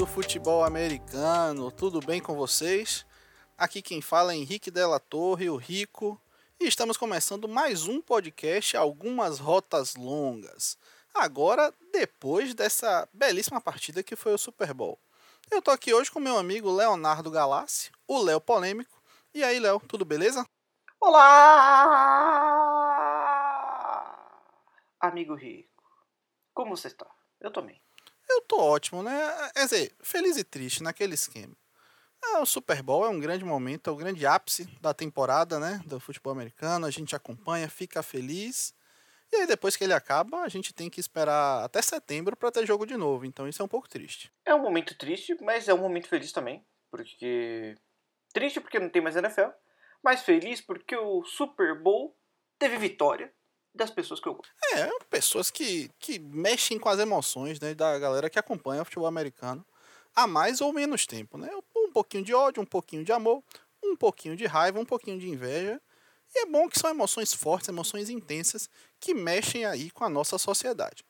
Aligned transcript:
do 0.00 0.06
futebol 0.06 0.64
americano? 0.64 1.70
Tudo 1.70 2.00
bem 2.00 2.22
com 2.22 2.34
vocês? 2.34 3.04
Aqui 3.58 3.82
quem 3.82 4.00
fala 4.00 4.32
é 4.32 4.36
Henrique 4.36 4.70
Della 4.70 4.98
Torre, 4.98 5.50
o 5.50 5.56
Rico, 5.56 6.18
e 6.58 6.66
estamos 6.66 6.96
começando 6.96 7.46
mais 7.46 7.86
um 7.86 8.00
podcast 8.00 8.78
Algumas 8.78 9.38
Rotas 9.38 9.96
Longas. 9.96 10.78
Agora, 11.12 11.70
depois 11.92 12.54
dessa 12.54 13.06
belíssima 13.12 13.60
partida 13.60 14.02
que 14.02 14.16
foi 14.16 14.32
o 14.32 14.38
Super 14.38 14.72
Bowl. 14.72 14.98
Eu 15.50 15.60
tô 15.60 15.70
aqui 15.70 15.92
hoje 15.92 16.10
com 16.10 16.18
meu 16.18 16.38
amigo 16.38 16.74
Leonardo 16.74 17.30
Galassi, 17.30 17.90
o 18.08 18.22
Léo 18.22 18.40
Polêmico. 18.40 19.02
E 19.34 19.44
aí, 19.44 19.60
Léo, 19.60 19.82
tudo 19.86 20.06
beleza? 20.06 20.48
Olá! 20.98 21.26
Amigo 24.98 25.34
Rico, 25.34 25.84
como 26.54 26.74
você 26.74 26.88
está? 26.88 27.06
Eu 27.38 27.52
também. 27.52 27.78
Eu 28.30 28.42
tô 28.42 28.60
ótimo, 28.60 29.02
né? 29.02 29.50
Quer 29.54 29.64
dizer, 29.64 29.92
feliz 30.00 30.36
e 30.36 30.44
triste 30.44 30.82
naquele 30.82 31.14
esquema. 31.14 31.54
É, 32.22 32.38
o 32.38 32.46
Super 32.46 32.82
Bowl 32.82 33.04
é 33.04 33.08
um 33.08 33.18
grande 33.18 33.44
momento, 33.44 33.90
é 33.90 33.92
o 33.92 33.96
grande 33.96 34.24
ápice 34.24 34.66
da 34.80 34.94
temporada, 34.94 35.58
né? 35.58 35.80
Do 35.84 35.98
futebol 35.98 36.32
americano. 36.32 36.86
A 36.86 36.90
gente 36.90 37.16
acompanha, 37.16 37.68
fica 37.68 38.02
feliz. 38.02 38.74
E 39.32 39.36
aí, 39.36 39.46
depois 39.46 39.76
que 39.76 39.82
ele 39.82 39.92
acaba, 39.92 40.42
a 40.42 40.48
gente 40.48 40.72
tem 40.72 40.90
que 40.90 41.00
esperar 41.00 41.64
até 41.64 41.80
setembro 41.82 42.36
para 42.36 42.52
ter 42.52 42.66
jogo 42.66 42.86
de 42.86 42.96
novo. 42.96 43.24
Então, 43.24 43.48
isso 43.48 43.62
é 43.62 43.64
um 43.64 43.68
pouco 43.68 43.88
triste. 43.88 44.30
É 44.44 44.54
um 44.54 44.62
momento 44.62 44.96
triste, 44.96 45.36
mas 45.40 45.68
é 45.68 45.74
um 45.74 45.78
momento 45.78 46.08
feliz 46.08 46.32
também. 46.32 46.64
Porque. 46.90 47.76
Triste 48.32 48.60
porque 48.60 48.78
não 48.78 48.88
tem 48.88 49.02
mais 49.02 49.16
NFL. 49.16 49.50
Mas 50.02 50.22
feliz 50.22 50.60
porque 50.60 50.96
o 50.96 51.24
Super 51.24 51.80
Bowl 51.80 52.16
teve 52.58 52.76
vitória 52.76 53.32
das 53.74 53.90
pessoas 53.90 54.20
que 54.20 54.28
eu 54.28 54.34
gosto. 54.34 54.52
É, 54.74 54.88
pessoas 55.08 55.50
que, 55.50 55.90
que 55.98 56.18
mexem 56.18 56.78
com 56.78 56.88
as 56.88 56.98
emoções 56.98 57.60
né, 57.60 57.74
da 57.74 57.98
galera 57.98 58.28
que 58.28 58.38
acompanha 58.38 58.82
o 58.82 58.84
futebol 58.84 59.06
americano 59.06 59.64
há 60.14 60.26
mais 60.26 60.60
ou 60.60 60.72
menos 60.72 61.06
tempo, 61.06 61.38
né? 61.38 61.50
Um 61.76 61.90
pouquinho 61.92 62.24
de 62.24 62.34
ódio, 62.34 62.62
um 62.62 62.66
pouquinho 62.66 63.04
de 63.04 63.12
amor, 63.12 63.42
um 63.82 63.96
pouquinho 63.96 64.36
de 64.36 64.46
raiva, 64.46 64.78
um 64.78 64.84
pouquinho 64.84 65.18
de 65.18 65.28
inveja. 65.28 65.80
E 66.34 66.40
é 66.40 66.46
bom 66.46 66.68
que 66.68 66.78
são 66.78 66.90
emoções 66.90 67.32
fortes, 67.32 67.68
emoções 67.68 68.08
intensas 68.08 68.68
que 69.00 69.14
mexem 69.14 69.64
aí 69.64 69.90
com 69.90 70.04
a 70.04 70.08
nossa 70.08 70.38
sociedade. 70.38 71.04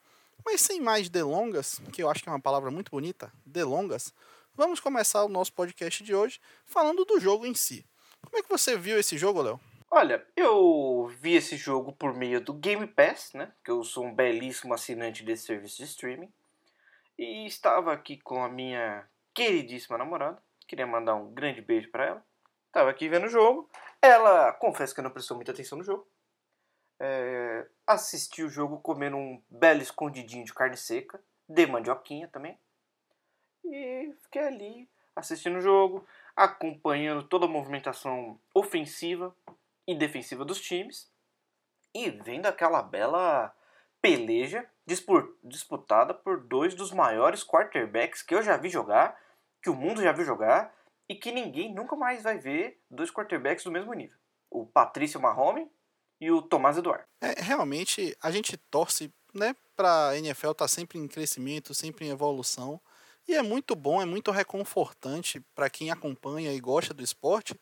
Mas 0.45 0.63
sem 0.63 0.81
mais 0.81 1.09
delongas, 1.11 1.81
que 1.93 2.03
eu 2.03 2.09
acho 2.09 2.23
que 2.23 2.29
é 2.29 2.33
uma 2.33 2.41
palavra 2.41 2.71
muito 2.71 2.91
bonita, 2.91 3.31
delongas, 3.45 4.15
vamos 4.55 4.81
começar 4.81 5.25
o 5.25 5.29
nosso 5.29 5.53
podcast 5.53 6.03
de 6.03 6.15
hoje 6.15 6.41
falando 6.65 7.05
do 7.05 7.21
jogo 7.21 7.45
em 7.45 7.55
si. 7.55 7.85
Como 8.23 8.39
é 8.39 8.43
que 8.43 8.49
você 8.49 8.77
viu 8.77 8.99
esse 8.99 9.19
jogo, 9.19 9.43
Léo? 9.43 9.61
Olha, 9.93 10.25
eu 10.37 11.09
vi 11.19 11.35
esse 11.35 11.57
jogo 11.57 11.93
por 11.93 12.15
meio 12.15 12.41
do 12.41 12.55
Game 12.55 12.87
Pass, 12.87 13.33
né? 13.35 13.53
Que 13.65 13.73
eu 13.73 13.83
sou 13.83 14.05
um 14.07 14.15
belíssimo 14.15 14.73
assinante 14.73 15.25
desse 15.25 15.47
serviço 15.47 15.79
de 15.79 15.85
streaming. 15.85 16.33
E 17.19 17.45
estava 17.45 17.93
aqui 17.93 18.17
com 18.17 18.41
a 18.45 18.49
minha 18.49 19.05
queridíssima 19.35 19.99
namorada. 19.99 20.41
Queria 20.69 20.87
mandar 20.87 21.17
um 21.17 21.35
grande 21.35 21.61
beijo 21.61 21.91
para 21.91 22.07
ela. 22.07 22.27
Estava 22.69 22.89
aqui 22.89 23.09
vendo 23.09 23.27
o 23.27 23.29
jogo. 23.29 23.69
Ela, 24.01 24.53
confesso 24.53 24.95
que 24.95 25.03
não 25.03 25.11
prestou 25.11 25.37
muita 25.37 25.51
atenção 25.51 25.77
no 25.77 25.83
jogo. 25.83 26.07
É, 27.01 27.67
assisti 27.85 28.45
o 28.45 28.49
jogo 28.49 28.79
comendo 28.79 29.17
um 29.17 29.43
belo 29.51 29.83
escondidinho 29.83 30.45
de 30.45 30.55
carne 30.55 30.77
seca. 30.77 31.21
De 31.49 31.67
mandioquinha 31.67 32.29
também. 32.29 32.57
E 33.65 34.15
fiquei 34.23 34.43
ali 34.43 34.89
assistindo 35.17 35.59
o 35.59 35.61
jogo, 35.61 36.07
acompanhando 36.37 37.25
toda 37.25 37.47
a 37.47 37.49
movimentação 37.49 38.41
ofensiva 38.55 39.35
e 39.91 39.95
defensiva 39.95 40.45
dos 40.45 40.61
times 40.61 41.11
e 41.93 42.11
vendo 42.11 42.47
aquela 42.47 42.81
bela 42.81 43.53
peleja 44.01 44.65
disputada 44.87 46.15
por 46.15 46.45
dois 46.45 46.75
dos 46.75 46.93
maiores 46.93 47.45
quarterbacks 47.45 48.23
que 48.23 48.35
eu 48.35 48.43
já 48.43 48.57
vi 48.57 48.69
jogar, 48.69 49.19
que 49.61 49.69
o 49.69 49.75
mundo 49.75 50.01
já 50.01 50.13
viu 50.13 50.25
jogar 50.25 50.73
e 51.09 51.15
que 51.15 51.33
ninguém 51.33 51.75
nunca 51.75 51.97
mais 51.97 52.23
vai 52.23 52.39
ver 52.39 52.81
dois 52.89 53.11
quarterbacks 53.11 53.65
do 53.65 53.73
mesmo 53.73 53.93
nível. 53.93 54.17
O 54.49 54.65
Patrício 54.65 55.21
Mahomes 55.21 55.69
e 56.21 56.31
o 56.31 56.41
Tomás 56.41 56.79
Eduardo. 56.79 57.05
É, 57.21 57.41
realmente 57.41 58.17
a 58.23 58.31
gente 58.31 58.57
torce, 58.57 59.13
né, 59.35 59.57
para 59.75 60.11
a 60.11 60.19
NFL 60.19 60.53
estar 60.53 60.65
tá 60.65 60.69
sempre 60.69 60.99
em 60.99 61.09
crescimento, 61.09 61.75
sempre 61.75 62.07
em 62.07 62.11
evolução. 62.11 62.81
E 63.27 63.35
é 63.35 63.43
muito 63.43 63.75
bom, 63.75 64.01
é 64.01 64.05
muito 64.05 64.31
reconfortante 64.31 65.41
para 65.55 65.69
quem 65.69 65.91
acompanha 65.91 66.53
e 66.53 66.61
gosta 66.61 66.95
do 66.95 67.03
esporte 67.03 67.59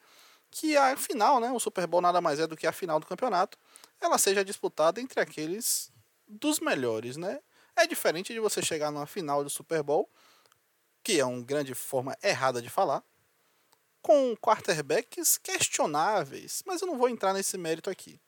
que 0.51 0.77
a 0.77 0.97
final, 0.97 1.41
né, 1.41 1.51
o 1.51 1.61
Super 1.61 1.87
Bowl 1.87 2.01
nada 2.01 2.21
mais 2.21 2.39
é 2.41 2.47
do 2.47 2.57
que 2.57 2.67
a 2.67 2.73
final 2.73 2.99
do 2.99 3.07
campeonato, 3.07 3.59
ela 4.01 4.19
seja 4.19 4.45
disputada 4.45 5.01
entre 5.01 5.21
aqueles 5.21 5.93
dos 6.27 6.61
melhores, 6.61 7.17
né? 7.17 7.41
É 7.77 7.87
diferente 7.87 8.33
de 8.33 8.41
você 8.41 8.61
chegar 8.61 8.91
numa 8.91 9.07
final 9.07 9.45
do 9.45 9.51
Super 9.51 9.83
Bowl, 9.83 10.11
que 11.03 11.21
é 11.21 11.25
uma 11.25 11.43
grande 11.43 11.75
forma 11.75 12.17
errada 12.23 12.61
de 12.61 12.69
falar, 12.69 13.03
com 14.03 14.37
quarterbacks 14.37 15.39
questionáveis, 15.39 16.63
mas 16.67 16.81
eu 16.81 16.87
não 16.87 16.99
vou 16.99 17.09
entrar 17.09 17.33
nesse 17.33 17.57
mérito 17.57 17.91
aqui. 17.91 18.21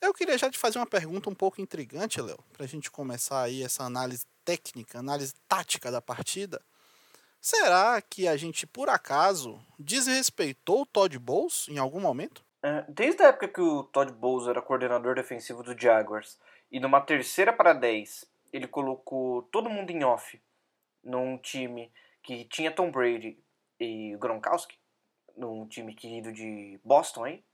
Eu 0.00 0.14
queria 0.14 0.38
já 0.38 0.48
te 0.50 0.58
fazer 0.58 0.78
uma 0.78 0.86
pergunta 0.86 1.28
um 1.28 1.34
pouco 1.34 1.60
intrigante, 1.60 2.20
Léo, 2.20 2.38
para 2.52 2.64
a 2.64 2.68
gente 2.68 2.90
começar 2.90 3.42
aí 3.42 3.62
essa 3.62 3.82
análise 3.82 4.24
técnica, 4.44 5.00
análise 5.00 5.34
tática 5.48 5.90
da 5.90 6.00
partida. 6.00 6.62
Será 7.40 8.00
que 8.02 8.26
a 8.26 8.36
gente, 8.36 8.66
por 8.66 8.88
acaso, 8.88 9.60
desrespeitou 9.78 10.82
o 10.82 10.86
Todd 10.86 11.18
Bowles 11.18 11.66
em 11.68 11.78
algum 11.78 12.00
momento? 12.00 12.44
É, 12.62 12.84
desde 12.88 13.22
a 13.22 13.28
época 13.28 13.48
que 13.48 13.60
o 13.60 13.84
Todd 13.84 14.12
Bowles 14.12 14.48
era 14.48 14.60
coordenador 14.60 15.14
defensivo 15.14 15.62
do 15.62 15.78
Jaguars 15.78 16.38
e 16.70 16.80
numa 16.80 17.00
terceira 17.00 17.52
para 17.52 17.72
10 17.72 18.24
ele 18.52 18.66
colocou 18.66 19.42
todo 19.44 19.70
mundo 19.70 19.90
em 19.90 20.02
off 20.02 20.40
num 21.04 21.38
time 21.38 21.92
que 22.22 22.44
tinha 22.46 22.70
Tom 22.70 22.90
Brady 22.90 23.38
e 23.78 24.16
Gronkowski, 24.18 24.76
num 25.36 25.66
time 25.68 25.94
querido 25.94 26.32
de 26.32 26.80
Boston, 26.84 27.26
hein? 27.26 27.44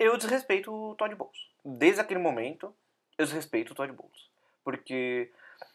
eu 0.00 0.16
desrespeito 0.16 0.72
o 0.72 0.94
Todd 0.94 1.14
Bowles. 1.14 1.38
Desde 1.62 2.00
aquele 2.00 2.18
momento, 2.18 2.74
eu 3.18 3.26
desrespeito 3.26 3.72
o 3.72 3.76
Todd 3.76 3.92
Bowles. 3.92 4.30
Porque 4.64 5.30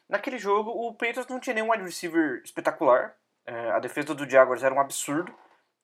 naquele 0.09 0.40
jogo 0.40 0.72
o 0.72 0.91
Patriots 0.94 1.28
não 1.28 1.40
tinha 1.40 1.53
nenhum 1.53 1.69
wide 1.69 1.84
receiver 1.84 2.41
espetacular, 2.44 3.16
a 3.45 3.79
defesa 3.79 4.13
do 4.13 4.29
Jaguars 4.29 4.63
era 4.63 4.73
um 4.73 4.79
absurdo. 4.79 5.33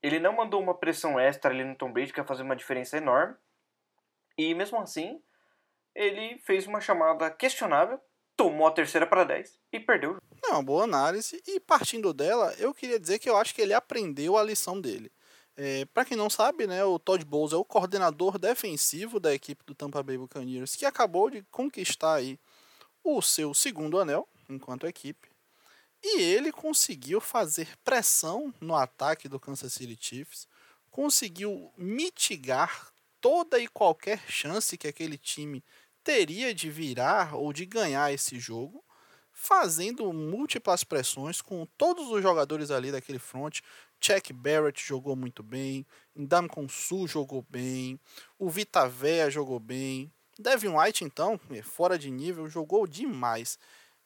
Ele 0.02 0.20
não 0.20 0.34
mandou 0.34 0.62
uma 0.62 0.74
pressão 0.74 1.20
extra 1.20 1.52
ali 1.52 1.64
no 1.64 1.76
Tom 1.76 1.92
Brady 1.92 2.12
que 2.12 2.20
ia 2.20 2.26
fazer 2.26 2.44
uma 2.44 2.56
diferença 2.56 2.98
enorme. 2.98 3.36
E 4.38 4.54
mesmo 4.56 4.80
assim, 4.80 5.22
ele 5.94 6.40
fez 6.40 6.66
uma 6.66 6.82
chamada 6.82 7.30
questionável, 7.30 8.00
tomou 8.36 8.66
a 8.66 8.72
terceira 8.72 9.06
para 9.06 9.24
10 9.24 9.60
e 9.72 9.80
perdeu. 9.80 10.18
É 10.44 10.54
uma 10.54 10.64
boa 10.64 10.84
análise. 10.84 11.42
E 11.48 11.60
partindo 11.60 12.14
dela, 12.14 12.54
eu 12.58 12.74
queria 12.74 13.00
dizer 13.00 13.20
que 13.20 13.30
eu 13.30 13.38
acho 13.38 13.54
que 13.54 13.62
ele 13.62 13.74
aprendeu 13.74 14.38
a 14.38 14.44
lição 14.44 14.82
dele. 14.82 15.12
É, 15.56 15.86
para 15.86 16.06
quem 16.06 16.18
não 16.18 16.30
sabe, 16.30 16.66
né, 16.66 16.84
o 16.84 16.98
Todd 16.98 17.24
Bowles 17.26 17.54
é 17.54 17.58
o 17.58 17.66
coordenador 17.66 18.40
defensivo 18.40 19.20
da 19.20 19.34
equipe 19.34 19.64
do 19.66 19.76
Tampa 19.76 20.02
Bay 20.02 20.18
Buccaneers, 20.18 20.76
que 20.76 20.86
acabou 20.86 21.30
de 21.30 21.44
conquistar 21.52 22.16
aí 22.16 22.40
o 23.04 23.22
seu 23.22 23.54
segundo 23.54 24.00
anel 24.00 24.28
enquanto 24.50 24.88
equipe. 24.88 25.31
E 26.04 26.22
ele 26.22 26.52
conseguiu 26.52 27.22
fazer 27.22 27.78
pressão 27.84 28.54
no 28.60 28.76
ataque 28.76 29.30
do 29.30 29.40
Kansas 29.40 29.74
City 29.74 29.98
Chiefs, 30.00 30.48
conseguiu 30.90 31.72
mitigar 31.78 32.92
toda 33.20 33.60
e 33.60 33.68
qualquer 33.68 34.20
chance 34.28 34.78
que 34.78 34.88
aquele 34.88 35.18
time 35.18 35.64
teria 36.04 36.54
de 36.54 36.70
virar 36.70 37.36
ou 37.36 37.54
de 37.54 37.66
ganhar 37.66 38.12
esse 38.12 38.40
jogo, 38.40 38.84
fazendo 39.32 40.12
múltiplas 40.12 40.84
pressões 40.84 41.42
com 41.42 41.66
todos 41.78 42.10
os 42.10 42.22
jogadores 42.22 42.72
ali 42.72 42.92
daquele 42.92 43.20
front. 43.20 43.60
Chuck 44.00 44.34
Barrett 44.34 44.84
jogou 44.84 45.16
muito 45.16 45.44
bem, 45.44 45.86
Ndam 46.16 46.48
Konsu 46.48 47.08
jogou 47.08 47.46
bem, 47.48 48.00
o 48.40 48.50
Vita 48.50 48.88
Vea 48.90 49.30
jogou 49.30 49.60
bem, 49.60 50.12
Devin 50.40 50.70
White 50.70 51.04
então, 51.04 51.40
fora 51.64 52.00
de 52.00 52.10
nível, 52.10 52.50
jogou 52.50 52.88
demais. 52.88 53.60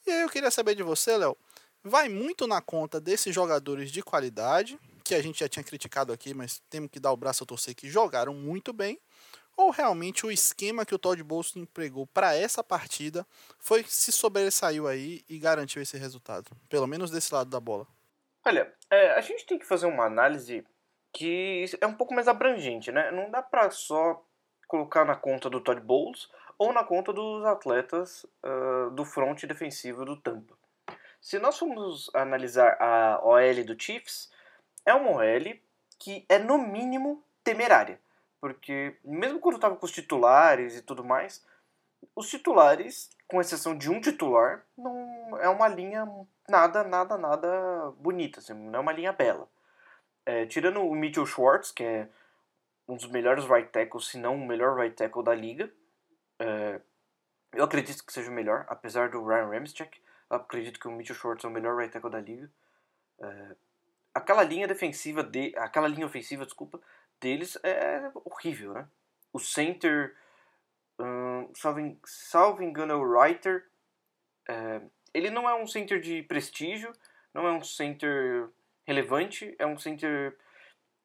E 0.06 0.12
aí 0.12 0.22
eu 0.22 0.30
queria 0.30 0.52
saber 0.52 0.76
de 0.76 0.84
você, 0.84 1.16
Léo, 1.18 1.38
vai 1.86 2.10
muito 2.10 2.48
na 2.48 2.60
conta 2.62 3.00
desses 3.00 3.34
jogadores 3.34 3.92
de 3.92 4.02
qualidade, 4.02 4.80
que 5.04 5.14
a 5.14 5.22
gente 5.22 5.40
já 5.40 5.48
tinha 5.48 5.64
criticado 5.64 6.12
aqui, 6.12 6.34
mas 6.34 6.60
temos 6.68 6.90
que 6.90 7.00
dar 7.00 7.12
o 7.12 7.18
braço 7.18 7.44
a 7.44 7.48
torcer 7.48 7.76
que 7.76 7.88
jogaram 7.88 8.34
muito 8.34 8.74
bem, 8.74 9.00
ou 9.56 9.70
realmente 9.70 10.26
o 10.26 10.32
esquema 10.32 10.84
que 10.84 10.96
o 10.96 11.00
Todd 11.00 11.22
Bowles 11.24 11.56
empregou 11.56 12.08
para 12.08 12.36
essa 12.36 12.64
partida 12.64 13.26
foi 13.60 13.84
se 13.84 14.12
sobressaiu 14.12 14.88
aí 14.88 15.24
e 15.30 15.38
garantiu 15.38 15.82
esse 15.82 15.96
resultado, 15.96 16.52
pelo 16.68 16.88
menos 16.88 17.12
desse 17.12 17.34
lado 17.34 17.50
da 17.50 17.60
bola? 17.60 17.88
Olha, 18.44 18.74
é, 18.90 19.12
a 19.12 19.22
gente 19.22 19.46
tem 19.46 19.58
que 19.58 19.66
fazer 19.66 19.86
uma 19.86 20.06
análise 20.06 20.66
que 21.14 21.66
é 21.80 21.88
um 21.88 21.94
pouco 21.94 22.14
mais 22.14 22.28
abrangente, 22.28 22.92
né? 22.92 23.10
Não 23.12 23.32
dá 23.32 23.42
para 23.42 23.70
só 23.70 24.22
colocar 24.68 25.06
na 25.06 25.16
conta 25.16 25.50
do 25.50 25.62
Todd 25.62 25.80
Bowles 25.80 26.28
ou 26.58 26.74
na 26.74 26.84
conta 26.84 27.14
dos 27.14 27.46
atletas 27.46 28.26
uh, 28.44 28.92
do 28.92 29.06
front 29.06 29.46
defensivo 29.46 30.04
do 30.04 30.18
Tampa. 30.18 30.56
Se 31.26 31.40
nós 31.40 31.58
formos 31.58 32.12
analisar 32.14 32.78
a 32.80 33.20
OL 33.24 33.64
do 33.66 33.82
Chiefs, 33.82 34.32
é 34.86 34.94
uma 34.94 35.10
OL 35.10 35.60
que 35.98 36.24
é 36.30 36.38
no 36.38 36.56
mínimo 36.56 37.26
temerária. 37.44 38.00
Porque 38.40 38.96
mesmo 39.04 39.40
quando 39.40 39.56
estava 39.56 39.76
com 39.76 39.88
os 39.88 39.92
titulares 39.92 40.78
e 40.78 40.84
tudo 40.84 41.04
mais, 41.04 41.44
os 42.16 42.30
titulares, 42.30 43.10
com 43.28 43.42
exceção 43.42 43.76
de 43.76 43.90
um 43.90 44.00
titular, 44.00 44.64
não, 44.78 45.36
é 45.42 45.50
uma 45.50 45.68
linha 45.68 46.08
nada, 46.48 46.84
nada, 46.84 47.18
nada 47.18 47.92
bonita, 47.98 48.40
assim, 48.40 48.54
não 48.54 48.78
é 48.78 48.82
uma 48.84 48.94
linha 48.94 49.12
bela. 49.12 49.50
É, 50.28 50.46
tirando 50.46 50.80
o 50.80 50.94
Mitchell 50.94 51.26
Schwartz, 51.26 51.72
que 51.72 51.84
é 51.84 52.08
um 52.88 52.96
dos 52.96 53.10
melhores 53.10 53.46
right 53.46 53.72
tackles, 53.72 54.10
se 54.10 54.20
não 54.20 54.36
o 54.36 54.46
melhor 54.46 54.78
right 54.78 54.96
tackle 54.96 55.24
da 55.24 55.34
liga, 55.34 55.74
é, 56.38 56.80
eu 57.52 57.64
acredito 57.64 58.06
que 58.06 58.14
seja 58.14 58.30
o 58.30 58.34
melhor, 58.34 58.68
apesar 58.70 59.10
do 59.10 59.26
Ryan 59.26 59.50
Ramczyk, 59.50 60.06
eu 60.30 60.38
acredito 60.38 60.80
que 60.80 60.88
o 60.88 60.92
Mitchell 60.92 61.16
Schwartz 61.16 61.44
é 61.44 61.48
o 61.48 61.52
melhor 61.52 61.76
right 61.76 61.92
tackle 61.92 62.12
da 62.12 62.20
liga. 62.20 62.50
É, 63.20 63.56
aquela 64.14 64.44
linha 64.44 64.68
defensiva 64.68 65.24
de, 65.24 65.54
aquela 65.58 65.88
linha 65.88 66.06
ofensiva, 66.06 66.46
desculpa, 66.46 66.80
deles 67.20 67.58
é 67.64 68.12
horrível, 68.24 68.74
né? 68.74 68.88
O 69.32 69.40
center, 69.40 70.16
um, 71.00 71.50
salvo, 71.54 71.98
salvo 72.06 72.64
engano, 72.64 72.94
é 72.94 72.96
o 72.96 73.04
Writer. 73.04 73.66
É, 74.48 74.82
ele 75.14 75.30
não 75.30 75.50
é 75.50 75.56
um 75.56 75.68
center 75.68 76.00
de 76.00 76.24
prestígio, 76.24 76.94
não 77.34 77.48
é 77.48 77.52
um 77.52 77.64
center 77.64 78.50
relevante, 78.86 79.56
é 79.60 79.66
um 79.66 79.78
center 79.78 80.38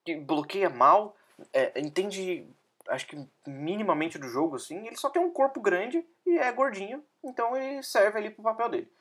que 0.05 0.16
bloqueia 0.16 0.70
mal, 0.70 1.16
é, 1.52 1.81
entende, 1.81 2.46
acho 2.88 3.06
que 3.06 3.28
minimamente 3.46 4.19
do 4.19 4.28
jogo, 4.28 4.56
assim. 4.56 4.87
Ele 4.87 4.96
só 4.96 5.11
tem 5.11 5.23
um 5.23 5.32
corpo 5.32 5.61
grande 5.61 6.05
e 6.26 6.38
é 6.38 6.50
gordinho, 6.52 7.05
então 7.25 7.56
ele 7.56 7.82
serve 7.82 8.19
ali 8.19 8.31
pro 8.31 8.43
papel 8.43 8.69
dele. 8.69 8.93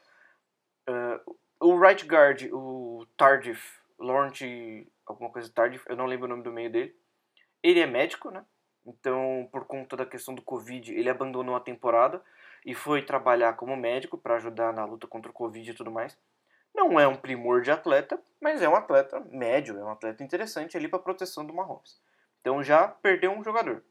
Uh, 0.87 1.37
o 1.59 1.77
right 1.77 2.05
guard, 2.05 2.49
o 2.51 3.05
Tardif, 3.17 3.79
Laurent, 3.99 4.39
alguma 5.05 5.29
coisa 5.29 5.51
Tardif, 5.51 5.83
eu 5.89 5.95
não 5.95 6.05
lembro 6.05 6.25
o 6.25 6.29
nome 6.29 6.43
do 6.43 6.51
meio 6.51 6.71
dele. 6.71 6.95
Ele 7.61 7.79
é 7.79 7.85
médico, 7.85 8.31
né? 8.31 8.45
Então, 8.85 9.47
por 9.51 9.65
conta 9.65 9.97
da 9.97 10.05
questão 10.05 10.33
do 10.33 10.41
Covid, 10.41 10.93
ele 10.93 11.09
abandonou 11.09 11.55
a 11.55 11.59
temporada 11.59 12.23
e 12.65 12.73
foi 12.73 13.01
trabalhar 13.01 13.53
como 13.53 13.75
médico 13.75 14.17
para 14.17 14.35
ajudar 14.35 14.73
na 14.73 14.85
luta 14.85 15.07
contra 15.07 15.29
o 15.29 15.33
Covid 15.33 15.69
e 15.69 15.73
tudo 15.73 15.91
mais. 15.91 16.17
Não 16.73 16.99
é 16.99 17.07
um 17.07 17.15
primor 17.15 17.61
de 17.61 17.71
atleta, 17.71 18.21
mas 18.41 18.61
é 18.61 18.69
um 18.69 18.75
atleta 18.75 19.19
médio, 19.31 19.77
é 19.77 19.83
um 19.83 19.91
atleta 19.91 20.23
interessante 20.23 20.77
ali 20.77 20.87
para 20.87 20.99
proteção 20.99 21.45
do 21.45 21.53
Mahomes. 21.53 22.01
Então 22.39 22.63
já 22.63 22.87
perdeu 22.87 23.31
um 23.31 23.43
jogador. 23.43 23.83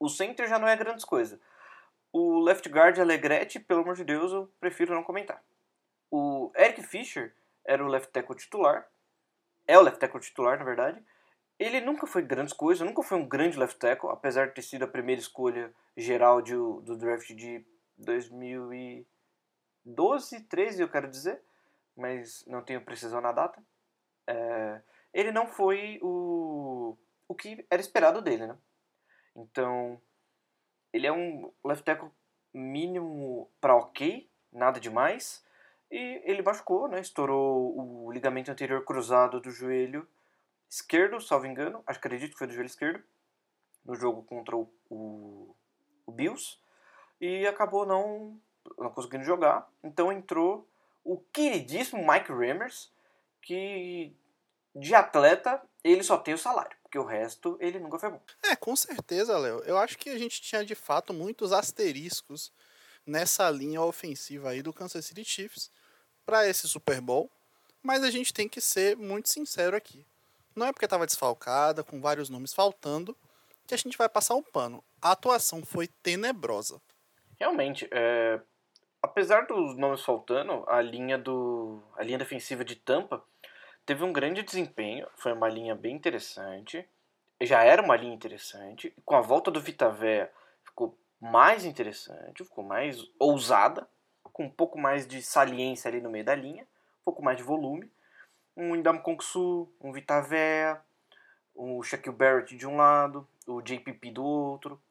O 0.00 0.08
center 0.08 0.48
já 0.48 0.58
não 0.58 0.68
é 0.68 0.76
grandes 0.76 1.04
coisa. 1.04 1.40
O 2.12 2.40
left 2.40 2.68
guard 2.68 2.98
Alegrete, 2.98 3.60
pelo 3.60 3.82
amor 3.82 3.94
de 3.94 4.04
Deus, 4.04 4.32
eu 4.32 4.50
prefiro 4.58 4.94
não 4.94 5.02
comentar. 5.02 5.42
O 6.10 6.50
Eric 6.56 6.82
Fischer 6.82 7.34
era 7.64 7.84
o 7.84 7.88
left 7.88 8.10
tackle 8.12 8.36
titular. 8.36 8.88
É 9.66 9.78
o 9.78 9.82
left 9.82 10.00
tackle 10.00 10.20
titular, 10.20 10.58
na 10.58 10.64
verdade. 10.64 11.02
Ele 11.58 11.80
nunca 11.80 12.06
foi 12.06 12.22
grandes 12.22 12.54
coisas, 12.54 12.86
nunca 12.86 13.02
foi 13.02 13.18
um 13.18 13.26
grande 13.26 13.58
left 13.58 13.78
tackle, 13.78 14.10
apesar 14.10 14.46
de 14.46 14.54
ter 14.54 14.62
sido 14.62 14.84
a 14.84 14.88
primeira 14.88 15.20
escolha 15.20 15.74
geral 15.96 16.40
de, 16.40 16.54
do 16.54 16.96
draft 16.96 17.34
de 17.34 17.66
2012, 17.98 20.40
13, 20.42 20.82
eu 20.82 20.88
quero 20.88 21.08
dizer, 21.08 21.42
mas 21.96 22.44
não 22.46 22.62
tenho 22.62 22.80
precisão 22.80 23.20
na 23.20 23.32
data. 23.32 23.60
É, 24.26 24.80
ele 25.12 25.32
não 25.32 25.48
foi 25.48 25.98
o, 26.00 26.96
o 27.26 27.34
que 27.34 27.66
era 27.68 27.82
esperado 27.82 28.22
dele, 28.22 28.46
né? 28.46 28.56
Então, 29.34 30.00
ele 30.92 31.08
é 31.08 31.12
um 31.12 31.52
left 31.64 31.84
tackle 31.84 32.12
mínimo 32.54 33.50
para 33.60 33.74
ok, 33.74 34.30
nada 34.52 34.78
demais. 34.78 35.44
E 35.90 36.22
ele 36.24 36.42
machucou, 36.42 36.88
né? 36.88 37.00
Estourou 37.00 38.06
o 38.06 38.12
ligamento 38.12 38.50
anterior 38.50 38.84
cruzado 38.84 39.40
do 39.40 39.50
joelho 39.50 40.06
esquerdo, 40.68 41.20
salvo 41.20 41.46
engano, 41.46 41.82
acredito 41.86 42.32
que 42.32 42.38
foi 42.38 42.46
do 42.46 42.52
joelho 42.52 42.66
esquerdo, 42.66 43.02
no 43.84 43.94
jogo 43.94 44.22
contra 44.22 44.54
o, 44.54 44.70
o, 44.90 45.54
o 46.06 46.12
Bills, 46.12 46.58
e 47.20 47.46
acabou 47.46 47.86
não, 47.86 48.38
não 48.76 48.90
conseguindo 48.90 49.24
jogar. 49.24 49.66
Então 49.82 50.12
entrou 50.12 50.68
o 51.02 51.18
queridíssimo 51.32 52.06
Mike 52.06 52.30
Rammers, 52.30 52.92
que 53.40 54.14
de 54.74 54.94
atleta 54.94 55.62
ele 55.82 56.02
só 56.02 56.18
tem 56.18 56.34
o 56.34 56.38
salário, 56.38 56.76
porque 56.82 56.98
o 56.98 57.04
resto 57.04 57.56
ele 57.60 57.78
nunca 57.78 57.98
foi 57.98 58.10
bom. 58.10 58.20
É, 58.42 58.54
com 58.54 58.76
certeza, 58.76 59.38
Léo. 59.38 59.60
Eu 59.60 59.78
acho 59.78 59.96
que 59.96 60.10
a 60.10 60.18
gente 60.18 60.42
tinha 60.42 60.62
de 60.62 60.74
fato 60.74 61.14
muitos 61.14 61.52
asteriscos 61.52 62.52
nessa 63.06 63.48
linha 63.50 63.80
ofensiva 63.80 64.50
aí 64.50 64.60
do 64.60 64.72
Kansas 64.72 65.06
City 65.06 65.24
Chiefs 65.24 65.70
para 66.28 66.46
esse 66.46 66.68
Super 66.68 67.00
Bowl, 67.00 67.30
mas 67.82 68.04
a 68.04 68.10
gente 68.10 68.34
tem 68.34 68.46
que 68.46 68.60
ser 68.60 68.94
muito 68.98 69.30
sincero 69.30 69.74
aqui. 69.74 70.04
Não 70.54 70.66
é 70.66 70.72
porque 70.74 70.84
estava 70.84 71.06
desfalcada, 71.06 71.82
com 71.82 72.02
vários 72.02 72.28
nomes 72.28 72.52
faltando, 72.52 73.16
que 73.66 73.72
a 73.72 73.78
gente 73.78 73.96
vai 73.96 74.10
passar 74.10 74.34
o 74.34 74.42
pano. 74.42 74.84
A 75.00 75.12
atuação 75.12 75.64
foi 75.64 75.88
tenebrosa. 76.02 76.82
Realmente, 77.40 77.88
é... 77.90 78.38
apesar 79.02 79.46
dos 79.46 79.74
nomes 79.78 80.02
faltando, 80.02 80.68
a 80.68 80.82
linha 80.82 81.16
do 81.16 81.82
a 81.96 82.02
linha 82.02 82.18
defensiva 82.18 82.62
de 82.62 82.76
Tampa 82.76 83.24
teve 83.86 84.04
um 84.04 84.12
grande 84.12 84.42
desempenho, 84.42 85.08
foi 85.16 85.32
uma 85.32 85.48
linha 85.48 85.74
bem 85.74 85.96
interessante. 85.96 86.86
Já 87.40 87.64
era 87.64 87.80
uma 87.80 87.96
linha 87.96 88.14
interessante, 88.14 88.92
com 89.02 89.16
a 89.16 89.22
volta 89.22 89.50
do 89.50 89.62
Vitavé 89.62 90.30
ficou 90.62 90.94
mais 91.18 91.64
interessante, 91.64 92.44
ficou 92.44 92.62
mais 92.62 93.02
ousada, 93.18 93.88
com 94.38 94.44
um 94.44 94.50
pouco 94.50 94.78
mais 94.78 95.04
de 95.04 95.20
saliência 95.20 95.88
ali 95.88 96.00
no 96.00 96.10
meio 96.10 96.24
da 96.24 96.34
linha, 96.36 96.62
um 96.62 97.04
pouco 97.04 97.24
mais 97.24 97.36
de 97.36 97.42
volume 97.42 97.90
um 98.58 98.74
Indam 98.74 98.98
Kongsu, 98.98 99.72
um 99.80 99.92
Vitavé, 99.92 100.80
o 101.54 101.80
Shaquille 101.84 102.14
Barrett 102.14 102.56
de 102.56 102.66
um 102.66 102.76
lado, 102.76 103.26
o 103.46 103.62
JPP 103.62 104.10
do 104.10 104.24
outro. 104.24 104.82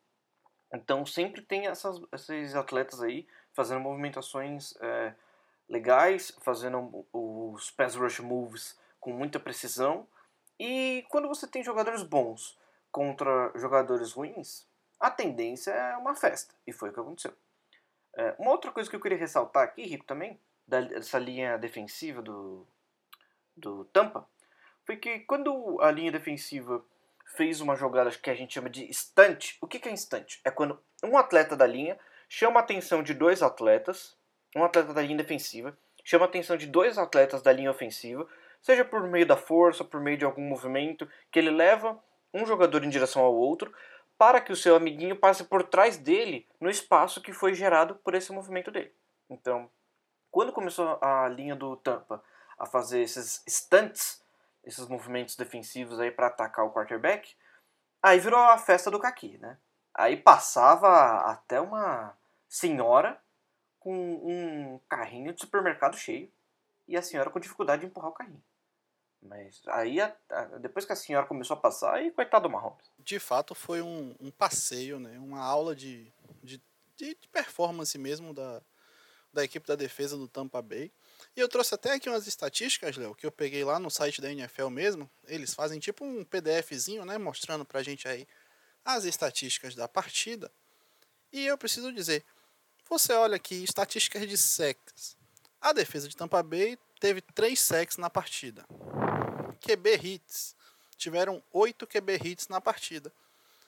Então 0.74 1.06
sempre 1.06 1.42
tem 1.42 1.68
essas, 1.68 2.02
esses 2.14 2.56
atletas 2.56 3.04
aí 3.04 3.28
fazendo 3.52 3.82
movimentações 3.82 4.74
é, 4.80 5.14
legais, 5.68 6.32
fazendo 6.42 7.06
os 7.12 7.70
pass 7.72 7.96
rush 7.96 8.22
moves 8.22 8.80
com 9.02 9.12
muita 9.12 9.38
precisão. 9.38 10.08
E 10.58 11.06
quando 11.10 11.28
você 11.28 11.46
tem 11.46 11.62
jogadores 11.62 12.04
bons 12.04 12.58
contra 12.90 13.52
jogadores 13.56 14.14
ruins, 14.14 14.66
a 14.98 15.12
tendência 15.12 15.72
é 15.72 15.98
uma 15.98 16.16
festa. 16.16 16.56
E 16.66 16.72
foi 16.72 16.90
o 16.90 16.94
que 16.94 17.00
aconteceu. 17.02 17.34
É, 18.18 18.34
uma 18.40 18.50
outra 18.50 18.72
coisa 18.72 18.90
que 18.90 18.96
eu 18.96 19.00
queria 19.00 19.18
ressaltar 19.18 19.64
aqui, 19.64 19.84
Rico, 19.86 20.04
também, 20.04 20.40
dessa 20.68 21.20
linha 21.20 21.56
defensiva 21.56 22.20
do, 22.22 22.68
do 23.56 23.86
Tampa 23.86 24.28
foi 24.84 24.98
que 24.98 25.20
quando 25.20 25.80
a 25.82 25.92
linha 25.92 26.12
defensiva 26.12 26.84
fez 27.36 27.62
uma 27.62 27.76
jogada 27.76 28.10
que 28.10 28.30
a 28.30 28.34
gente 28.34 28.56
chama 28.56 28.70
de 28.70 28.92
stunt, 28.92 29.58
o 29.62 29.68
que 29.68 29.88
é 29.88 29.92
instante? 29.92 30.42
É 30.44 30.50
quando 30.50 30.82
um 31.04 31.16
atleta 31.18 31.56
da 31.56 31.68
linha 31.68 31.98
chama 32.28 32.60
a 32.60 32.64
atenção 32.64 33.04
de 33.04 33.14
dois 33.14 33.44
atletas, 33.44 34.18
um 34.56 34.64
atleta 34.64 34.94
da 34.94 35.02
linha 35.02 35.18
defensiva, 35.18 35.78
chama 36.04 36.26
a 36.26 36.28
atenção 36.28 36.58
de 36.58 36.66
dois 36.66 36.98
atletas 36.98 37.42
da 37.42 37.54
linha 37.54 37.70
ofensiva, 37.70 38.28
seja 38.62 38.84
por 38.84 39.04
meio 39.04 39.28
da 39.28 39.38
força, 39.38 39.84
por 39.84 40.02
meio 40.02 40.18
de 40.18 40.26
algum 40.26 40.42
movimento, 40.42 41.08
que 41.32 41.38
ele 41.38 41.52
leva 41.52 42.02
um 42.34 42.46
jogador 42.46 42.84
em 42.84 42.90
direção 42.90 43.22
ao 43.22 43.36
outro, 43.36 43.74
para 44.18 44.42
que 44.42 44.52
o 44.52 44.56
seu 44.56 44.76
amiguinho 44.76 45.16
passe 45.16 45.44
por 45.44 45.64
trás 45.64 45.98
dele 45.98 46.48
no 46.60 46.70
espaço 46.70 47.22
que 47.22 47.34
foi 47.34 47.54
gerado 47.54 47.96
por 47.96 48.16
esse 48.16 48.32
movimento 48.32 48.72
dele. 48.72 48.94
Então, 49.30 49.70
quando 50.32 50.52
começou 50.54 50.98
a 51.02 51.28
linha 51.28 51.56
do 51.56 51.76
Tampa 51.78 52.24
a 52.58 52.66
fazer 52.66 53.02
esses 53.02 53.44
stunts, 53.48 54.24
esses 54.64 54.88
movimentos 54.88 55.36
defensivos 55.36 56.00
aí 56.00 56.12
para 56.12 56.28
atacar 56.28 56.66
o 56.66 56.72
quarterback. 56.72 57.36
Aí 58.02 58.20
virou 58.20 58.40
a 58.40 58.58
festa 58.58 58.92
do 58.92 59.00
caqui, 59.00 59.38
né? 59.38 59.58
Aí 59.94 60.18
passava 60.18 61.22
até 61.32 61.60
uma 61.60 62.16
senhora 62.48 63.20
com 63.80 63.94
um 63.96 64.80
carrinho 64.90 65.34
de 65.34 65.40
supermercado 65.40 65.96
cheio 65.96 66.32
e 66.88 66.98
a 66.98 67.02
senhora 67.02 67.30
com 67.30 67.40
dificuldade 67.40 67.82
de 67.82 67.88
empurrar 67.88 68.10
o 68.10 68.14
carrinho. 68.14 68.44
Mas 69.22 69.62
aí, 69.68 69.98
depois 70.62 70.86
que 70.86 70.94
a 70.94 70.96
senhora 70.96 71.26
começou 71.26 71.56
a 71.56 71.60
passar, 71.60 71.96
aí 71.96 72.12
coitado 72.12 72.48
do 72.48 72.52
Mahomes. 72.52 72.86
De 73.00 73.20
fato, 73.20 73.56
foi 73.56 73.82
um, 73.82 74.16
um 74.20 74.32
passeio, 74.32 75.00
né? 75.00 75.18
Uma 75.20 75.42
aula 75.42 75.76
de, 75.76 76.12
de, 76.44 76.62
de 76.96 77.18
performance 77.32 77.98
mesmo 77.98 78.34
da, 78.34 78.62
da 79.34 79.44
equipe 79.44 79.68
da 79.68 79.76
defesa 79.76 80.18
do 80.18 80.28
Tampa 80.28 80.62
Bay. 80.62 80.92
E 81.36 81.40
eu 81.40 81.48
trouxe 81.48 81.74
até 81.76 81.94
aqui 81.94 82.10
umas 82.10 82.28
estatísticas, 82.28 82.96
Léo, 82.96 83.16
que 83.16 83.26
eu 83.26 83.32
peguei 83.32 83.64
lá 83.64 83.80
no 83.80 83.90
site 83.90 84.22
da 84.22 84.32
NFL 84.32 84.70
mesmo. 84.70 85.10
Eles 85.26 85.54
fazem 85.54 85.80
tipo 85.80 86.06
um 86.06 86.24
PDFzinho, 86.24 87.06
né, 87.06 87.18
mostrando 87.18 87.66
pra 87.66 87.84
gente 87.84 88.08
aí 88.08 88.28
as 88.86 89.04
estatísticas 89.04 89.76
da 89.76 89.88
partida. 89.88 90.52
E 91.32 91.46
eu 91.46 91.58
preciso 91.58 91.92
dizer, 91.92 92.24
você 92.90 93.14
olha 93.14 93.36
aqui 93.36 93.64
estatísticas 93.64 94.28
de 94.28 94.38
sacks. 94.38 95.18
A 95.60 95.74
defesa 95.74 96.08
de 96.08 96.16
Tampa 96.16 96.42
Bay 96.42 96.78
teve 97.00 97.22
3 97.22 97.60
sacks 97.60 97.98
na 97.98 98.10
partida. 98.10 98.66
QB 99.58 99.96
hits. 99.96 100.56
Tiveram 100.98 101.44
8 101.52 101.86
QB 101.86 102.20
hits 102.24 102.48
na 102.48 102.62
partida. 102.62 103.12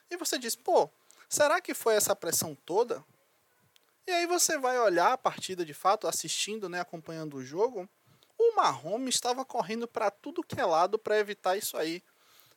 E 0.10 0.18
você 0.18 0.38
diz, 0.38 0.56
pô, 0.56 0.90
será 1.28 1.60
que 1.62 1.74
foi 1.74 1.96
essa 1.96 2.16
pressão 2.16 2.56
toda? 2.66 3.04
E 4.08 4.12
aí 4.12 4.26
você 4.26 4.58
vai 4.58 4.80
olhar 4.80 5.14
a 5.14 5.18
partida 5.18 5.64
de 5.64 5.74
fato, 5.74 6.08
assistindo, 6.08 6.68
né, 6.68 6.80
acompanhando 6.80 7.38
o 7.38 7.46
jogo. 7.46 7.88
O 8.38 8.56
Mahomes 8.56 9.16
estava 9.16 9.46
correndo 9.46 9.88
para 9.88 10.10
tudo 10.10 10.44
que 10.44 10.60
é 10.60 10.66
lado 10.66 10.98
para 10.98 11.20
evitar 11.20 11.58
isso 11.58 11.78
aí. 11.78 12.02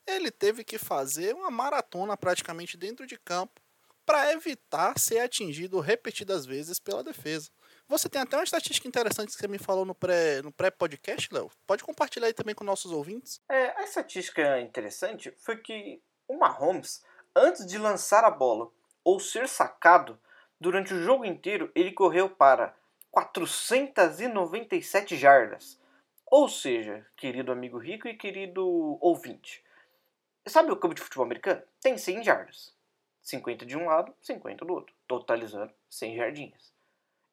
Ele 0.07 0.31
teve 0.31 0.63
que 0.63 0.77
fazer 0.77 1.35
uma 1.35 1.51
maratona 1.51 2.17
praticamente 2.17 2.75
dentro 2.75 3.05
de 3.05 3.17
campo 3.17 3.61
para 4.05 4.33
evitar 4.33 4.97
ser 4.97 5.19
atingido 5.19 5.79
repetidas 5.79 6.45
vezes 6.45 6.79
pela 6.79 7.03
defesa. 7.03 7.51
Você 7.87 8.09
tem 8.09 8.21
até 8.21 8.37
uma 8.37 8.43
estatística 8.43 8.87
interessante 8.87 9.29
que 9.29 9.37
você 9.37 9.47
me 9.47 9.57
falou 9.57 9.85
no 9.85 9.93
pré 9.93 10.41
no 10.41 10.51
pré-podcast, 10.51 11.33
Léo. 11.33 11.51
Pode 11.67 11.83
compartilhar 11.83 12.27
aí 12.27 12.33
também 12.33 12.55
com 12.55 12.63
nossos 12.63 12.91
ouvintes. 12.91 13.41
É, 13.49 13.77
a 13.77 13.83
estatística 13.83 14.59
interessante 14.61 15.33
foi 15.37 15.57
que 15.57 16.01
o 16.27 16.37
Mahomes, 16.37 17.03
antes 17.35 17.65
de 17.65 17.77
lançar 17.77 18.23
a 18.23 18.31
bola 18.31 18.71
ou 19.03 19.19
ser 19.19 19.47
sacado, 19.47 20.19
durante 20.59 20.93
o 20.93 21.03
jogo 21.03 21.25
inteiro 21.25 21.71
ele 21.75 21.91
correu 21.91 22.29
para 22.29 22.75
497 23.11 25.17
jardas. 25.17 25.79
Ou 26.25 26.49
seja, 26.49 27.05
querido 27.15 27.51
amigo 27.51 27.77
rico 27.77 28.07
e 28.07 28.17
querido 28.17 28.97
ouvinte, 28.99 29.63
sabe 30.47 30.71
o 30.71 30.75
campo 30.75 30.95
de 30.95 31.01
futebol 31.01 31.25
americano? 31.25 31.61
Tem 31.79 31.97
100 31.97 32.23
jardas. 32.23 32.73
50 33.21 33.65
de 33.65 33.77
um 33.77 33.85
lado, 33.85 34.13
50 34.21 34.65
do 34.65 34.73
outro, 34.73 34.93
totalizando 35.07 35.73
100 35.89 36.15
jardinhas. 36.15 36.72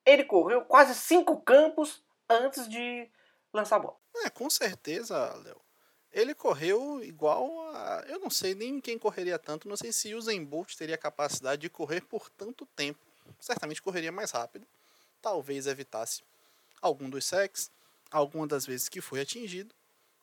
Ele 0.04 0.24
correu 0.24 0.64
quase 0.64 0.94
5 0.94 1.40
campos 1.42 2.02
antes 2.28 2.68
de 2.68 3.08
lançar 3.52 3.76
a 3.76 3.80
bola. 3.80 3.96
É, 4.24 4.30
com 4.30 4.48
certeza, 4.48 5.34
Léo. 5.44 5.60
Ele 6.12 6.34
correu 6.34 7.02
igual 7.04 7.68
a. 7.74 8.04
Eu 8.08 8.18
não 8.18 8.30
sei 8.30 8.54
nem 8.54 8.80
quem 8.80 8.98
correria 8.98 9.38
tanto. 9.38 9.68
Não 9.68 9.76
sei 9.76 9.92
se 9.92 10.12
o 10.14 10.46
Bolt 10.46 10.74
teria 10.74 10.98
capacidade 10.98 11.62
de 11.62 11.70
correr 11.70 12.00
por 12.00 12.28
tanto 12.30 12.66
tempo. 12.74 12.98
Certamente 13.38 13.80
correria 13.80 14.10
mais 14.10 14.32
rápido. 14.32 14.66
Talvez 15.22 15.66
evitasse 15.66 16.22
algum 16.82 17.08
dos 17.08 17.24
sacks, 17.24 17.70
alguma 18.10 18.46
das 18.46 18.66
vezes 18.66 18.88
que 18.88 19.00
foi 19.00 19.20
atingido. 19.20 19.72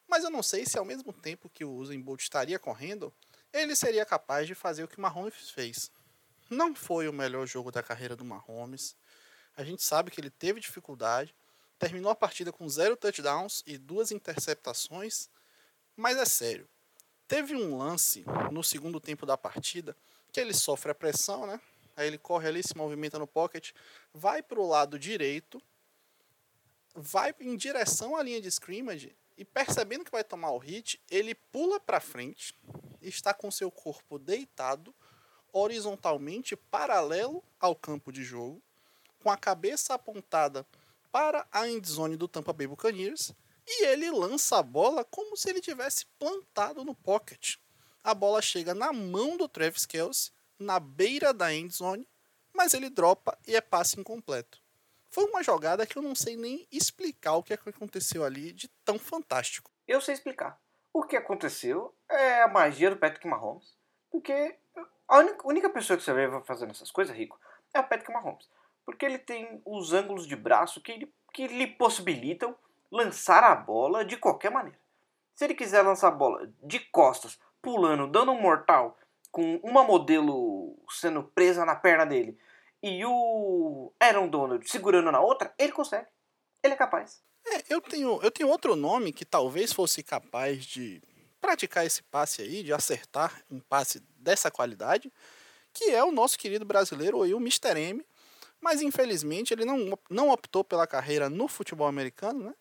Mas 0.07 0.23
eu 0.23 0.29
não 0.29 0.43
sei 0.43 0.65
se 0.65 0.77
ao 0.77 0.85
mesmo 0.85 1.13
tempo 1.13 1.49
que 1.49 1.63
o 1.63 1.71
Usain 1.71 2.01
Bolt 2.01 2.21
estaria 2.21 2.57
correndo, 2.57 3.13
ele 3.53 3.75
seria 3.75 4.05
capaz 4.05 4.47
de 4.47 4.55
fazer 4.55 4.83
o 4.83 4.87
que 4.87 4.97
o 4.97 5.01
Mahomes 5.01 5.51
fez. 5.51 5.91
Não 6.49 6.73
foi 6.73 7.07
o 7.07 7.13
melhor 7.13 7.45
jogo 7.45 7.71
da 7.71 7.83
carreira 7.83 8.15
do 8.15 8.23
Mahomes. 8.23 8.95
A 9.57 9.63
gente 9.63 9.83
sabe 9.83 10.11
que 10.11 10.21
ele 10.21 10.29
teve 10.29 10.61
dificuldade. 10.61 11.35
Terminou 11.77 12.11
a 12.11 12.15
partida 12.15 12.53
com 12.53 12.69
zero 12.69 12.95
touchdowns 12.95 13.63
e 13.65 13.77
duas 13.77 14.11
interceptações 14.11 15.29
mas 15.97 16.15
é 16.15 16.25
sério. 16.25 16.69
Teve 17.27 17.55
um 17.55 17.75
lance 17.75 18.23
no 18.51 18.63
segundo 18.63 19.01
tempo 19.01 19.25
da 19.25 19.35
partida 19.35 19.97
que 20.31 20.39
ele 20.39 20.53
sofre 20.53 20.91
a 20.91 20.95
pressão, 20.95 21.47
né? 21.47 21.59
Aí 21.95 22.05
ele 22.05 22.19
corre 22.19 22.47
ali, 22.47 22.61
se 22.61 22.77
movimenta 22.77 23.17
no 23.17 23.25
pocket, 23.25 23.71
vai 24.13 24.43
para 24.43 24.59
o 24.59 24.67
lado 24.67 24.99
direito, 24.99 25.59
vai 26.93 27.33
em 27.39 27.57
direção 27.57 28.15
à 28.15 28.21
linha 28.21 28.39
de 28.39 28.47
scrimmage 28.47 29.15
e 29.35 29.43
percebendo 29.43 30.05
que 30.05 30.11
vai 30.11 30.23
tomar 30.23 30.51
o 30.51 30.59
hit, 30.59 31.01
ele 31.09 31.33
pula 31.33 31.79
para 31.79 31.99
frente, 31.99 32.55
está 33.01 33.33
com 33.33 33.49
seu 33.49 33.71
corpo 33.71 34.19
deitado 34.19 34.93
horizontalmente 35.51 36.55
paralelo 36.55 37.43
ao 37.59 37.75
campo 37.75 38.11
de 38.11 38.23
jogo, 38.23 38.61
com 39.21 39.29
a 39.29 39.37
cabeça 39.37 39.93
apontada 39.93 40.65
para 41.11 41.47
a 41.51 41.67
endzone 41.67 42.15
do 42.15 42.27
Tampa 42.27 42.53
Bay 42.53 42.67
Buccaneers 42.67 43.33
e 43.65 43.85
ele 43.85 44.09
lança 44.11 44.59
a 44.59 44.63
bola 44.63 45.03
como 45.03 45.35
se 45.35 45.49
ele 45.49 45.61
tivesse 45.61 46.05
plantado 46.17 46.85
no 46.85 46.95
pocket. 46.95 47.55
A 48.03 48.13
bola 48.13 48.41
chega 48.41 48.73
na 48.73 48.93
mão 48.93 49.35
do 49.35 49.49
Travis 49.49 49.85
Kelce, 49.85 50.31
na 50.57 50.79
beira 50.79 51.33
da 51.33 51.53
end 51.53 51.73
zone, 51.73 52.07
mas 52.53 52.73
ele 52.73 52.89
dropa 52.89 53.37
e 53.45 53.55
é 53.55 53.61
passe 53.61 53.99
incompleto. 53.99 54.61
Foi 55.09 55.25
uma 55.25 55.43
jogada 55.43 55.85
que 55.85 55.97
eu 55.97 56.01
não 56.01 56.15
sei 56.15 56.37
nem 56.37 56.67
explicar 56.71 57.35
o 57.35 57.43
que 57.43 57.53
aconteceu 57.53 58.23
ali 58.23 58.51
de 58.51 58.67
tão 58.85 58.97
fantástico. 58.97 59.71
Eu 59.87 60.01
sei 60.01 60.13
explicar. 60.13 60.59
O 60.93 61.03
que 61.03 61.15
aconteceu 61.15 61.95
é 62.09 62.43
a 62.43 62.47
magia 62.47 62.89
do 62.89 62.97
Patrick 62.97 63.27
Mahomes. 63.27 63.75
Porque 64.09 64.57
a 65.07 65.17
única 65.43 65.69
pessoa 65.69 65.97
que 65.97 66.03
você 66.03 66.13
vê 66.13 66.27
fazendo 66.45 66.71
essas 66.71 66.91
coisas, 66.91 67.15
Rico, 67.15 67.39
é 67.73 67.79
o 67.79 67.87
Patrick 67.87 68.11
Mahomes. 68.11 68.49
Porque 68.87 69.05
ele 69.05 69.17
tem 69.17 69.61
os 69.65 69.91
ângulos 69.91 70.25
de 70.25 70.37
braço 70.37 70.79
que, 70.79 71.11
que 71.33 71.45
lhe 71.45 71.67
possibilitam 71.67 72.55
lançar 72.89 73.43
a 73.43 73.53
bola 73.53 74.05
de 74.05 74.15
qualquer 74.15 74.49
maneira. 74.49 74.79
Se 75.35 75.43
ele 75.43 75.53
quiser 75.53 75.81
lançar 75.81 76.07
a 76.07 76.11
bola 76.11 76.49
de 76.63 76.79
costas, 76.79 77.37
pulando, 77.61 78.07
dando 78.07 78.31
um 78.31 78.41
mortal, 78.41 78.97
com 79.29 79.57
uma 79.57 79.83
modelo 79.83 80.73
sendo 80.89 81.21
presa 81.21 81.65
na 81.65 81.75
perna 81.75 82.05
dele 82.05 82.39
e 82.81 83.03
o 83.05 83.91
Aaron 83.99 84.29
Donald 84.29 84.65
segurando 84.69 85.11
na 85.11 85.19
outra, 85.19 85.53
ele 85.59 85.73
consegue. 85.73 86.07
Ele 86.63 86.73
é 86.73 86.77
capaz. 86.77 87.21
É, 87.45 87.63
eu 87.69 87.81
tenho, 87.81 88.21
eu 88.23 88.31
tenho 88.31 88.47
outro 88.47 88.73
nome 88.73 89.11
que 89.11 89.25
talvez 89.25 89.73
fosse 89.73 90.01
capaz 90.01 90.65
de 90.65 91.01
praticar 91.41 91.85
esse 91.85 92.03
passe 92.03 92.41
aí, 92.41 92.63
de 92.63 92.71
acertar 92.71 93.43
um 93.51 93.59
passe 93.59 93.99
dessa 94.17 94.49
qualidade, 94.49 95.11
que 95.73 95.91
é 95.91 96.01
o 96.01 96.11
nosso 96.11 96.39
querido 96.39 96.63
brasileiro, 96.63 97.19
o 97.19 97.37
Mr. 97.37 97.77
M. 97.77 98.05
Mas 98.61 98.81
infelizmente 98.81 99.53
ele 99.53 99.65
não, 99.65 99.97
não 100.09 100.29
optou 100.29 100.63
pela 100.63 100.87
carreira 100.87 101.29
no 101.29 101.47
futebol 101.47 101.87
americano, 101.87 102.45
né? 102.45 102.55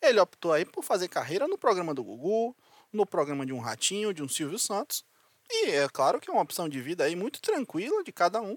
Ele 0.00 0.18
optou 0.18 0.52
aí 0.52 0.64
por 0.64 0.82
fazer 0.82 1.08
carreira 1.08 1.46
no 1.46 1.56
programa 1.56 1.94
do 1.94 2.02
Gugu, 2.02 2.56
no 2.92 3.06
programa 3.06 3.46
de 3.46 3.52
um 3.52 3.60
Ratinho, 3.60 4.12
de 4.12 4.22
um 4.22 4.28
Silvio 4.28 4.58
Santos. 4.58 5.04
E 5.48 5.70
é 5.70 5.88
claro 5.88 6.20
que 6.20 6.28
é 6.30 6.32
uma 6.32 6.42
opção 6.42 6.68
de 6.68 6.80
vida 6.80 7.04
aí 7.04 7.14
muito 7.14 7.40
tranquila 7.40 8.02
de 8.02 8.10
cada 8.10 8.40
um, 8.40 8.56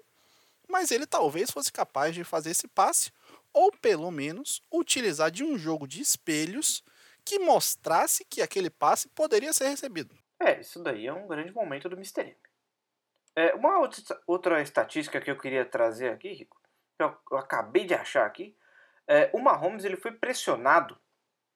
mas 0.67 0.91
ele 0.91 1.05
talvez 1.05 1.51
fosse 1.51 1.71
capaz 1.71 2.15
de 2.15 2.23
fazer 2.23 2.51
esse 2.51 2.67
passe, 2.67 3.11
ou 3.53 3.71
pelo 3.71 4.09
menos 4.11 4.61
utilizar 4.71 5.29
de 5.29 5.43
um 5.43 5.57
jogo 5.57 5.87
de 5.87 6.01
espelhos 6.01 6.83
que 7.23 7.39
mostrasse 7.39 8.25
que 8.25 8.41
aquele 8.41 8.69
passe 8.69 9.07
poderia 9.09 9.53
ser 9.53 9.69
recebido. 9.69 10.15
É, 10.39 10.59
isso 10.59 10.81
daí 10.83 11.07
é 11.07 11.13
um 11.13 11.27
grande 11.27 11.51
momento 11.53 11.89
do 11.89 11.95
Mr. 11.95 12.21
M. 12.21 12.35
É, 13.35 13.53
uma 13.55 13.79
outra, 14.27 14.61
estatística 14.61 15.19
que 15.19 15.29
eu 15.29 15.37
queria 15.37 15.65
trazer 15.65 16.09
aqui, 16.09 16.31
Rico, 16.31 16.61
eu, 16.99 17.15
eu 17.31 17.37
acabei 17.37 17.85
de 17.85 17.93
achar 17.93 18.25
aqui, 18.25 18.55
é, 19.07 19.29
o 19.33 19.39
Mahomes 19.39 19.85
ele 19.85 19.97
foi 19.97 20.11
pressionado 20.11 20.97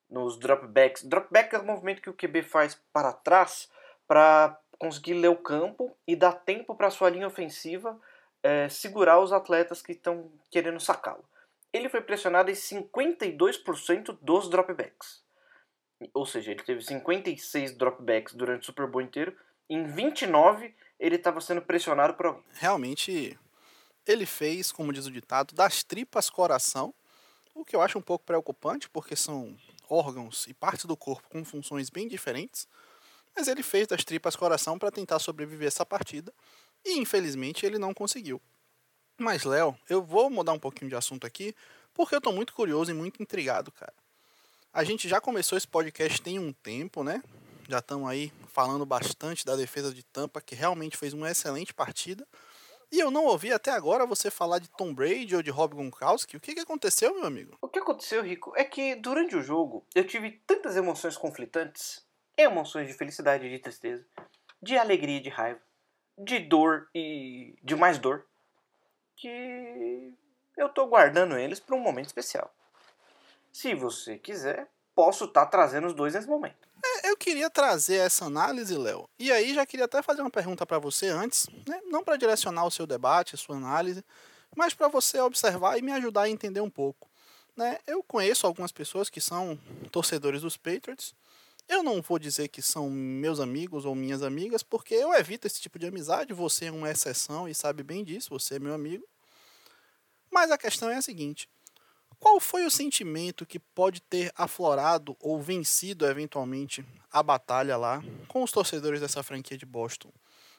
nos 0.09 0.37
dropbacks. 0.37 1.03
Dropback 1.03 1.55
é 1.55 1.59
o 1.59 1.65
movimento 1.65 2.01
que 2.01 2.09
o 2.09 2.13
QB 2.13 2.43
faz 2.43 2.79
para 2.91 3.13
trás 3.13 3.69
para 4.07 4.59
conseguir 4.77 5.13
ler 5.13 5.29
o 5.29 5.35
campo 5.35 5.95
e 6.07 6.15
dar 6.15 6.33
tempo 6.33 6.75
para 6.75 6.89
sua 6.89 7.09
linha 7.09 7.27
ofensiva 7.27 7.99
é, 8.41 8.69
segurar 8.69 9.19
os 9.19 9.31
atletas 9.31 9.81
que 9.81 9.91
estão 9.91 10.31
querendo 10.49 10.79
sacá-lo. 10.79 11.23
Ele 11.71 11.89
foi 11.89 12.01
pressionado 12.01 12.49
em 12.49 12.55
52% 12.55 14.17
dos 14.21 14.49
dropbacks. 14.49 15.23
Ou 16.13 16.25
seja, 16.25 16.51
ele 16.51 16.63
teve 16.63 16.81
56 16.81 17.75
dropbacks 17.75 18.33
durante 18.33 18.63
o 18.63 18.65
Super 18.65 18.87
Bowl 18.87 19.01
inteiro. 19.01 19.35
Em 19.69 19.83
29, 19.83 20.73
ele 20.99 21.15
estava 21.17 21.41
sendo 21.41 21.61
pressionado 21.61 22.13
por 22.13 22.27
alguém. 22.27 22.43
Realmente, 22.53 23.37
ele 24.09 24.25
fez, 24.25 24.71
como 24.71 24.91
diz 24.91 25.05
o 25.05 25.11
ditado, 25.11 25.53
das 25.53 25.83
tripas 25.83 26.29
coração, 26.29 26.93
o 27.53 27.63
que 27.63 27.75
eu 27.75 27.81
acho 27.81 27.97
um 27.97 28.01
pouco 28.01 28.25
preocupante, 28.25 28.89
porque 28.89 29.15
são 29.15 29.55
órgãos 29.87 30.47
e 30.47 30.53
partes 30.53 30.85
do 30.85 30.97
corpo 30.97 31.29
com 31.29 31.45
funções 31.45 31.89
bem 31.89 32.07
diferentes, 32.07 32.67
mas 33.35 33.47
ele 33.47 33.61
fez 33.61 33.87
das 33.87 34.03
tripas 34.03 34.35
coração 34.35 34.79
para 34.79 34.91
tentar 34.91 35.19
sobreviver 35.19 35.67
essa 35.67 35.85
partida 35.85 36.33
e 36.83 36.97
infelizmente 36.97 37.65
ele 37.65 37.77
não 37.77 37.93
conseguiu. 37.93 38.41
Mas 39.17 39.43
Léo, 39.43 39.77
eu 39.89 40.01
vou 40.01 40.29
mudar 40.29 40.53
um 40.53 40.59
pouquinho 40.59 40.89
de 40.89 40.95
assunto 40.95 41.27
aqui, 41.27 41.53
porque 41.93 42.15
eu 42.15 42.19
estou 42.19 42.33
muito 42.33 42.53
curioso 42.53 42.89
e 42.89 42.93
muito 42.93 43.21
intrigado, 43.21 43.71
cara. 43.71 43.93
A 44.73 44.83
gente 44.83 45.07
já 45.07 45.19
começou 45.19 45.57
esse 45.57 45.67
podcast 45.67 46.21
tem 46.21 46.39
um 46.39 46.53
tempo, 46.53 47.03
né? 47.03 47.21
Já 47.67 47.79
estamos 47.79 48.09
aí 48.09 48.31
falando 48.47 48.85
bastante 48.85 49.45
da 49.45 49.55
defesa 49.55 49.93
de 49.93 50.03
Tampa, 50.03 50.41
que 50.41 50.55
realmente 50.55 50.97
fez 50.97 51.13
uma 51.13 51.29
excelente 51.29 51.73
partida. 51.73 52.25
E 52.91 52.99
eu 52.99 53.11
não 53.11 53.25
ouvi 53.25 53.53
até 53.53 53.71
agora 53.71 54.05
você 54.05 54.31
falar 54.31 54.57
de 54.59 54.69
Tom 54.69 54.93
Brady 54.93 55.35
ou 55.35 55.43
de 55.43 55.51
Rob 55.51 55.75
Gronkowski. 55.75 56.37
O 56.37 56.39
que, 56.39 56.55
que 56.55 56.61
aconteceu, 56.61 57.13
meu 57.13 57.25
amigo? 57.25 57.57
O 57.61 57.67
que 57.67 57.79
aconteceu, 57.79 58.23
Rico, 58.23 58.53
é 58.55 58.63
que 58.63 58.95
durante 58.95 59.35
o 59.35 59.43
jogo 59.43 59.85
eu 59.93 60.05
tive 60.05 60.31
tantas 60.47 60.75
emoções 60.75 61.15
conflitantes, 61.15 62.03
emoções 62.35 62.87
de 62.87 62.93
felicidade 62.93 63.45
e 63.45 63.49
de 63.49 63.59
tristeza, 63.59 64.05
de 64.61 64.77
alegria 64.77 65.17
e 65.17 65.21
de 65.21 65.29
raiva, 65.29 65.61
de 66.17 66.39
dor 66.39 66.89
e 66.93 67.55
de 67.61 67.75
mais 67.75 67.99
dor, 67.99 68.25
que 69.15 70.13
eu 70.57 70.69
tô 70.69 70.87
guardando 70.87 71.37
eles 71.37 71.59
para 71.59 71.75
um 71.75 71.79
momento 71.79 72.07
especial. 72.07 72.53
Se 73.51 73.75
você 73.75 74.17
quiser, 74.17 74.67
posso 74.95 75.25
estar 75.25 75.45
tá 75.45 75.51
trazendo 75.51 75.87
os 75.87 75.93
dois 75.93 76.13
nesse 76.13 76.27
momento. 76.27 76.68
É, 76.83 77.09
eu 77.09 77.17
queria 77.17 77.49
trazer 77.49 77.95
essa 77.95 78.25
análise, 78.25 78.77
Léo. 78.77 79.09
E 79.17 79.31
aí 79.31 79.53
já 79.53 79.65
queria 79.65 79.85
até 79.85 80.01
fazer 80.01 80.21
uma 80.21 80.29
pergunta 80.29 80.65
para 80.65 80.79
você 80.79 81.07
antes, 81.07 81.47
né? 81.67 81.79
não 81.85 82.03
para 82.03 82.17
direcionar 82.17 82.65
o 82.65 82.71
seu 82.71 82.87
debate, 82.87 83.35
a 83.35 83.37
sua 83.37 83.57
análise, 83.57 84.03
mas 84.55 84.73
para 84.73 84.87
você 84.87 85.19
observar 85.19 85.77
e 85.77 85.81
me 85.81 85.91
ajudar 85.91 86.23
a 86.23 86.29
entender 86.29 86.61
um 86.61 86.69
pouco. 86.69 87.09
Né? 87.55 87.77
Eu 87.85 88.01
conheço 88.01 88.47
algumas 88.47 88.71
pessoas 88.71 89.09
que 89.09 89.19
são 89.19 89.59
torcedores 89.91 90.41
dos 90.41 90.55
Patriots. 90.55 91.13
Eu 91.67 91.83
não 91.83 92.01
vou 92.01 92.17
dizer 92.17 92.47
que 92.47 92.61
são 92.61 92.89
meus 92.89 93.39
amigos 93.39 93.85
ou 93.85 93.93
minhas 93.93 94.23
amigas, 94.23 94.63
porque 94.63 94.95
eu 94.95 95.13
evito 95.13 95.45
esse 95.45 95.61
tipo 95.61 95.77
de 95.77 95.85
amizade. 95.85 96.33
Você 96.33 96.65
é 96.65 96.71
uma 96.71 96.89
exceção 96.89 97.47
e 97.47 97.53
sabe 97.53 97.83
bem 97.83 98.03
disso, 98.03 98.29
você 98.31 98.55
é 98.55 98.59
meu 98.59 98.73
amigo. 98.73 99.05
Mas 100.31 100.51
a 100.51 100.57
questão 100.57 100.89
é 100.89 100.95
a 100.95 101.01
seguinte: 101.01 101.49
qual 102.19 102.39
foi 102.39 102.65
o 102.65 102.71
sentimento 102.71 103.45
que 103.45 103.59
pode 103.59 104.01
ter 104.01 104.31
aflorado 104.35 105.15
ou 105.19 105.41
vencido 105.41 106.05
eventualmente 106.05 106.85
a 107.11 107.23
batalha 107.23 107.77
lá 107.77 108.03
com 108.27 108.43
os 108.43 108.51
torcedores 108.51 108.99
dessa 108.99 109.23
franquia 109.23 109.57
de 109.57 109.65
Boston? 109.65 110.11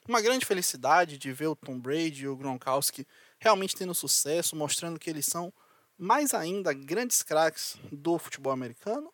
Uma 0.07 0.21
grande 0.21 0.45
felicidade 0.45 1.17
de 1.17 1.31
ver 1.31 1.47
o 1.47 1.55
Tom 1.55 1.79
Brady 1.79 2.23
e 2.23 2.27
o 2.27 2.35
Gronkowski 2.35 3.07
realmente 3.39 3.75
tendo 3.75 3.93
sucesso, 3.93 4.55
mostrando 4.55 4.99
que 4.99 5.09
eles 5.09 5.27
são 5.27 5.53
mais 5.97 6.33
ainda 6.33 6.73
grandes 6.73 7.21
craques 7.21 7.77
do 7.91 8.17
futebol 8.17 8.51
americano? 8.51 9.13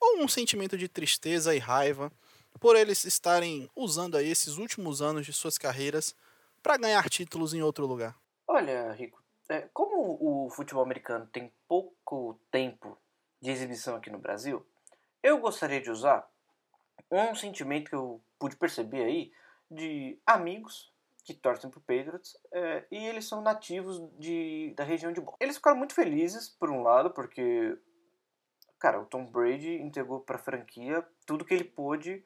Ou 0.00 0.24
um 0.24 0.28
sentimento 0.28 0.78
de 0.78 0.88
tristeza 0.88 1.54
e 1.54 1.58
raiva 1.58 2.10
por 2.58 2.74
eles 2.74 3.04
estarem 3.04 3.68
usando 3.76 4.16
aí 4.16 4.30
esses 4.30 4.56
últimos 4.56 5.02
anos 5.02 5.26
de 5.26 5.32
suas 5.32 5.58
carreiras 5.58 6.16
para 6.62 6.78
ganhar 6.78 7.08
títulos 7.10 7.52
em 7.52 7.62
outro 7.62 7.86
lugar? 7.86 8.16
Olha, 8.48 8.92
Rico, 8.92 9.21
é, 9.52 9.68
como 9.74 10.16
o 10.18 10.48
futebol 10.50 10.82
americano 10.82 11.26
tem 11.26 11.52
pouco 11.68 12.40
tempo 12.50 12.96
de 13.38 13.50
exibição 13.50 13.96
aqui 13.96 14.08
no 14.08 14.18
Brasil, 14.18 14.66
eu 15.22 15.38
gostaria 15.38 15.80
de 15.80 15.90
usar 15.90 16.26
um 17.10 17.34
sentimento 17.34 17.90
que 17.90 17.94
eu 17.94 18.22
pude 18.38 18.56
perceber 18.56 19.04
aí 19.04 19.32
de 19.70 20.18
amigos 20.24 20.90
que 21.22 21.34
torcem 21.34 21.70
pro 21.70 21.80
Patriots 21.80 22.34
é, 22.50 22.86
e 22.90 22.96
eles 22.96 23.26
são 23.26 23.42
nativos 23.42 24.02
de, 24.18 24.72
da 24.74 24.84
região 24.84 25.12
de 25.12 25.20
Boston. 25.20 25.36
Eles 25.38 25.56
ficaram 25.56 25.76
muito 25.76 25.94
felizes, 25.94 26.48
por 26.48 26.70
um 26.70 26.82
lado, 26.82 27.10
porque, 27.10 27.78
cara, 28.78 29.00
o 29.00 29.04
Tom 29.04 29.26
Brady 29.26 29.74
entregou 29.82 30.20
pra 30.20 30.38
franquia 30.38 31.06
tudo 31.26 31.44
que 31.44 31.52
ele 31.52 31.64
pôde 31.64 32.24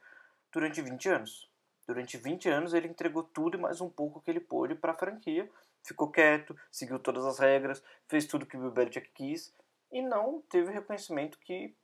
durante 0.53 0.81
20 0.81 1.09
anos. 1.09 1.51
Durante 1.87 2.17
20 2.17 2.49
anos 2.49 2.73
ele 2.73 2.89
entregou 2.89 3.25
tudo 3.25 3.57
e 3.57 3.61
mais 3.61 3.81
um 3.81 3.91
pouco 3.91 4.21
que 4.21 4.31
ele 4.31 4.41
pôde 4.41 4.77
para 4.77 4.93
a 4.93 4.97
franquia. 4.97 5.51
Ficou 5.87 6.11
quieto, 6.11 6.59
seguiu 6.69 6.99
todas 6.99 7.25
as 7.25 7.39
regras, 7.39 7.81
fez 8.09 8.27
tudo 8.27 8.45
que 8.45 8.57
o 8.57 8.61
Bill 8.61 8.73
Belichick 8.73 9.09
quis 9.15 9.55
e 9.93 10.03
não 10.03 10.43
teve 10.51 10.69
o 10.69 10.73
reconhecimento 10.73 11.39
que 11.39 11.77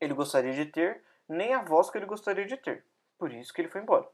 ele 0.00 0.12
gostaria 0.12 0.52
de 0.52 0.66
ter, 0.66 1.04
nem 1.28 1.54
a 1.54 1.62
voz 1.62 1.88
que 1.88 1.96
ele 1.96 2.04
gostaria 2.04 2.44
de 2.44 2.56
ter. 2.56 2.84
Por 3.16 3.32
isso 3.32 3.54
que 3.54 3.60
ele 3.60 3.68
foi 3.68 3.80
embora. 3.80 4.08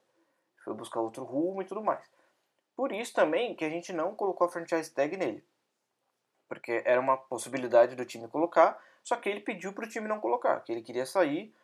Foi 0.62 0.74
buscar 0.74 1.00
outro 1.00 1.24
rumo 1.24 1.62
e 1.62 1.64
tudo 1.64 1.82
mais. 1.82 2.06
Por 2.76 2.92
isso 2.92 3.14
também 3.14 3.54
que 3.54 3.64
a 3.64 3.70
gente 3.70 3.94
não 3.94 4.14
colocou 4.14 4.46
a 4.46 4.50
franchise 4.50 4.92
tag 4.92 5.16
nele. 5.16 5.42
Porque 6.46 6.82
era 6.84 7.00
uma 7.00 7.16
possibilidade 7.16 7.96
do 7.96 8.04
time 8.04 8.28
colocar, 8.28 8.78
só 9.02 9.16
que 9.16 9.30
ele 9.30 9.40
pediu 9.40 9.72
para 9.72 9.86
o 9.86 9.88
time 9.88 10.06
não 10.06 10.20
colocar, 10.20 10.60
que 10.60 10.70
ele 10.70 10.82
queria 10.82 11.06
sair. 11.06 11.54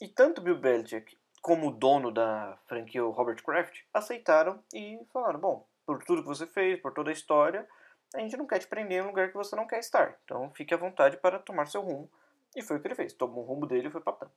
E 0.00 0.06
tanto 0.06 0.40
Bill 0.40 0.60
Belichick 0.60 1.18
como 1.42 1.72
dono 1.72 2.12
da 2.12 2.56
franquia, 2.68 3.04
o 3.04 3.10
Robert 3.10 3.42
Kraft, 3.42 3.82
aceitaram 3.92 4.62
e 4.72 5.04
falaram: 5.12 5.40
bom, 5.40 5.66
por 5.86 6.02
tudo 6.04 6.22
que 6.22 6.28
você 6.28 6.46
fez, 6.46 6.80
por 6.80 6.92
toda 6.92 7.10
a 7.10 7.12
história, 7.12 7.68
a 8.14 8.18
gente 8.20 8.36
não 8.36 8.46
quer 8.46 8.58
te 8.58 8.66
prender 8.66 8.98
em 8.98 9.02
um 9.02 9.08
lugar 9.08 9.28
que 9.28 9.36
você 9.36 9.54
não 9.56 9.66
quer 9.66 9.80
estar. 9.80 10.18
Então 10.24 10.50
fique 10.54 10.72
à 10.72 10.76
vontade 10.76 11.16
para 11.16 11.38
tomar 11.38 11.66
seu 11.66 11.80
rumo. 11.80 12.10
E 12.54 12.62
foi 12.62 12.76
o 12.76 12.80
que 12.80 12.86
ele 12.86 12.94
fez. 12.94 13.12
Tomou 13.12 13.44
o 13.44 13.46
rumo 13.46 13.66
dele 13.66 13.88
e 13.88 13.90
foi 13.90 14.00
para 14.00 14.12
Tampa. 14.12 14.32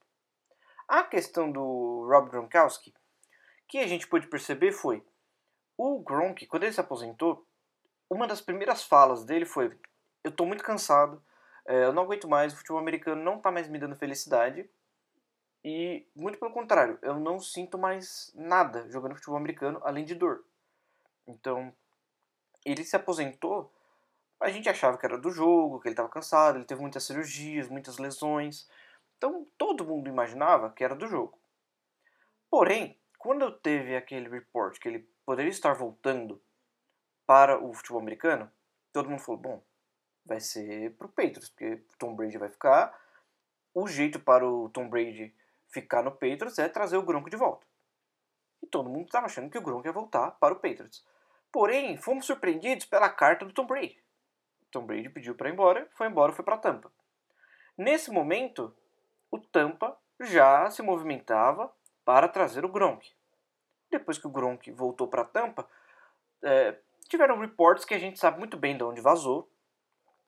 A 0.87 1.03
questão 1.03 1.51
do 1.51 2.07
Rob 2.09 2.29
Gronkowski, 2.29 2.93
que 3.67 3.77
a 3.79 3.87
gente 3.87 4.07
pôde 4.07 4.27
perceber 4.27 4.71
foi 4.71 5.03
o 5.77 5.99
Gronk, 5.99 6.45
quando 6.47 6.63
ele 6.63 6.73
se 6.73 6.79
aposentou, 6.79 7.45
uma 8.09 8.25
das 8.25 8.41
primeiras 8.41 8.83
falas 8.83 9.23
dele 9.23 9.45
foi: 9.45 9.77
Eu 10.23 10.31
estou 10.31 10.47
muito 10.47 10.63
cansado, 10.63 11.21
eh, 11.67 11.83
eu 11.83 11.93
não 11.93 12.03
aguento 12.03 12.27
mais, 12.27 12.53
o 12.53 12.57
futebol 12.57 12.79
americano 12.79 13.21
não 13.21 13.37
está 13.37 13.51
mais 13.51 13.67
me 13.67 13.77
dando 13.77 13.95
felicidade 13.95 14.67
e, 15.63 16.07
muito 16.15 16.39
pelo 16.39 16.51
contrário, 16.51 16.97
eu 17.01 17.19
não 17.19 17.39
sinto 17.39 17.77
mais 17.77 18.31
nada 18.33 18.89
jogando 18.89 19.15
futebol 19.15 19.37
americano 19.37 19.79
além 19.83 20.05
de 20.05 20.15
dor. 20.15 20.43
Então, 21.27 21.73
ele 22.65 22.83
se 22.83 22.95
aposentou, 22.95 23.71
a 24.39 24.49
gente 24.49 24.69
achava 24.69 24.97
que 24.97 25.05
era 25.05 25.17
do 25.17 25.31
jogo, 25.31 25.79
que 25.79 25.87
ele 25.87 25.93
estava 25.93 26.09
cansado, 26.09 26.57
ele 26.57 26.65
teve 26.65 26.81
muitas 26.81 27.03
cirurgias, 27.03 27.67
muitas 27.67 27.97
lesões. 27.97 28.69
Então, 29.17 29.47
todo 29.57 29.85
mundo 29.85 30.09
imaginava 30.09 30.71
que 30.71 30.83
era 30.83 30.95
do 30.95 31.07
jogo. 31.07 31.37
Porém, 32.49 32.99
quando 33.17 33.51
teve 33.51 33.95
aquele 33.95 34.29
report 34.29 34.79
que 34.79 34.87
ele 34.87 35.09
poderia 35.25 35.49
estar 35.49 35.73
voltando 35.73 36.41
para 37.25 37.61
o 37.61 37.73
futebol 37.73 38.01
americano, 38.01 38.49
todo 38.93 39.09
mundo 39.09 39.21
falou: 39.21 39.41
bom, 39.41 39.63
vai 40.25 40.39
ser 40.39 40.95
pro 40.97 41.09
Patriots, 41.09 41.49
porque 41.49 41.83
Tom 41.97 42.15
Brady 42.15 42.37
vai 42.37 42.49
ficar. 42.49 42.97
O 43.73 43.87
jeito 43.87 44.19
para 44.19 44.47
o 44.47 44.69
Tom 44.69 44.89
Brady 44.89 45.35
ficar 45.67 46.03
no 46.03 46.11
Patriots 46.11 46.57
é 46.57 46.69
trazer 46.69 46.97
o 46.97 47.03
Gronk 47.03 47.29
de 47.29 47.37
volta. 47.37 47.65
E 48.61 48.67
todo 48.67 48.89
mundo 48.89 49.05
estava 49.05 49.25
achando 49.25 49.49
que 49.49 49.57
o 49.57 49.61
Gronk 49.61 49.85
ia 49.85 49.91
voltar 49.91 50.31
para 50.31 50.53
o 50.53 50.59
Patriots. 50.59 51.05
Porém, 51.51 51.97
fomos 51.97 52.25
surpreendidos 52.25 52.85
pela 52.85 53.09
carta 53.09 53.45
do 53.45 53.53
Tom 53.53 53.65
Brady. 53.65 53.97
Tom 54.71 54.85
Brady 54.85 55.09
pediu 55.09 55.35
para 55.35 55.49
ir 55.49 55.53
embora, 55.53 55.87
foi 55.91 56.07
embora, 56.07 56.33
foi 56.33 56.43
para 56.43 56.57
Tampa. 56.57 56.91
Nesse 57.77 58.11
momento, 58.11 58.75
o 59.31 59.39
Tampa 59.39 59.97
já 60.19 60.69
se 60.69 60.81
movimentava 60.81 61.71
para 62.03 62.27
trazer 62.27 62.65
o 62.65 62.69
Gronk. 62.69 63.11
Depois 63.89 64.17
que 64.17 64.27
o 64.27 64.31
Gronk 64.31 64.71
voltou 64.71 65.07
para 65.07 65.23
Tampa, 65.23 65.67
é, 66.43 66.77
tiveram 67.07 67.39
reports 67.39 67.85
que 67.85 67.93
a 67.93 67.99
gente 67.99 68.19
sabe 68.19 68.39
muito 68.39 68.57
bem 68.57 68.77
de 68.77 68.83
onde 68.83 69.01
vazou. 69.01 69.49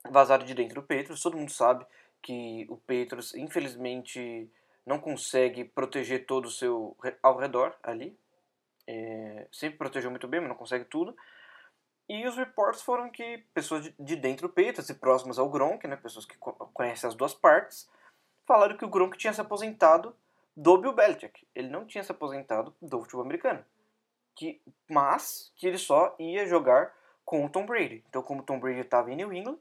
Vazaram 0.08 0.44
de 0.44 0.54
dentro 0.54 0.76
do 0.76 0.86
Patriots. 0.86 1.22
Todo 1.22 1.36
mundo 1.36 1.50
sabe 1.50 1.86
que 2.22 2.66
o 2.68 2.76
Patriots, 2.76 3.34
infelizmente, 3.34 4.50
não 4.86 4.98
consegue 4.98 5.64
proteger 5.64 6.26
todo 6.26 6.46
o 6.46 6.50
seu 6.50 6.96
ao 7.22 7.36
redor 7.36 7.76
ali. 7.82 8.18
É, 8.92 9.46
sempre 9.52 9.78
protegeu 9.78 10.10
muito 10.10 10.26
bem, 10.26 10.40
mas 10.40 10.48
não 10.48 10.56
consegue 10.56 10.84
tudo. 10.84 11.16
E 12.08 12.26
os 12.26 12.36
reports 12.36 12.82
foram 12.82 13.08
que 13.08 13.38
pessoas 13.54 13.92
de, 13.96 14.16
dentro 14.16 14.48
do 14.48 14.52
peito, 14.52 14.80
e 14.80 14.94
próximas 14.94 15.38
ao 15.38 15.48
Gronk, 15.48 15.86
né, 15.86 15.94
pessoas 15.94 16.26
que 16.26 16.36
conhecem 16.74 17.06
as 17.06 17.14
duas 17.14 17.32
partes, 17.32 17.88
falaram 18.44 18.76
que 18.76 18.84
o 18.84 18.88
Gronk 18.88 19.16
tinha 19.16 19.32
se 19.32 19.40
aposentado 19.40 20.16
do 20.56 20.76
Bill 20.76 20.92
Belichick. 20.92 21.46
Ele 21.54 21.68
não 21.68 21.86
tinha 21.86 22.02
se 22.02 22.10
aposentado 22.10 22.74
do 22.82 23.00
futebol 23.00 23.24
americano. 23.24 23.64
Que, 24.34 24.60
mas 24.88 25.52
que 25.54 25.68
ele 25.68 25.78
só 25.78 26.16
ia 26.18 26.44
jogar 26.46 26.92
com 27.24 27.44
o 27.44 27.48
Tom 27.48 27.64
Brady. 27.64 28.04
Então, 28.08 28.24
como 28.24 28.40
o 28.40 28.44
Tom 28.44 28.58
Brady 28.58 28.80
estava 28.80 29.12
em 29.12 29.16
New 29.16 29.32
England, 29.32 29.58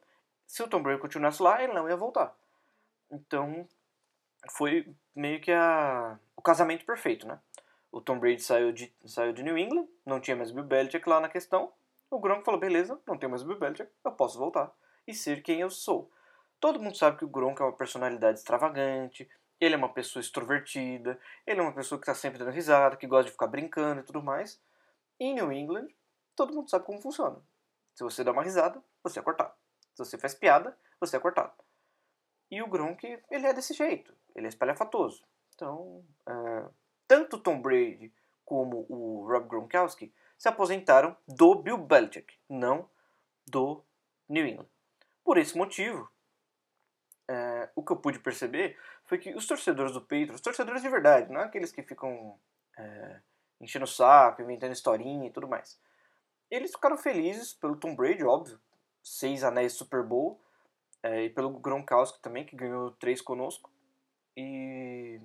se 0.47 0.63
o 0.63 0.67
Tom 0.67 0.81
Brady 0.81 0.99
continuasse 0.99 1.43
lá, 1.43 1.63
ele 1.63 1.73
não 1.73 1.87
ia 1.87 1.95
voltar. 1.95 2.35
Então, 3.11 3.67
foi 4.57 4.91
meio 5.15 5.39
que 5.39 5.51
a, 5.51 6.17
o 6.35 6.41
casamento 6.41 6.83
perfeito, 6.83 7.27
né? 7.27 7.39
O 7.91 8.01
Tom 8.01 8.19
Brady 8.19 8.41
saiu 8.41 8.71
de, 8.71 8.93
saiu 9.05 9.33
de 9.33 9.43
New 9.43 9.57
England, 9.57 9.87
não 10.05 10.19
tinha 10.19 10.35
mais 10.35 10.51
Bill 10.51 10.63
Belichick 10.63 11.07
lá 11.07 11.19
na 11.19 11.29
questão. 11.29 11.71
O 12.09 12.19
Gronk 12.19 12.43
falou, 12.43 12.59
beleza, 12.59 12.99
não 13.07 13.17
tenho 13.17 13.29
mais 13.29 13.43
Bill 13.43 13.57
Belichick, 13.57 13.89
eu 14.03 14.11
posso 14.11 14.37
voltar 14.37 14.71
e 15.07 15.13
ser 15.13 15.41
quem 15.41 15.61
eu 15.61 15.69
sou. 15.69 16.11
Todo 16.59 16.79
mundo 16.79 16.97
sabe 16.97 17.17
que 17.17 17.25
o 17.25 17.29
Gronk 17.29 17.61
é 17.61 17.65
uma 17.65 17.75
personalidade 17.75 18.39
extravagante, 18.39 19.29
ele 19.59 19.75
é 19.75 19.77
uma 19.77 19.91
pessoa 19.91 20.21
extrovertida, 20.21 21.19
ele 21.45 21.59
é 21.59 21.63
uma 21.63 21.73
pessoa 21.73 21.99
que 21.99 22.03
está 22.03 22.13
sempre 22.13 22.39
dando 22.39 22.51
risada, 22.51 22.95
que 22.95 23.07
gosta 23.07 23.25
de 23.25 23.31
ficar 23.31 23.47
brincando 23.47 24.01
e 24.01 24.03
tudo 24.03 24.21
mais. 24.21 24.61
E 25.19 25.25
em 25.25 25.33
New 25.33 25.51
England, 25.51 25.87
todo 26.35 26.53
mundo 26.53 26.69
sabe 26.69 26.85
como 26.85 27.01
funciona. 27.01 27.41
Se 27.93 28.03
você 28.03 28.23
dá 28.23 28.31
uma 28.31 28.43
risada, 28.43 28.81
você 29.03 29.19
é 29.19 29.21
cortado. 29.21 29.53
Se 29.93 30.05
você 30.05 30.17
faz 30.17 30.33
piada, 30.33 30.77
você 30.99 31.17
é 31.17 31.19
cortado. 31.19 31.51
E 32.49 32.61
o 32.61 32.67
Gronk, 32.67 33.03
ele 33.29 33.45
é 33.45 33.53
desse 33.53 33.73
jeito. 33.73 34.13
Ele 34.33 34.45
é 34.45 34.49
espalhafatoso. 34.49 35.23
Então, 35.53 36.03
uh, 36.27 36.73
tanto 37.09 37.39
Tom 37.39 37.59
Brady 37.59 38.13
como 38.45 38.85
o 38.87 39.27
Rob 39.27 39.47
Gronkowski 39.47 40.13
se 40.37 40.47
aposentaram 40.47 41.17
do 41.27 41.55
Bill 41.55 41.77
Belichick, 41.79 42.37
não 42.47 42.87
do 43.47 43.83
New 44.29 44.45
England. 44.45 44.67
Por 45.23 45.39
esse 45.39 45.57
motivo, 45.57 46.03
uh, 47.29 47.67
o 47.75 47.83
que 47.83 47.91
eu 47.91 47.97
pude 47.97 48.19
perceber 48.19 48.77
foi 49.05 49.17
que 49.17 49.33
os 49.33 49.47
torcedores 49.47 49.91
do 49.91 50.01
Patriots, 50.01 50.35
os 50.35 50.41
torcedores 50.41 50.83
de 50.83 50.89
verdade, 50.89 51.33
não 51.33 51.41
aqueles 51.41 51.71
que 51.71 51.81
ficam 51.81 52.39
uh, 52.77 53.21
enchendo 53.59 53.85
o 53.85 53.87
saco, 53.87 54.43
inventando 54.43 54.71
historinha 54.71 55.27
e 55.27 55.31
tudo 55.31 55.47
mais, 55.47 55.81
eles 56.49 56.71
ficaram 56.71 56.95
felizes 56.95 57.55
pelo 57.55 57.75
Tom 57.75 57.95
Brady, 57.95 58.23
óbvio, 58.23 58.61
seis 59.01 59.43
anéis 59.43 59.73
Super 59.73 60.03
Bowl, 60.03 60.39
e 61.03 61.29
pelo 61.29 61.51
Gronkowski 61.59 62.21
também, 62.21 62.45
que 62.45 62.57
ganhou 62.57 62.91
três 62.91 63.21
conosco. 63.21 63.71
E 64.35 65.21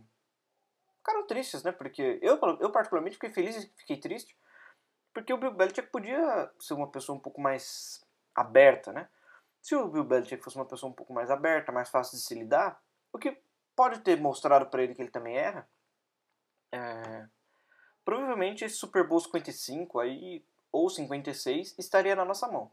ficaram 1.04 1.26
tristes, 1.26 1.62
né? 1.62 1.70
Porque 1.70 2.18
eu, 2.22 2.40
eu 2.60 2.72
particularmente 2.72 3.16
fiquei 3.16 3.28
feliz 3.28 3.56
e 3.56 3.70
fiquei 3.76 3.98
triste. 3.98 4.34
Porque 5.12 5.32
o 5.32 5.36
Bill 5.36 5.52
Belichick 5.52 5.90
podia 5.90 6.50
ser 6.58 6.72
uma 6.72 6.90
pessoa 6.90 7.16
um 7.16 7.20
pouco 7.20 7.40
mais 7.40 8.02
aberta, 8.34 8.90
né? 8.90 9.06
Se 9.60 9.76
o 9.76 9.86
Bill 9.86 10.04
Belichick 10.04 10.42
fosse 10.42 10.56
uma 10.56 10.64
pessoa 10.64 10.90
um 10.90 10.94
pouco 10.94 11.12
mais 11.12 11.30
aberta, 11.30 11.70
mais 11.70 11.90
fácil 11.90 12.16
de 12.16 12.24
se 12.24 12.34
lidar, 12.34 12.82
o 13.12 13.18
que 13.18 13.38
pode 13.76 14.00
ter 14.00 14.18
mostrado 14.18 14.66
para 14.66 14.82
ele 14.82 14.94
que 14.94 15.02
ele 15.02 15.10
também 15.10 15.36
erra, 15.36 15.68
é, 16.72 17.26
provavelmente 18.04 18.64
esse 18.64 18.76
Super 18.76 19.06
Bowl 19.06 19.20
55 19.20 20.00
aí, 20.00 20.44
ou 20.72 20.88
56 20.88 21.74
estaria 21.78 22.16
na 22.16 22.24
nossa 22.24 22.48
mão. 22.48 22.70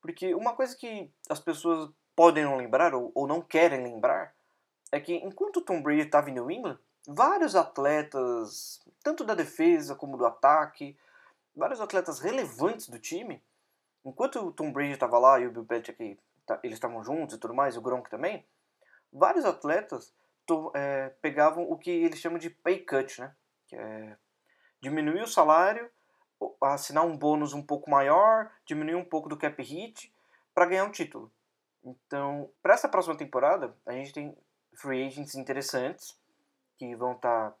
Porque 0.00 0.34
uma 0.34 0.54
coisa 0.54 0.76
que 0.76 1.10
as 1.28 1.40
pessoas 1.40 1.90
podem 2.14 2.44
não 2.44 2.56
lembrar 2.56 2.94
ou, 2.94 3.10
ou 3.14 3.26
não 3.26 3.42
querem 3.42 3.82
lembrar 3.82 4.34
é 4.92 5.00
que 5.00 5.14
enquanto 5.16 5.60
Tom 5.60 5.82
Brady 5.82 6.02
estava 6.02 6.30
em 6.30 6.34
New 6.34 6.50
England, 6.50 6.78
vários 7.06 7.54
atletas, 7.54 8.80
tanto 9.02 9.24
da 9.24 9.34
defesa 9.34 9.94
como 9.94 10.16
do 10.16 10.26
ataque, 10.26 10.96
vários 11.54 11.80
atletas 11.80 12.20
relevantes 12.20 12.88
do 12.88 12.98
time, 12.98 13.42
enquanto 14.04 14.40
o 14.40 14.52
Tom 14.52 14.72
Brady 14.72 14.92
estava 14.92 15.18
lá 15.18 15.38
e 15.40 15.46
o 15.46 15.50
Bill 15.50 15.64
Belichick 15.64 16.18
eles 16.62 16.76
estavam 16.76 17.02
juntos 17.02 17.36
e 17.36 17.38
tudo 17.38 17.54
mais, 17.54 17.76
o 17.76 17.80
Gronk 17.80 18.10
também, 18.10 18.44
vários 19.12 19.44
atletas 19.44 20.12
to, 20.46 20.70
é, 20.74 21.10
pegavam 21.22 21.70
o 21.70 21.78
que 21.78 21.90
eles 21.90 22.18
chamam 22.18 22.38
de 22.38 22.50
pay 22.50 22.80
cut, 22.80 23.20
né? 23.20 23.34
Que 23.66 23.76
é 23.76 24.16
diminuir 24.80 25.22
o 25.22 25.26
salário, 25.26 25.90
assinar 26.60 27.06
um 27.06 27.16
bônus 27.16 27.54
um 27.54 27.62
pouco 27.62 27.90
maior, 27.90 28.50
diminuir 28.66 28.96
um 28.96 29.04
pouco 29.04 29.28
do 29.28 29.38
cap 29.38 29.62
hit 29.62 30.12
para 30.54 30.66
ganhar 30.66 30.84
um 30.84 30.90
título. 30.90 31.32
Então, 31.82 32.50
para 32.62 32.74
essa 32.74 32.88
próxima 32.88 33.16
temporada, 33.16 33.74
a 33.86 33.92
gente 33.92 34.12
tem 34.12 34.36
free 34.74 35.06
agents 35.06 35.34
interessantes 35.34 36.18
que 36.76 36.94
vão 36.96 37.12
estar 37.12 37.50
tá 37.50 37.56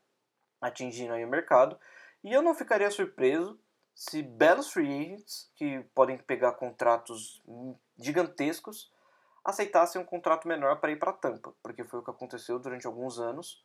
atingindo 0.60 1.12
aí 1.12 1.24
o 1.24 1.28
mercado. 1.28 1.78
E 2.22 2.32
eu 2.32 2.42
não 2.42 2.54
ficaria 2.54 2.90
surpreso 2.90 3.58
se 3.94 4.22
belos 4.22 4.70
free 4.70 4.88
agents, 4.88 5.50
que 5.54 5.80
podem 5.94 6.18
pegar 6.18 6.52
contratos 6.52 7.42
gigantescos, 7.96 8.90
aceitassem 9.44 10.00
um 10.00 10.04
contrato 10.04 10.48
menor 10.48 10.80
para 10.80 10.90
ir 10.90 10.98
para 10.98 11.12
Tampa, 11.12 11.54
porque 11.62 11.84
foi 11.84 12.00
o 12.00 12.02
que 12.02 12.10
aconteceu 12.10 12.58
durante 12.58 12.86
alguns 12.86 13.18
anos 13.18 13.64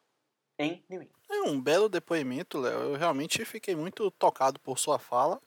em 0.57 0.83
New 0.89 1.01
England. 1.01 1.19
É 1.31 1.41
um 1.43 1.59
belo 1.59 1.87
depoimento, 1.87 2.59
Léo. 2.59 2.79
Eu 2.79 2.95
realmente 2.95 3.43
fiquei 3.45 3.75
muito 3.75 4.11
tocado 4.11 4.59
por 4.59 4.77
sua 4.77 4.99
fala. 4.99 5.41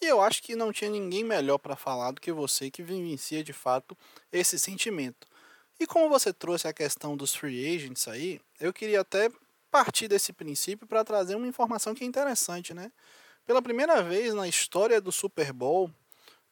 E 0.00 0.06
eu 0.06 0.20
acho 0.20 0.42
que 0.42 0.56
não 0.56 0.72
tinha 0.72 0.90
ninguém 0.90 1.24
melhor 1.24 1.58
para 1.58 1.76
falar 1.76 2.12
do 2.12 2.20
que 2.20 2.32
você 2.32 2.70
que 2.70 2.82
vivencia 2.82 3.42
de 3.42 3.52
fato 3.52 3.96
esse 4.32 4.58
sentimento. 4.58 5.28
E 5.78 5.86
como 5.86 6.08
você 6.08 6.32
trouxe 6.32 6.66
a 6.68 6.72
questão 6.72 7.16
dos 7.16 7.34
free 7.34 7.76
agents 7.76 8.06
aí, 8.08 8.40
eu 8.60 8.72
queria 8.72 9.00
até 9.00 9.30
partir 9.72 10.06
desse 10.06 10.34
princípio 10.34 10.86
para 10.86 11.02
trazer 11.02 11.34
uma 11.34 11.46
informação 11.46 11.94
que 11.94 12.04
é 12.04 12.06
interessante, 12.06 12.74
né? 12.74 12.92
Pela 13.46 13.62
primeira 13.62 14.02
vez 14.02 14.34
na 14.34 14.46
história 14.46 15.00
do 15.00 15.10
Super 15.10 15.50
Bowl, 15.50 15.90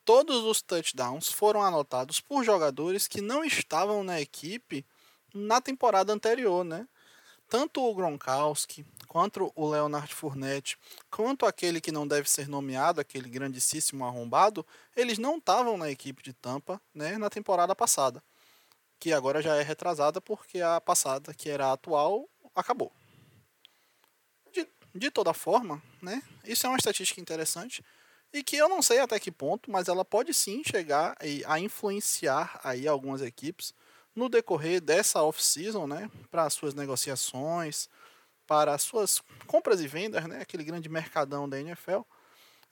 todos 0.06 0.42
os 0.42 0.62
touchdowns 0.62 1.30
foram 1.30 1.62
anotados 1.62 2.18
por 2.18 2.42
jogadores 2.42 3.06
que 3.06 3.20
não 3.20 3.44
estavam 3.44 4.02
na 4.02 4.18
equipe 4.18 4.86
na 5.34 5.60
temporada 5.60 6.14
anterior, 6.14 6.64
né? 6.64 6.88
Tanto 7.46 7.84
o 7.84 7.94
Gronkowski, 7.94 8.86
quanto 9.06 9.52
o 9.54 9.68
Leonard 9.68 10.14
Fournette, 10.14 10.78
quanto 11.10 11.44
aquele 11.44 11.78
que 11.78 11.92
não 11.92 12.06
deve 12.06 12.28
ser 12.30 12.48
nomeado, 12.48 13.02
aquele 13.02 13.28
grandíssimo 13.28 14.06
arrombado, 14.06 14.64
eles 14.96 15.18
não 15.18 15.36
estavam 15.36 15.76
na 15.76 15.90
equipe 15.90 16.22
de 16.22 16.32
Tampa 16.32 16.80
né, 16.94 17.18
na 17.18 17.28
temporada 17.28 17.76
passada, 17.76 18.22
que 18.98 19.12
agora 19.12 19.42
já 19.42 19.56
é 19.56 19.62
retrasada 19.62 20.22
porque 20.22 20.62
a 20.62 20.80
passada, 20.80 21.34
que 21.34 21.50
era 21.50 21.66
a 21.66 21.72
atual, 21.72 22.26
acabou. 22.54 22.90
De, 24.94 25.10
toda 25.10 25.32
forma, 25.32 25.82
né, 26.02 26.22
isso 26.44 26.66
é 26.66 26.68
uma 26.68 26.76
estatística 26.76 27.20
interessante 27.20 27.84
e 28.32 28.42
que 28.42 28.56
eu 28.56 28.68
não 28.68 28.82
sei 28.82 29.00
até 29.00 29.18
que 29.18 29.30
ponto, 29.30 29.70
mas 29.70 29.88
ela 29.88 30.04
pode 30.04 30.32
sim 30.34 30.62
chegar 30.64 31.16
a 31.46 31.60
influenciar 31.60 32.60
aí 32.62 32.86
algumas 32.86 33.22
equipes 33.22 33.74
no 34.14 34.28
decorrer 34.28 34.80
dessa 34.80 35.22
off-season, 35.22 35.86
né, 35.86 36.10
para 36.30 36.48
suas 36.50 36.74
negociações, 36.74 37.88
para 38.46 38.74
as 38.74 38.82
suas 38.82 39.22
compras 39.46 39.80
e 39.80 39.86
vendas, 39.86 40.26
né, 40.26 40.40
aquele 40.40 40.64
grande 40.64 40.88
mercadão 40.88 41.48
da 41.48 41.60
NFL. 41.60 42.00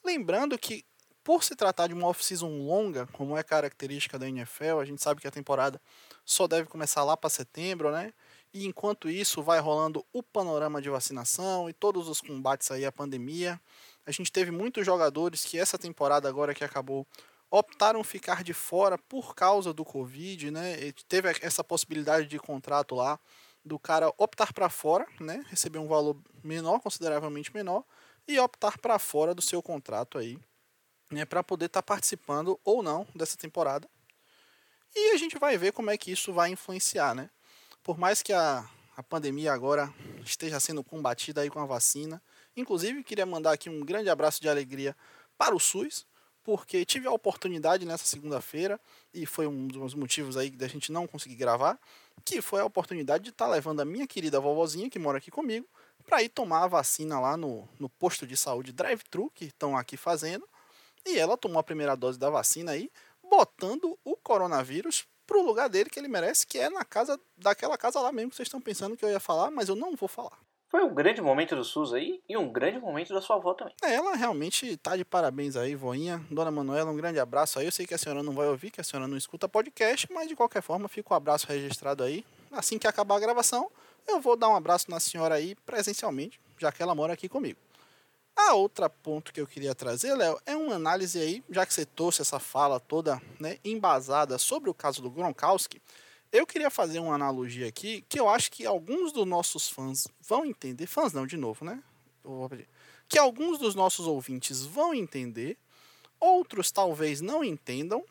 Lembrando 0.04 0.58
que, 0.58 0.84
por 1.22 1.44
se 1.44 1.54
tratar 1.54 1.88
de 1.88 1.94
uma 1.94 2.08
off-season 2.08 2.66
longa, 2.66 3.06
como 3.12 3.36
é 3.36 3.42
característica 3.42 4.18
da 4.18 4.28
NFL, 4.28 4.80
a 4.80 4.84
gente 4.84 5.02
sabe 5.02 5.20
que 5.20 5.28
a 5.28 5.30
temporada 5.30 5.80
só 6.24 6.48
deve 6.48 6.68
começar 6.68 7.04
lá 7.04 7.16
para 7.16 7.30
setembro, 7.30 7.92
né? 7.92 8.12
E 8.52 8.66
enquanto 8.66 9.10
isso 9.10 9.42
vai 9.42 9.60
rolando 9.60 10.04
o 10.12 10.22
panorama 10.22 10.80
de 10.80 10.88
vacinação 10.88 11.68
e 11.68 11.72
todos 11.72 12.08
os 12.08 12.20
combates 12.20 12.70
aí 12.70 12.84
à 12.84 12.92
pandemia. 12.92 13.60
A 14.06 14.10
gente 14.10 14.32
teve 14.32 14.50
muitos 14.50 14.86
jogadores 14.86 15.44
que 15.44 15.58
essa 15.58 15.78
temporada 15.78 16.28
agora 16.28 16.54
que 16.54 16.64
acabou 16.64 17.06
optaram 17.50 18.02
ficar 18.04 18.42
de 18.42 18.52
fora 18.52 18.98
por 18.98 19.34
causa 19.34 19.72
do 19.72 19.84
Covid, 19.84 20.50
né? 20.50 20.80
E 20.80 20.92
teve 20.92 21.28
essa 21.42 21.62
possibilidade 21.64 22.26
de 22.26 22.38
contrato 22.38 22.94
lá 22.94 23.18
do 23.64 23.78
cara 23.78 24.12
optar 24.16 24.52
para 24.52 24.68
fora, 24.68 25.06
né, 25.20 25.44
receber 25.48 25.78
um 25.78 25.86
valor 25.86 26.16
menor, 26.42 26.80
consideravelmente 26.80 27.52
menor, 27.52 27.84
e 28.26 28.38
optar 28.38 28.78
para 28.78 28.98
fora 28.98 29.34
do 29.34 29.42
seu 29.42 29.62
contrato 29.62 30.18
aí, 30.18 30.38
né, 31.10 31.24
para 31.24 31.44
poder 31.44 31.66
estar 31.66 31.82
tá 31.82 31.86
participando 31.86 32.58
ou 32.64 32.82
não 32.82 33.06
dessa 33.14 33.36
temporada. 33.36 33.88
E 34.94 35.12
a 35.12 35.16
gente 35.16 35.38
vai 35.38 35.56
ver 35.58 35.72
como 35.72 35.90
é 35.90 35.98
que 35.98 36.10
isso 36.10 36.32
vai 36.32 36.50
influenciar, 36.50 37.14
né? 37.14 37.30
Por 37.88 37.96
mais 37.96 38.20
que 38.20 38.34
a, 38.34 38.68
a 38.98 39.02
pandemia 39.02 39.50
agora 39.50 39.90
esteja 40.22 40.60
sendo 40.60 40.84
combatida 40.84 41.40
aí 41.40 41.48
com 41.48 41.58
a 41.58 41.64
vacina, 41.64 42.22
inclusive 42.54 43.02
queria 43.02 43.24
mandar 43.24 43.52
aqui 43.52 43.70
um 43.70 43.80
grande 43.80 44.10
abraço 44.10 44.42
de 44.42 44.48
alegria 44.50 44.94
para 45.38 45.56
o 45.56 45.58
SUS, 45.58 46.06
porque 46.42 46.84
tive 46.84 47.08
a 47.08 47.10
oportunidade 47.10 47.86
nessa 47.86 48.04
segunda-feira, 48.04 48.78
e 49.14 49.24
foi 49.24 49.46
um 49.46 49.66
dos 49.66 49.94
motivos 49.94 50.36
aí 50.36 50.50
da 50.50 50.68
gente 50.68 50.92
não 50.92 51.06
conseguir 51.06 51.36
gravar, 51.36 51.80
que 52.26 52.42
foi 52.42 52.60
a 52.60 52.64
oportunidade 52.66 53.24
de 53.24 53.30
estar 53.30 53.46
tá 53.46 53.50
levando 53.50 53.80
a 53.80 53.86
minha 53.86 54.06
querida 54.06 54.38
vovozinha, 54.38 54.90
que 54.90 54.98
mora 54.98 55.16
aqui 55.16 55.30
comigo, 55.30 55.66
para 56.04 56.22
ir 56.22 56.28
tomar 56.28 56.64
a 56.64 56.68
vacina 56.68 57.18
lá 57.18 57.38
no, 57.38 57.66
no 57.80 57.88
posto 57.88 58.26
de 58.26 58.36
saúde 58.36 58.70
drive-thru, 58.70 59.32
que 59.34 59.46
estão 59.46 59.74
aqui 59.74 59.96
fazendo, 59.96 60.46
e 61.06 61.18
ela 61.18 61.38
tomou 61.38 61.58
a 61.58 61.64
primeira 61.64 61.96
dose 61.96 62.18
da 62.18 62.28
vacina 62.28 62.72
aí, 62.72 62.90
botando 63.22 63.98
o 64.04 64.14
coronavírus 64.14 65.06
pro 65.28 65.42
lugar 65.42 65.68
dele 65.68 65.90
que 65.90 66.00
ele 66.00 66.08
merece, 66.08 66.46
que 66.46 66.58
é 66.58 66.70
na 66.70 66.84
casa 66.84 67.20
daquela 67.36 67.76
casa 67.76 68.00
lá 68.00 68.10
mesmo 68.10 68.30
que 68.30 68.36
vocês 68.36 68.46
estão 68.46 68.60
pensando 68.60 68.96
que 68.96 69.04
eu 69.04 69.10
ia 69.10 69.20
falar, 69.20 69.50
mas 69.50 69.68
eu 69.68 69.76
não 69.76 69.94
vou 69.94 70.08
falar. 70.08 70.38
Foi 70.70 70.82
um 70.82 70.92
grande 70.92 71.20
momento 71.22 71.54
do 71.54 71.64
SUS 71.64 71.94
aí 71.94 72.20
e 72.28 72.36
um 72.36 72.50
grande 72.50 72.78
momento 72.78 73.14
da 73.14 73.22
sua 73.22 73.36
avó 73.36 73.54
também. 73.54 73.74
É, 73.82 73.94
ela 73.94 74.14
realmente 74.16 74.76
tá 74.78 74.96
de 74.96 75.04
parabéns 75.04 75.56
aí, 75.56 75.74
voinha. 75.74 76.22
Dona 76.30 76.50
Manuela, 76.50 76.90
um 76.90 76.96
grande 76.96 77.18
abraço 77.18 77.58
aí. 77.58 77.66
Eu 77.66 77.72
sei 77.72 77.86
que 77.86 77.94
a 77.94 77.98
senhora 77.98 78.22
não 78.22 78.34
vai 78.34 78.48
ouvir, 78.48 78.70
que 78.70 78.80
a 78.80 78.84
senhora 78.84 79.08
não 79.08 79.16
escuta 79.16 79.48
podcast, 79.48 80.10
mas 80.12 80.28
de 80.28 80.36
qualquer 80.36 80.60
forma 80.60 80.88
fica 80.88 81.08
o 81.10 81.14
um 81.14 81.16
abraço 81.16 81.46
registrado 81.46 82.02
aí. 82.02 82.24
Assim 82.52 82.78
que 82.78 82.86
acabar 82.86 83.16
a 83.16 83.20
gravação, 83.20 83.70
eu 84.06 84.20
vou 84.20 84.36
dar 84.36 84.48
um 84.48 84.56
abraço 84.56 84.90
na 84.90 85.00
senhora 85.00 85.36
aí 85.36 85.54
presencialmente, 85.54 86.38
já 86.58 86.70
que 86.70 86.82
ela 86.82 86.94
mora 86.94 87.14
aqui 87.14 87.30
comigo. 87.30 87.58
A 88.40 88.54
outra 88.54 88.88
ponto 88.88 89.32
que 89.32 89.40
eu 89.40 89.48
queria 89.48 89.74
trazer, 89.74 90.14
Léo, 90.14 90.40
é 90.46 90.54
uma 90.54 90.76
análise 90.76 91.18
aí, 91.18 91.42
já 91.50 91.66
que 91.66 91.74
você 91.74 91.84
trouxe 91.84 92.22
essa 92.22 92.38
fala 92.38 92.78
toda 92.78 93.20
né, 93.40 93.58
embasada 93.64 94.38
sobre 94.38 94.70
o 94.70 94.74
caso 94.74 95.02
do 95.02 95.10
Gronkowski, 95.10 95.82
eu 96.30 96.46
queria 96.46 96.70
fazer 96.70 97.00
uma 97.00 97.16
analogia 97.16 97.66
aqui 97.66 98.04
que 98.08 98.18
eu 98.18 98.28
acho 98.28 98.52
que 98.52 98.64
alguns 98.64 99.12
dos 99.12 99.26
nossos 99.26 99.68
fãs 99.68 100.06
vão 100.20 100.46
entender. 100.46 100.86
Fãs 100.86 101.12
não, 101.12 101.26
de 101.26 101.36
novo, 101.36 101.64
né? 101.64 101.82
Que 103.08 103.18
alguns 103.18 103.58
dos 103.58 103.74
nossos 103.74 104.06
ouvintes 104.06 104.64
vão 104.64 104.94
entender, 104.94 105.58
outros 106.20 106.70
talvez 106.70 107.20
não 107.20 107.42
entendam, 107.42 108.04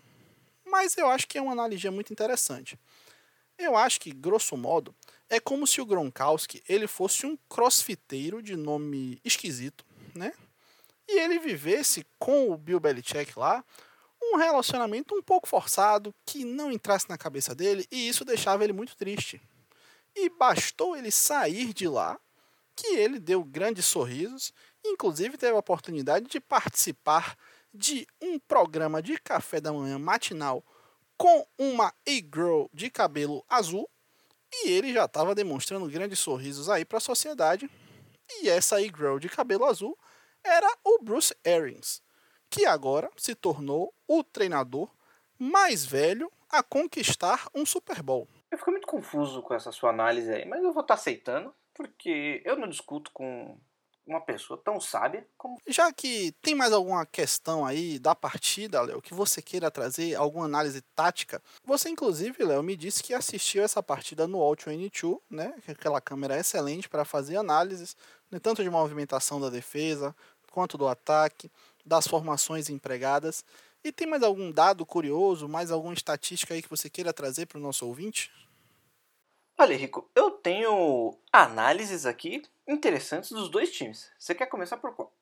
mas 0.66 0.98
eu 0.98 1.08
acho 1.08 1.26
que 1.26 1.38
é 1.38 1.42
uma 1.42 1.54
analogia 1.54 1.90
muito 1.90 2.12
interessante. 2.12 2.78
Eu 3.58 3.78
acho 3.78 3.98
que, 4.02 4.12
grosso 4.12 4.58
modo, 4.58 4.94
é 5.30 5.40
como 5.40 5.66
se 5.66 5.80
o 5.80 5.86
Gronkowski 5.86 6.62
ele 6.68 6.86
fosse 6.86 7.26
um 7.26 7.38
crossfiteiro 7.48 8.42
de 8.42 8.58
nome 8.58 9.22
esquisito, 9.24 9.87
né? 10.18 10.34
E 11.08 11.20
ele 11.20 11.40
vivesse 11.40 12.06
com 12.20 12.52
o 12.52 12.58
Bill 12.58 12.80
Belichick 12.80 13.38
lá 13.38 13.64
um 14.22 14.38
relacionamento 14.38 15.16
um 15.16 15.22
pouco 15.22 15.48
forçado, 15.48 16.14
que 16.26 16.44
não 16.44 16.72
entrasse 16.72 17.08
na 17.10 17.18
cabeça 17.18 17.56
dele, 17.56 17.88
e 17.92 18.10
isso 18.10 18.26
deixava 18.26 18.64
ele 18.64 18.74
muito 18.74 18.96
triste. 18.98 19.42
E 20.16 20.30
bastou 20.30 20.98
ele 20.98 21.12
sair 21.12 21.74
de 21.74 21.88
lá, 21.88 22.20
que 22.76 22.88
ele 22.88 23.20
deu 23.20 23.44
grandes 23.44 23.86
sorrisos, 23.86 24.54
inclusive 24.86 25.38
teve 25.38 25.56
a 25.56 25.60
oportunidade 25.60 26.28
de 26.28 26.40
participar 26.40 27.38
de 27.74 28.08
um 28.22 28.40
programa 28.40 29.02
de 29.02 29.18
café 29.18 29.62
da 29.62 29.72
manhã 29.72 29.98
matinal 30.00 30.64
com 31.18 31.48
uma 31.58 31.94
e-girl 32.06 32.66
de 32.74 32.90
cabelo 32.90 33.46
azul, 33.48 33.90
e 34.52 34.70
ele 34.70 34.94
já 34.94 35.06
estava 35.06 35.36
demonstrando 35.36 35.88
grandes 35.88 36.20
sorrisos 36.20 36.70
aí 36.70 36.86
para 36.86 36.98
a 36.98 37.02
sociedade. 37.02 37.70
E 38.30 38.50
essa 38.50 38.82
e-girl 38.82 39.18
de 39.18 39.30
cabelo 39.30 39.66
azul 39.66 39.98
era 40.48 40.68
o 40.84 41.00
Bruce 41.02 41.36
Arians, 41.46 42.02
que 42.50 42.66
agora 42.66 43.10
se 43.18 43.36
tornou 43.36 43.94
o 44.08 44.24
treinador 44.24 44.90
mais 45.38 45.86
velho 45.86 46.32
a 46.50 46.64
conquistar 46.64 47.48
um 47.54 47.66
Super 47.66 48.02
Bowl. 48.02 48.28
Eu 48.50 48.58
fico 48.58 48.72
muito 48.72 48.88
confuso 48.88 49.42
com 49.42 49.54
essa 49.54 49.72
sua 49.72 49.90
análise 49.90 50.32
aí, 50.32 50.46
mas 50.46 50.64
eu 50.64 50.72
vou 50.72 50.82
estar 50.82 50.94
aceitando, 50.94 51.54
porque 51.74 52.42
eu 52.46 52.58
não 52.58 52.68
discuto 52.68 53.12
com 53.12 53.58
uma 54.08 54.22
pessoa 54.22 54.60
tão 54.64 54.80
sábia 54.80 55.28
como. 55.38 55.58
Já 55.68 55.92
que 55.92 56.32
tem 56.42 56.56
mais 56.56 56.72
alguma 56.72 57.06
questão 57.06 57.66
aí 57.66 58.00
da 58.00 58.16
partida, 58.16 58.82
Léo, 58.82 59.02
que 59.02 59.14
você 59.14 59.42
queira 59.42 59.70
trazer, 59.70 60.16
alguma 60.16 60.46
análise 60.46 60.82
tática, 60.96 61.44
você 61.64 61.90
inclusive, 61.90 62.44
Léo, 62.44 62.64
me 62.64 62.78
disse 62.78 63.04
que 63.04 63.14
assistiu 63.14 63.64
essa 63.64 63.84
partida 63.84 64.26
no 64.26 64.42
All 64.42 64.56
22, 64.56 65.18
né? 65.30 65.54
Aquela 65.68 66.00
câmera 66.00 66.40
excelente 66.40 66.88
para 66.88 67.04
fazer 67.04 67.36
análises, 67.36 67.98
né, 68.32 68.40
tanto 68.40 68.64
de 68.64 68.70
movimentação 68.70 69.42
da 69.42 69.50
defesa 69.50 70.16
quanto 70.58 70.76
do 70.76 70.88
ataque 70.88 71.52
das 71.86 72.08
formações 72.08 72.68
empregadas. 72.68 73.46
E 73.84 73.92
tem 73.92 74.08
mais 74.08 74.24
algum 74.24 74.52
dado 74.52 74.84
curioso, 74.88 75.48
mais 75.48 75.70
alguma 75.70 75.94
estatística 75.94 76.52
aí 76.52 76.64
que 76.64 76.70
você 76.70 76.90
queira 76.90 77.14
trazer 77.14 77.46
para 77.46 77.60
o 77.60 77.62
nosso 77.62 77.86
ouvinte? 77.86 78.32
Olha, 79.56 79.78
Rico, 79.78 80.10
eu 80.16 80.32
tenho 80.32 81.16
análises 81.32 82.08
aqui 82.08 82.42
interessantes 82.68 83.30
dos 83.30 83.50
dois 83.50 83.72
times. 83.72 84.10
Você 84.18 84.34
quer 84.34 84.48
começar 84.48 84.78
por 84.78 84.96
qual? 84.96 85.14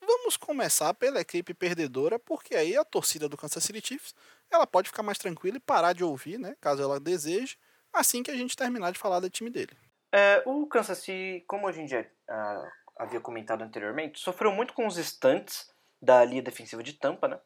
Vamos 0.00 0.38
começar 0.38 0.94
pela 0.94 1.20
equipe 1.20 1.52
perdedora, 1.52 2.18
porque 2.18 2.54
aí 2.54 2.74
a 2.74 2.82
torcida 2.82 3.28
do 3.28 3.36
Kansas 3.36 3.62
City 3.62 3.86
Chiefs 3.86 4.14
ela 4.50 4.66
pode 4.66 4.88
ficar 4.88 5.02
mais 5.02 5.18
tranquila 5.18 5.58
e 5.58 5.60
parar 5.60 5.92
de 5.92 6.02
ouvir, 6.02 6.38
né, 6.38 6.56
caso 6.62 6.82
ela 6.82 6.98
deseje, 6.98 7.58
assim 7.92 8.22
que 8.22 8.30
a 8.30 8.36
gente 8.36 8.56
terminar 8.56 8.90
de 8.90 8.98
falar 8.98 9.20
do 9.20 9.28
time 9.28 9.50
dele. 9.50 9.76
É, 10.10 10.42
o 10.46 10.66
Kansas 10.66 10.96
City, 10.96 11.44
como 11.46 11.68
a 11.68 11.72
gente 11.72 11.90
já 11.90 12.00
uh, 12.00 12.78
havia 12.98 13.20
comentado 13.20 13.62
anteriormente, 13.62 14.18
sofreu 14.18 14.50
muito 14.50 14.74
com 14.74 14.86
os 14.86 14.98
estantes 14.98 15.72
da 16.02 16.24
linha 16.24 16.42
defensiva 16.42 16.82
de 16.82 16.92
Tampa, 16.92 17.28
né? 17.28 17.40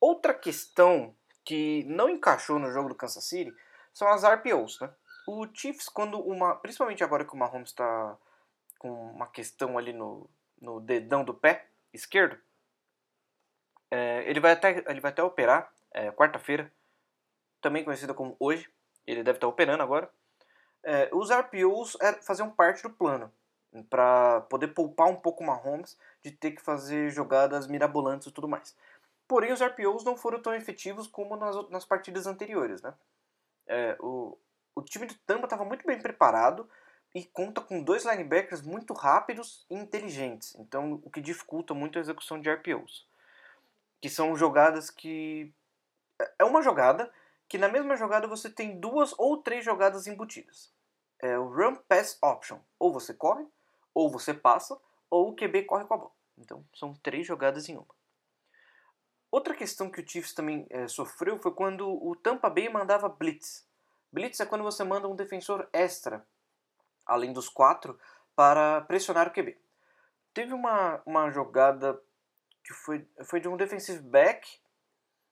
Outra 0.00 0.32
questão 0.32 1.14
que 1.44 1.84
não 1.84 2.08
encaixou 2.08 2.58
no 2.58 2.72
jogo 2.72 2.88
do 2.88 2.94
Kansas 2.94 3.24
City 3.24 3.54
são 3.92 4.08
as 4.08 4.24
RPOs, 4.24 4.80
né? 4.80 4.90
O 5.26 5.46
Chiefs, 5.52 5.88
quando 5.88 6.18
uma. 6.18 6.56
Principalmente 6.56 7.04
agora 7.04 7.24
que 7.24 7.34
o 7.34 7.36
Mahomes 7.36 7.70
está 7.70 8.16
com 8.78 8.90
uma 9.10 9.26
questão 9.26 9.76
ali 9.76 9.92
no, 9.92 10.28
no 10.60 10.80
dedão 10.80 11.22
do 11.22 11.34
pé 11.34 11.68
esquerdo, 11.92 12.40
é, 13.90 14.24
ele, 14.28 14.40
vai 14.40 14.52
até, 14.52 14.82
ele 14.88 15.00
vai 15.00 15.10
até 15.10 15.22
operar 15.22 15.70
é, 15.92 16.10
quarta-feira, 16.10 16.72
também 17.60 17.84
conhecida 17.84 18.14
como 18.14 18.36
hoje. 18.40 18.68
Ele 19.06 19.22
deve 19.22 19.36
estar 19.36 19.48
operando 19.48 19.82
agora. 19.82 20.10
É, 20.82 21.10
os 21.12 21.30
RPOs 21.30 21.96
é, 22.00 22.14
faziam 22.22 22.50
parte 22.50 22.82
do 22.82 22.90
plano 22.90 23.30
para 23.88 24.40
poder 24.42 24.68
poupar 24.68 25.08
um 25.08 25.16
pouco 25.16 25.44
Mahomes 25.44 25.98
de 26.22 26.30
ter 26.30 26.52
que 26.52 26.62
fazer 26.62 27.10
jogadas 27.10 27.66
mirabolantes 27.66 28.26
e 28.26 28.32
tudo 28.32 28.48
mais. 28.48 28.76
Porém, 29.28 29.52
os 29.52 29.62
RPOs 29.62 30.04
não 30.04 30.16
foram 30.16 30.42
tão 30.42 30.54
efetivos 30.54 31.06
como 31.06 31.36
nas, 31.36 31.68
nas 31.70 31.84
partidas 31.84 32.26
anteriores. 32.26 32.82
Né? 32.82 32.92
É, 33.66 33.96
o, 34.00 34.36
o 34.74 34.82
time 34.82 35.06
do 35.06 35.14
Tampa 35.26 35.44
estava 35.44 35.64
muito 35.64 35.86
bem 35.86 36.00
preparado 36.00 36.68
e 37.14 37.24
conta 37.24 37.60
com 37.60 37.82
dois 37.82 38.04
linebackers 38.04 38.62
muito 38.62 38.92
rápidos 38.92 39.64
e 39.70 39.74
inteligentes. 39.74 40.54
Então, 40.56 41.00
o 41.04 41.10
que 41.10 41.20
dificulta 41.20 41.74
muito 41.74 41.98
a 41.98 42.00
execução 42.00 42.40
de 42.40 42.50
RPOs. 42.50 43.06
Que 44.00 44.08
são 44.08 44.34
jogadas 44.34 44.90
que. 44.90 45.52
É 46.38 46.44
uma 46.44 46.62
jogada 46.62 47.10
que 47.48 47.58
na 47.58 47.68
mesma 47.68 47.96
jogada 47.96 48.26
você 48.26 48.48
tem 48.50 48.78
duas 48.78 49.14
ou 49.18 49.42
três 49.42 49.64
jogadas 49.64 50.06
embutidas. 50.06 50.72
É 51.18 51.38
o 51.38 51.48
Run 51.48 51.76
Pass 51.88 52.18
Option. 52.22 52.60
Ou 52.78 52.92
você 52.92 53.12
corre, 53.12 53.46
ou 53.94 54.10
você 54.10 54.32
passa, 54.32 54.78
ou 55.10 55.30
o 55.30 55.36
QB 55.36 55.64
corre 55.64 55.84
com 55.84 55.94
a 55.94 55.98
bola. 55.98 56.12
Então, 56.38 56.64
são 56.74 56.94
três 56.94 57.26
jogadas 57.26 57.68
em 57.68 57.76
uma. 57.76 58.00
Outra 59.30 59.54
questão 59.54 59.90
que 59.90 60.00
o 60.00 60.08
Chiefs 60.08 60.34
também 60.34 60.66
é, 60.70 60.88
sofreu 60.88 61.38
foi 61.38 61.52
quando 61.52 61.88
o 61.88 62.16
Tampa 62.16 62.50
Bay 62.50 62.68
mandava 62.68 63.08
blitz. 63.08 63.68
Blitz 64.12 64.40
é 64.40 64.46
quando 64.46 64.64
você 64.64 64.82
manda 64.82 65.06
um 65.06 65.14
defensor 65.14 65.68
extra, 65.72 66.26
além 67.06 67.32
dos 67.32 67.48
quatro, 67.48 67.98
para 68.34 68.80
pressionar 68.82 69.28
o 69.28 69.32
QB. 69.32 69.56
Teve 70.34 70.52
uma, 70.52 71.00
uma 71.06 71.30
jogada 71.30 72.00
que 72.64 72.72
foi, 72.72 73.08
foi 73.24 73.40
de 73.40 73.48
um 73.48 73.56
defensive 73.56 74.00
back 74.00 74.60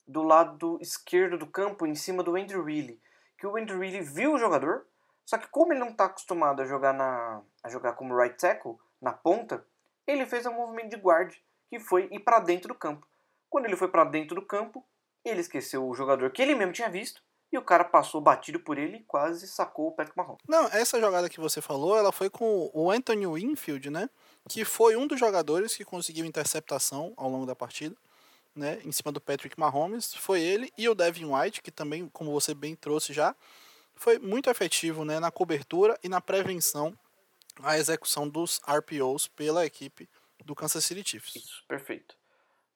do 0.07 0.23
lado 0.23 0.79
esquerdo 0.81 1.37
do 1.37 1.47
campo, 1.47 1.87
em 1.87 1.95
cima 1.95 2.23
do 2.23 2.37
Andrew 2.37 2.65
Reilly, 2.65 3.01
que 3.37 3.47
o 3.47 3.57
Andrew 3.57 3.81
Reilly 3.81 4.01
viu 4.01 4.35
o 4.35 4.39
jogador, 4.39 4.87
só 5.29 5.37
que 5.37 5.47
como 5.49 5.75
ele 5.75 5.81
não 5.81 5.91
está 5.91 6.07
acostumado 6.07 6.63
a 6.63 6.65
jogar, 6.65 6.95
na, 6.95 7.43
a 7.63 7.69
jogar 7.69 7.93
como 7.93 8.17
right 8.17 8.35
tackle, 8.35 8.79
na 8.99 9.13
ponta, 9.13 9.63
ele 10.07 10.25
fez 10.25 10.47
um 10.47 10.55
movimento 10.55 10.89
de 10.89 10.97
guard, 10.97 11.35
que 11.69 11.79
foi 11.79 12.09
ir 12.11 12.21
para 12.21 12.39
dentro 12.39 12.69
do 12.69 12.75
campo. 12.75 13.07
Quando 13.51 13.67
ele 13.67 13.77
foi 13.77 13.89
para 13.89 14.05
dentro 14.05 14.37
do 14.37 14.47
campo, 14.47 14.83
ele 15.23 15.43
esqueceu 15.43 15.87
o 15.87 15.95
jogador 15.95 16.31
que 16.31 16.41
ele 16.41 16.55
mesmo 16.55 16.73
tinha 16.73 16.89
visto, 16.89 17.23
e 17.53 17.59
o 17.59 17.63
cara 17.63 17.85
passou 17.85 18.23
batido 18.23 18.59
por 18.59 18.79
ele 18.79 18.97
e 18.97 19.03
quase 19.03 19.47
sacou 19.47 19.89
o 19.89 19.93
Patrick 19.93 20.17
Mahomes. 20.17 20.41
Não, 20.49 20.65
essa 20.69 20.99
jogada 20.99 21.29
que 21.29 21.39
você 21.39 21.61
falou, 21.61 21.99
ela 21.99 22.11
foi 22.11 22.31
com 22.31 22.71
o 22.73 22.91
Anthony 22.91 23.27
Winfield, 23.27 23.91
né? 23.91 24.09
Que 24.49 24.65
foi 24.65 24.97
um 24.97 25.07
dos 25.07 25.21
jogadores 25.21 25.77
que 25.77 25.85
conseguiu 25.85 26.25
interceptação 26.25 27.13
ao 27.19 27.29
longo 27.29 27.45
da 27.45 27.55
partida, 27.55 27.95
né? 28.57 28.81
Em 28.83 28.93
cima 28.93 29.13
do 29.13 29.21
Patrick 29.21 29.61
Mahomes. 29.61 30.15
Foi 30.15 30.41
ele 30.41 30.73
e 30.79 30.89
o 30.89 30.95
Devin 30.95 31.27
White, 31.27 31.61
que 31.61 31.71
também, 31.71 32.09
como 32.15 32.33
você 32.33 32.55
bem 32.55 32.75
trouxe 32.75 33.13
já, 33.13 33.37
foi 33.99 34.19
muito 34.19 34.49
efetivo 34.49 35.05
né, 35.05 35.21
na 35.21 35.31
cobertura 35.31 35.99
e 36.03 36.09
na 36.09 36.21
prevenção 36.21 36.97
à 37.63 37.77
execução 37.77 38.29
dos 38.29 38.61
RPOs 38.67 39.29
pela 39.29 39.67
equipe 39.67 40.09
do 40.45 40.55
Kansas 40.55 40.85
City 40.85 41.09
Chiefs. 41.09 41.37
Isso, 41.37 41.65
perfeito. 41.67 42.17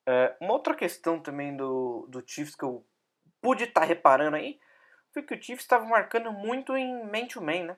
É, 0.04 0.36
uma 0.40 0.52
outra 0.52 0.74
questão 0.74 1.20
também 1.20 1.56
do, 1.56 2.06
do 2.08 2.22
Chiefs 2.26 2.56
que 2.56 2.64
eu 2.64 2.84
pude 3.40 3.64
estar 3.64 3.82
tá 3.82 3.86
reparando 3.86 4.36
aí 4.36 4.58
foi 5.12 5.22
que 5.22 5.34
o 5.34 5.42
Chiefs 5.42 5.64
estava 5.64 5.84
marcando 5.84 6.32
muito 6.32 6.76
em 6.76 7.04
man-to-man, 7.04 7.64
né? 7.64 7.76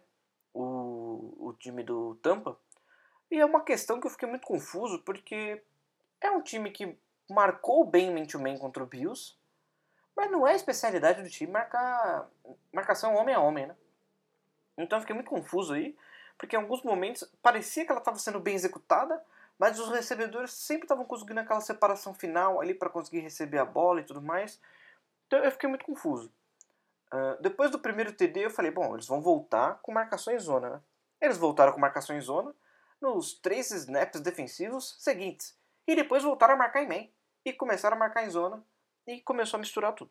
O, 0.52 1.48
o 1.48 1.52
time 1.58 1.82
do 1.82 2.14
Tampa. 2.22 2.56
E 3.30 3.38
é 3.38 3.44
uma 3.44 3.62
questão 3.62 4.00
que 4.00 4.06
eu 4.06 4.10
fiquei 4.10 4.28
muito 4.28 4.46
confuso, 4.46 5.00
porque 5.00 5.62
é 6.20 6.30
um 6.30 6.40
time 6.40 6.70
que 6.70 6.96
marcou 7.28 7.84
bem 7.84 8.12
man-to-man 8.12 8.56
contra 8.58 8.82
o 8.82 8.86
Bills, 8.86 9.34
mas 10.16 10.30
não 10.30 10.46
é 10.46 10.52
a 10.52 10.56
especialidade 10.56 11.22
do 11.22 11.28
time 11.28 11.52
marcar 11.52 12.28
marcação 12.72 13.14
homem 13.14 13.34
a 13.34 13.40
homem, 13.40 13.66
né? 13.66 13.76
Então 14.76 14.98
eu 14.98 15.00
fiquei 15.00 15.14
muito 15.14 15.30
confuso 15.30 15.74
aí, 15.74 15.96
porque 16.36 16.56
em 16.56 16.58
alguns 16.58 16.82
momentos 16.82 17.28
parecia 17.42 17.84
que 17.84 17.90
ela 17.90 18.00
estava 18.00 18.18
sendo 18.18 18.40
bem 18.40 18.54
executada, 18.54 19.22
mas 19.58 19.78
os 19.78 19.88
recebedores 19.90 20.52
sempre 20.52 20.84
estavam 20.84 21.04
conseguindo 21.04 21.40
aquela 21.40 21.60
separação 21.60 22.12
final 22.12 22.60
ali 22.60 22.74
para 22.74 22.90
conseguir 22.90 23.20
receber 23.20 23.58
a 23.58 23.64
bola 23.64 24.00
e 24.00 24.04
tudo 24.04 24.20
mais. 24.20 24.60
Então 25.26 25.38
eu 25.38 25.50
fiquei 25.50 25.68
muito 25.68 25.84
confuso. 25.84 26.32
Uh, 27.12 27.40
depois 27.40 27.70
do 27.70 27.78
primeiro 27.78 28.12
TD 28.12 28.46
eu 28.46 28.50
falei, 28.50 28.70
bom, 28.72 28.94
eles 28.94 29.06
vão 29.06 29.20
voltar 29.20 29.78
com 29.82 29.92
marcação 29.92 30.34
em 30.34 30.38
zona, 30.38 30.70
né? 30.70 30.80
Eles 31.20 31.38
voltaram 31.38 31.72
com 31.72 31.80
marcação 31.80 32.16
em 32.16 32.20
zona 32.20 32.54
nos 33.00 33.34
três 33.34 33.70
snaps 33.70 34.20
defensivos 34.20 34.96
seguintes. 34.98 35.56
E 35.86 35.94
depois 35.94 36.22
voltaram 36.22 36.54
a 36.54 36.56
marcar 36.56 36.82
em 36.82 36.88
man. 36.88 37.08
E 37.44 37.52
começaram 37.52 37.96
a 37.96 38.00
marcar 38.00 38.24
em 38.24 38.30
zona. 38.30 38.64
E 39.06 39.20
começou 39.20 39.58
a 39.58 39.60
misturar 39.60 39.94
tudo. 39.94 40.10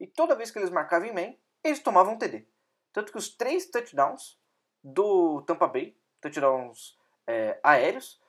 E 0.00 0.06
toda 0.06 0.36
vez 0.36 0.50
que 0.50 0.58
eles 0.58 0.70
marcavam 0.70 1.08
em 1.08 1.12
man, 1.12 1.34
eles 1.64 1.80
tomavam 1.80 2.14
um 2.14 2.18
TD. 2.18 2.46
Tanto 2.92 3.12
que 3.12 3.18
os 3.18 3.28
três 3.28 3.70
touchdowns 3.70 4.38
do 4.82 5.42
Tampa 5.42 5.66
Bay, 5.66 5.96
touchdowns 6.20 6.96
é, 7.26 7.58
aéreos, 7.62 8.20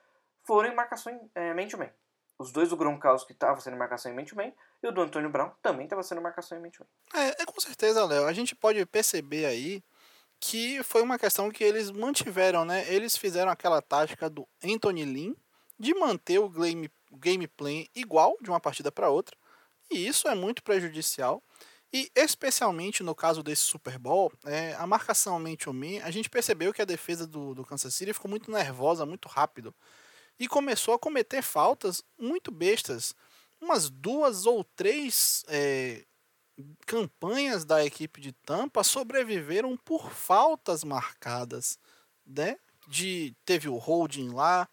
foram 0.43 0.69
em 0.69 0.75
marcação 0.75 1.13
em 1.13 1.32
é, 1.36 1.53
man-to-man. 1.53 1.89
Os 2.38 2.51
dois 2.51 2.69
do 2.69 2.77
Gronkowski 2.77 3.34
estavam 3.34 3.60
sendo 3.60 3.77
marcação 3.77 4.12
em 4.12 4.15
man-to-man 4.15 4.53
e 4.82 4.88
o 4.88 4.91
do 4.91 5.01
Antônio 5.01 5.29
Brown 5.29 5.51
também 5.62 5.86
estava 5.86 6.01
sendo 6.01 6.21
marcação 6.21 6.58
em 6.58 6.62
man-to-man. 6.62 6.88
É, 7.13 7.41
é, 7.41 7.45
com 7.45 7.60
certeza, 7.60 8.05
Léo. 8.05 8.25
A 8.25 8.34
gente 8.34 8.55
pode 8.55 8.84
perceber 8.86 9.45
aí 9.45 9.84
que 10.39 10.82
foi 10.84 11.01
uma 11.01 11.19
questão 11.19 11.51
que 11.51 11.63
eles 11.63 11.91
mantiveram, 11.91 12.63
né? 12.63 12.86
Eles 12.93 13.17
fizeram 13.17 13.51
aquela 13.51 13.82
tática 13.82 14.29
do 14.29 14.47
Anthony 14.63 15.03
Lynn 15.03 15.36
de 15.77 15.93
manter 15.93 16.39
o 16.39 16.49
game, 16.49 16.89
gameplay 17.17 17.89
igual 17.95 18.35
de 18.41 18.49
uma 18.49 18.59
partida 18.59 18.91
para 18.91 19.09
outra. 19.09 19.35
E 19.89 20.07
isso 20.07 20.27
é 20.27 20.35
muito 20.35 20.63
prejudicial. 20.63 21.43
E 21.91 22.11
especialmente 22.15 23.01
no 23.01 23.15
caso 23.15 23.41
desse 23.41 23.63
Super 23.63 23.97
Bowl, 23.97 24.31
é, 24.45 24.75
a 24.75 24.85
marcação 24.85 25.39
mente-man, 25.39 26.03
a 26.03 26.11
gente 26.11 26.29
percebeu 26.29 26.71
que 26.71 26.81
a 26.81 26.85
defesa 26.85 27.25
do, 27.25 27.55
do 27.55 27.65
Kansas 27.65 27.95
City 27.95 28.13
ficou 28.13 28.29
muito 28.29 28.51
nervosa, 28.51 29.05
muito 29.05 29.27
rápido. 29.27 29.73
E 30.39 30.47
começou 30.47 30.93
a 30.93 30.99
cometer 30.99 31.41
faltas 31.41 32.03
muito 32.17 32.51
bestas. 32.51 33.15
Umas 33.59 33.89
duas 33.89 34.45
ou 34.45 34.63
três 34.63 35.43
é, 35.47 36.05
campanhas 36.85 37.65
da 37.65 37.83
equipe 37.83 38.21
de 38.21 38.31
Tampa 38.31 38.83
sobreviveram 38.83 39.75
por 39.75 40.11
faltas 40.11 40.83
marcadas, 40.83 41.79
né? 42.25 42.57
De 42.87 43.35
teve 43.45 43.67
o 43.67 43.77
holding 43.77 44.29
lá, 44.29 44.67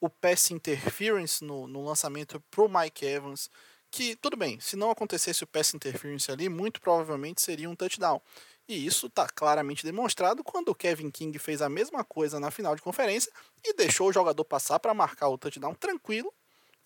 o 0.00 0.08
pass 0.08 0.50
interference 0.50 1.44
no, 1.44 1.66
no 1.66 1.84
lançamento 1.84 2.42
pro 2.50 2.68
Mike 2.68 3.04
Evans, 3.04 3.50
que 3.90 4.16
tudo 4.16 4.36
bem, 4.36 4.60
se 4.60 4.76
não 4.76 4.90
acontecesse 4.90 5.44
o 5.44 5.46
pass 5.46 5.74
interference 5.74 6.30
ali, 6.30 6.48
muito 6.48 6.80
provavelmente 6.80 7.40
seria 7.40 7.68
um 7.68 7.76
touchdown. 7.76 8.20
E 8.68 8.86
isso 8.86 9.06
está 9.06 9.26
claramente 9.26 9.84
demonstrado 9.84 10.44
quando 10.44 10.68
o 10.68 10.74
Kevin 10.74 11.10
King 11.10 11.38
fez 11.38 11.62
a 11.62 11.68
mesma 11.68 12.04
coisa 12.04 12.38
na 12.38 12.50
final 12.50 12.76
de 12.76 12.82
conferência 12.82 13.32
e 13.64 13.72
deixou 13.74 14.08
o 14.08 14.12
jogador 14.12 14.44
passar 14.44 14.78
para 14.78 14.92
marcar 14.92 15.28
o 15.28 15.38
touchdown 15.38 15.74
tranquilo 15.74 16.32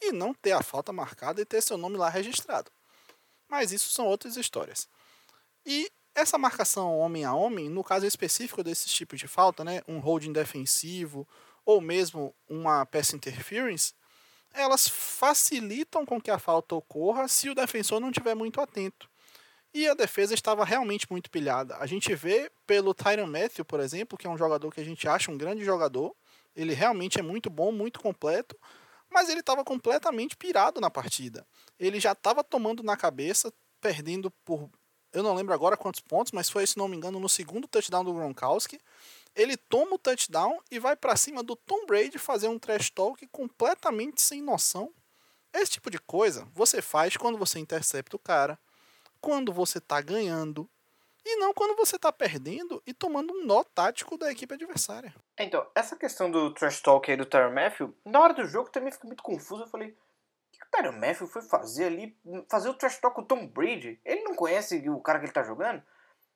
e 0.00 0.12
não 0.12 0.32
ter 0.32 0.52
a 0.52 0.62
falta 0.62 0.92
marcada 0.92 1.40
e 1.40 1.44
ter 1.44 1.60
seu 1.60 1.76
nome 1.76 1.96
lá 1.96 2.08
registrado 2.08 2.70
mas 3.52 3.70
isso 3.70 3.90
são 3.90 4.06
outras 4.06 4.38
histórias. 4.38 4.88
E 5.66 5.92
essa 6.14 6.38
marcação 6.38 6.98
homem 6.98 7.22
a 7.22 7.34
homem, 7.34 7.68
no 7.68 7.84
caso 7.84 8.06
específico 8.06 8.64
desses 8.64 8.90
tipos 8.90 9.20
de 9.20 9.28
falta, 9.28 9.62
né, 9.62 9.82
um 9.86 9.98
holding 9.98 10.32
defensivo 10.32 11.28
ou 11.64 11.80
mesmo 11.80 12.34
uma 12.48 12.84
pass 12.86 13.12
interference, 13.12 13.94
elas 14.52 14.88
facilitam 14.88 16.04
com 16.04 16.20
que 16.20 16.30
a 16.30 16.38
falta 16.38 16.74
ocorra 16.74 17.28
se 17.28 17.48
o 17.48 17.54
defensor 17.54 18.00
não 18.00 18.10
estiver 18.10 18.34
muito 18.34 18.60
atento. 18.60 19.08
E 19.74 19.88
a 19.88 19.94
defesa 19.94 20.34
estava 20.34 20.64
realmente 20.64 21.06
muito 21.10 21.30
pilhada. 21.30 21.76
A 21.78 21.86
gente 21.86 22.14
vê 22.14 22.50
pelo 22.66 22.92
Tyron 22.92 23.26
Matthew, 23.26 23.64
por 23.64 23.80
exemplo, 23.80 24.18
que 24.18 24.26
é 24.26 24.30
um 24.30 24.36
jogador 24.36 24.70
que 24.70 24.80
a 24.80 24.84
gente 24.84 25.08
acha 25.08 25.30
um 25.30 25.38
grande 25.38 25.64
jogador. 25.64 26.14
Ele 26.54 26.74
realmente 26.74 27.18
é 27.18 27.22
muito 27.22 27.48
bom, 27.48 27.72
muito 27.72 27.98
completo, 27.98 28.54
mas 29.10 29.30
ele 29.30 29.40
estava 29.40 29.64
completamente 29.64 30.36
pirado 30.36 30.78
na 30.78 30.90
partida. 30.90 31.46
Ele 31.78 31.98
já 31.98 32.12
estava 32.12 32.44
tomando 32.44 32.82
na 32.82 32.96
cabeça, 32.98 33.50
perdendo 33.80 34.30
por. 34.44 34.68
Eu 35.10 35.22
não 35.22 35.34
lembro 35.34 35.54
agora 35.54 35.76
quantos 35.76 36.00
pontos, 36.00 36.32
mas 36.32 36.50
foi, 36.50 36.66
se 36.66 36.76
não 36.76 36.88
me 36.88 36.96
engano, 36.96 37.18
no 37.18 37.28
segundo 37.28 37.66
touchdown 37.66 38.04
do 38.04 38.12
Gronkowski. 38.12 38.78
Ele 39.34 39.56
toma 39.56 39.94
o 39.94 39.98
touchdown 39.98 40.60
e 40.70 40.78
vai 40.78 40.94
para 40.94 41.16
cima 41.16 41.42
do 41.42 41.56
Tom 41.56 41.86
Brady 41.86 42.18
fazer 42.18 42.48
um 42.48 42.58
trash 42.58 42.90
talk 42.90 43.26
completamente 43.28 44.20
sem 44.20 44.42
noção. 44.42 44.92
Esse 45.52 45.72
tipo 45.72 45.90
de 45.90 45.98
coisa 45.98 46.46
você 46.54 46.82
faz 46.82 47.16
quando 47.16 47.38
você 47.38 47.58
intercepta 47.58 48.16
o 48.16 48.18
cara, 48.18 48.58
quando 49.20 49.52
você 49.52 49.78
está 49.78 50.00
ganhando, 50.00 50.68
e 51.24 51.36
não 51.36 51.54
quando 51.54 51.76
você 51.76 51.96
está 51.96 52.12
perdendo 52.12 52.82
e 52.86 52.92
tomando 52.92 53.32
um 53.32 53.44
nó 53.44 53.62
tático 53.62 54.18
da 54.18 54.30
equipe 54.30 54.54
adversária. 54.54 55.14
Então, 55.38 55.66
essa 55.74 55.94
questão 55.96 56.30
do 56.30 56.52
trash 56.52 56.80
talk 56.80 57.10
aí 57.10 57.16
do 57.16 57.24
Tyron 57.24 57.52
Matthew, 57.52 57.94
na 58.04 58.20
hora 58.20 58.34
do 58.34 58.44
jogo 58.44 58.70
também 58.70 58.92
fica 58.92 59.06
muito 59.06 59.22
confuso. 59.22 59.62
Eu 59.62 59.68
falei, 59.68 59.90
o 59.90 59.96
que 60.50 60.64
o 60.64 60.70
Tyron 60.70 60.98
Matthew 60.98 61.28
foi 61.28 61.42
fazer 61.42 61.84
ali, 61.84 62.16
fazer 62.50 62.68
o 62.68 62.74
trash 62.74 62.98
talk 62.98 63.14
com 63.14 63.22
o 63.22 63.26
Tom 63.26 63.46
Brady. 63.46 64.00
Ele 64.04 64.22
não 64.22 64.34
conhece 64.34 64.88
o 64.88 65.00
cara 65.00 65.20
que 65.20 65.26
ele 65.26 65.32
tá 65.32 65.44
jogando. 65.44 65.82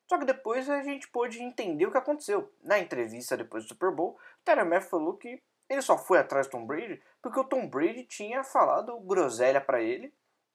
Só 0.09 0.19
que 0.19 0.25
depois 0.25 0.69
a 0.71 0.83
gente 0.83 1.09
pôde 1.09 1.43
entender 1.43 1.87
o 1.87 1.91
que 1.91 1.99
aconteceu. 1.99 2.53
Na 2.63 2.79
entrevista 2.79 3.37
depois 3.37 3.65
do 3.65 3.69
Super 3.69 3.91
Bowl, 3.91 4.19
o 4.47 4.65
Matthew 4.65 4.89
falou 4.89 5.17
que 5.17 5.43
ele 5.69 5.83
só 5.83 5.99
foi 5.99 6.19
atrás 6.19 6.47
do 6.47 6.53
Tom 6.53 6.67
Brady 6.67 7.03
porque 7.21 7.41
o 7.41 7.45
Tom 7.45 7.69
Brady 7.69 8.05
tinha 8.05 8.45
falado 8.45 8.99
groselha 9.01 9.61
para 9.61 9.83
ele 9.83 10.15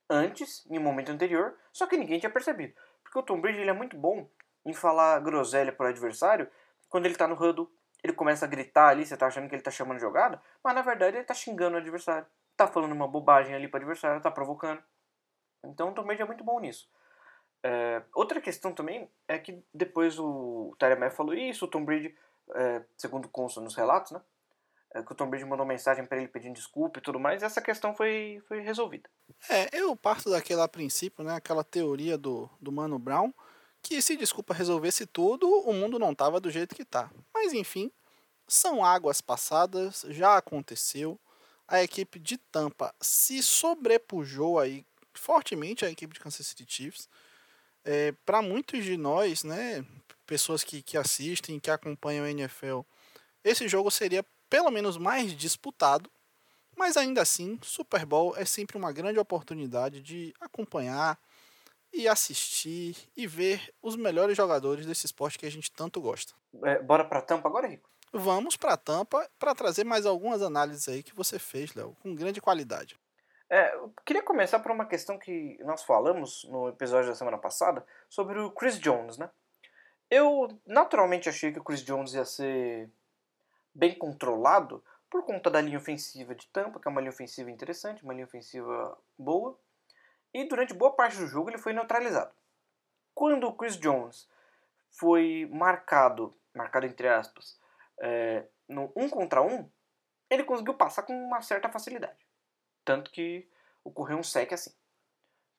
antes, 0.10 0.66
em 0.70 0.78
um 0.78 0.82
momento 0.82 1.12
anterior, 1.12 1.58
só 1.72 1.86
que 1.86 1.98
ninguém 1.98 2.20
tinha 2.20 2.30
percebido. 2.30 2.74
Porque 3.04 3.20
o 3.20 3.24
Tom 3.24 3.42
Brady 3.42 3.60
ele 3.60 3.70
é 3.70 3.74
muito 3.74 3.98
bom 3.98 4.30
em 4.66 4.74
falar 4.74 5.20
groselha 5.20 5.72
pro 5.72 5.88
adversário 5.88 6.50
quando 6.90 7.06
ele 7.06 7.16
tá 7.16 7.28
no 7.28 7.36
huddle. 7.36 7.70
Ele 8.04 8.14
começa 8.14 8.46
a 8.46 8.48
gritar 8.48 8.88
ali, 8.88 9.06
você 9.06 9.16
tá 9.16 9.28
achando 9.28 9.48
que 9.48 9.56
ele 9.56 9.62
tá 9.62 9.70
chamando 9.70 10.00
jogada, 10.00 10.42
mas 10.64 10.74
na 10.74 10.82
verdade 10.82 11.18
ele 11.18 11.26
tá 11.26 11.34
xingando 11.34 11.76
o 11.76 11.80
adversário. 11.80 12.26
Tá 12.58 12.68
falando 12.68 12.94
uma 12.94 13.08
bobagem 13.08 13.54
ali 13.54 13.68
pro 13.68 13.78
adversário, 13.78 14.22
tá 14.22 14.32
provocando. 14.32 14.82
Então 15.64 15.90
o 15.90 15.94
Tom 15.94 16.04
Brady 16.04 16.22
é 16.22 16.26
muito 16.26 16.44
bom 16.44 16.60
nisso. 16.60 16.90
É, 17.64 18.02
outra 18.14 18.42
questão 18.42 18.74
também 18.74 19.10
é 19.28 19.38
que 19.38 19.64
depois 19.74 20.18
o 20.18 20.76
Tyler 20.80 21.12
falou 21.12 21.34
isso, 21.34 21.66
o 21.66 21.68
Tom 21.68 21.86
Brady, 21.86 22.16
é, 22.56 22.82
segundo 22.98 23.28
consta 23.30 23.62
nos 23.62 23.76
relatos, 23.76 24.12
né? 24.12 24.22
É, 24.94 25.02
que 25.02 25.12
o 25.12 25.16
Tom 25.16 25.30
Brady 25.30 25.46
mandou 25.46 25.66
mensagem 25.66 26.06
para 26.06 26.18
ele 26.18 26.28
pedindo 26.28 26.56
desculpa 26.56 27.00
e 27.00 27.02
tudo 27.02 27.20
mais, 27.20 27.42
e 27.42 27.46
essa 27.46 27.62
questão 27.62 27.96
foi, 27.96 28.42
foi 28.48 28.60
resolvida. 28.62 29.10
É, 29.50 29.70
eu 29.72 29.96
parto 29.96 30.30
daquele 30.30 30.68
princípio, 30.68 31.24
né? 31.24 31.36
Aquela 31.36 31.64
teoria 31.64 32.18
do, 32.18 32.50
do 32.60 32.72
Mano 32.72 33.00
Brown, 33.00 33.32
que 33.82 34.02
se 34.02 34.18
desculpa 34.18 34.54
resolvesse 34.54 35.06
tudo, 35.06 35.48
o 35.48 35.74
mundo 35.74 35.98
não 35.98 36.14
tava 36.14 36.40
do 36.40 36.52
jeito 36.52 36.76
que 36.76 36.84
tá. 36.84 37.12
Mas 37.34 37.54
enfim, 37.54 37.92
são 38.48 38.84
águas 38.84 39.22
passadas, 39.22 40.06
já 40.10 40.36
aconteceu. 40.36 41.20
A 41.68 41.82
equipe 41.82 42.20
de 42.20 42.38
Tampa 42.38 42.94
se 43.00 43.42
sobrepujou 43.42 44.60
aí 44.60 44.86
fortemente 45.14 45.86
a 45.86 45.90
equipe 45.90 46.14
de 46.14 46.20
Kansas 46.20 46.46
City 46.48 46.66
Chiefs. 46.68 47.08
É, 47.84 48.14
para 48.26 48.42
muitos 48.42 48.84
de 48.84 48.96
nós, 48.98 49.44
né, 49.44 49.86
pessoas 50.26 50.64
que, 50.64 50.82
que 50.82 50.98
assistem, 50.98 51.60
que 51.60 51.72
acompanham 51.72 52.26
a 52.26 52.32
NFL, 52.32 52.82
esse 53.44 53.68
jogo 53.68 53.90
seria 53.90 54.26
pelo 54.50 54.70
menos 54.70 54.98
mais 54.98 55.36
disputado, 55.36 56.10
mas 56.78 56.98
ainda 56.98 57.22
assim, 57.22 57.60
Super 57.62 58.06
Bowl 58.06 58.36
é 58.38 58.46
sempre 58.46 58.78
uma 58.78 58.92
grande 58.92 59.20
oportunidade 59.20 60.02
de 60.02 60.34
acompanhar 60.40 61.20
e 61.94 62.08
assistir 62.08 62.96
e 63.16 63.28
ver 63.28 63.74
os 63.82 63.96
melhores 63.96 64.38
jogadores 64.38 64.86
desse 64.86 65.06
esporte 65.06 65.38
que 65.38 65.46
a 65.46 65.52
gente 65.52 65.72
tanto 65.72 66.00
gosta. 66.00 66.34
É, 66.64 66.82
bora 66.82 67.04
para 67.04 67.22
Tampa 67.22 67.48
agora, 67.50 67.68
Rico? 67.68 67.90
Vamos 68.14 68.58
para 68.58 68.78
Tampa 68.78 69.30
para 69.40 69.56
trazer 69.56 69.86
mais 69.86 70.06
algumas 70.06 70.42
análises 70.42 70.88
aí 70.88 71.02
que 71.02 71.16
você 71.16 71.40
fez, 71.40 71.74
Léo, 71.74 71.96
com 72.02 72.14
grande 72.14 72.42
qualidade. 72.42 72.98
É, 73.52 73.76
eu 73.76 73.94
queria 74.06 74.24
começar 74.24 74.60
por 74.60 74.72
uma 74.72 74.86
questão 74.86 75.18
que 75.20 75.62
nós 75.66 75.84
falamos 75.84 76.46
no 76.46 76.70
episódio 76.70 77.10
da 77.10 77.16
semana 77.16 77.38
passada 77.38 77.86
sobre 78.08 78.40
o 78.40 78.50
Chris 78.50 78.80
Jones, 78.80 79.18
né? 79.18 79.30
Eu 80.10 80.48
naturalmente 80.66 81.28
achei 81.28 81.52
que 81.52 81.60
o 81.60 81.64
Chris 81.64 81.84
Jones 81.84 82.14
ia 82.14 82.24
ser 82.24 82.90
bem 83.76 83.94
controlado 83.94 84.82
por 85.10 85.26
conta 85.26 85.50
da 85.52 85.60
linha 85.60 85.78
ofensiva 85.78 86.34
de 86.34 86.48
Tampa, 86.48 86.80
que 86.80 86.88
é 86.88 86.92
uma 86.92 87.02
linha 87.02 87.12
ofensiva 87.12 87.52
interessante, 87.52 88.06
uma 88.06 88.14
linha 88.14 88.26
ofensiva 88.26 88.98
boa. 89.18 89.60
E 90.34 90.46
durante 90.46 90.74
boa 90.74 90.96
parte 90.96 91.18
do 91.18 91.28
jogo 91.28 91.50
ele 91.50 91.58
foi 91.58 91.74
neutralizado. 91.74 92.34
Quando 93.14 93.46
o 93.48 93.54
Chris 93.54 93.76
Jones 93.76 94.30
foi 94.92 95.50
marcado, 95.52 96.34
marcado 96.56 96.86
entre 96.86 97.10
aspas, 97.10 97.60
é, 98.00 98.46
no 98.70 98.94
um 98.96 99.10
contra 99.10 99.42
um, 99.42 99.70
ele 100.30 100.46
conseguiu 100.46 100.76
passar 100.76 101.04
com 101.04 101.14
uma 101.14 101.42
certa 101.42 101.68
facilidade. 101.68 102.31
Tanto 102.84 103.12
que 103.12 103.48
ocorreu 103.84 104.18
um 104.18 104.24
sec 104.24 104.52
assim. 104.54 104.74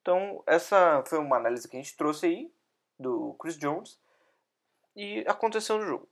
Então, 0.00 0.42
essa 0.46 1.02
foi 1.06 1.18
uma 1.18 1.36
análise 1.36 1.68
que 1.68 1.76
a 1.76 1.80
gente 1.80 1.96
trouxe 1.96 2.26
aí 2.26 2.54
do 2.98 3.34
Chris 3.34 3.56
Jones 3.56 4.00
e 4.96 5.24
aconteceu 5.26 5.78
no 5.78 5.84
jogo. 5.84 6.08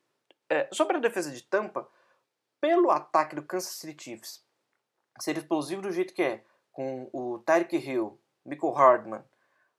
É, 0.48 0.68
sobre 0.72 0.96
a 0.96 1.00
defesa 1.00 1.30
de 1.30 1.42
Tampa, 1.42 1.88
pelo 2.60 2.90
ataque 2.90 3.34
do 3.34 3.42
Kansas 3.42 3.72
City 3.72 4.04
Chiefs 4.04 4.44
ser 5.20 5.36
explosivo 5.36 5.82
do 5.82 5.92
jeito 5.92 6.14
que 6.14 6.22
é, 6.22 6.44
com 6.72 7.08
o 7.12 7.38
Tyreek 7.40 7.76
Hill, 7.76 8.18
Michael 8.44 8.72
Hardman, 8.72 9.24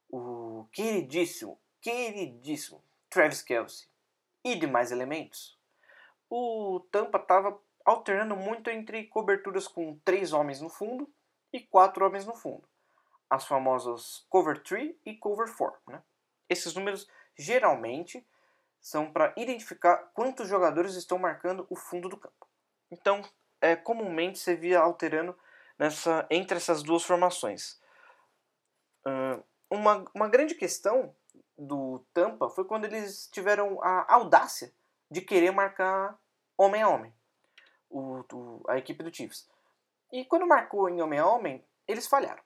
o 0.10 0.68
queridíssimo, 0.72 1.60
queridíssimo 1.80 2.84
Travis 3.10 3.42
Kelsey 3.42 3.88
e 4.44 4.56
demais 4.56 4.92
elementos, 4.92 5.58
o 6.30 6.80
Tampa 6.92 7.18
estava 7.18 7.60
alternando 7.84 8.36
muito 8.36 8.70
entre 8.70 9.06
coberturas 9.06 9.68
com 9.68 10.00
três 10.06 10.34
homens 10.34 10.62
no 10.62 10.70
fundo 10.70 11.12
e 11.54 11.60
quatro 11.60 12.06
homens 12.06 12.26
no 12.26 12.36
fundo. 12.36 12.64
As 13.30 13.46
famosas 13.46 14.26
cover 14.30 14.62
3 14.62 14.96
e 15.06 15.16
cover 15.16 15.56
4. 15.56 15.80
Né? 15.88 16.02
Esses 16.50 16.74
números 16.74 17.08
geralmente 17.38 18.26
são 18.80 19.12
para 19.12 19.34
identificar 19.38 19.98
quantos 20.14 20.48
jogadores 20.48 20.96
estão 20.96 21.18
marcando 21.18 21.66
o 21.70 21.76
fundo 21.76 22.10
do 22.10 22.18
campo. 22.18 22.48
Então, 22.90 23.22
é, 23.62 23.76
comumente 23.76 24.40
você 24.40 24.56
via 24.56 24.80
alterando 24.80 25.38
nessa, 25.78 26.26
entre 26.30 26.58
essas 26.58 26.82
duas 26.82 27.04
formações. 27.04 27.80
Uh, 29.06 29.44
uma, 29.70 30.06
uma 30.14 30.28
grande 30.28 30.56
questão 30.56 31.16
do 31.58 32.04
Tampa 32.14 32.50
foi 32.50 32.66
quando 32.66 32.86
eles 32.86 33.28
tiveram 33.28 33.82
a 33.84 34.14
audácia 34.14 34.74
de 35.10 35.22
querer 35.22 35.52
marcar 35.52 36.20
homem 36.58 36.82
a 36.82 36.90
homem, 36.90 37.14
o, 37.90 38.24
o, 38.34 38.64
a 38.68 38.78
equipe 38.78 39.04
do 39.04 39.14
Chiefs. 39.14 39.48
E 40.12 40.26
quando 40.26 40.48
marcou 40.48 40.90
em 40.90 41.02
homem 41.02 41.20
a 41.20 41.26
homem, 41.26 41.64
eles 41.88 42.08
falharam. 42.08 42.42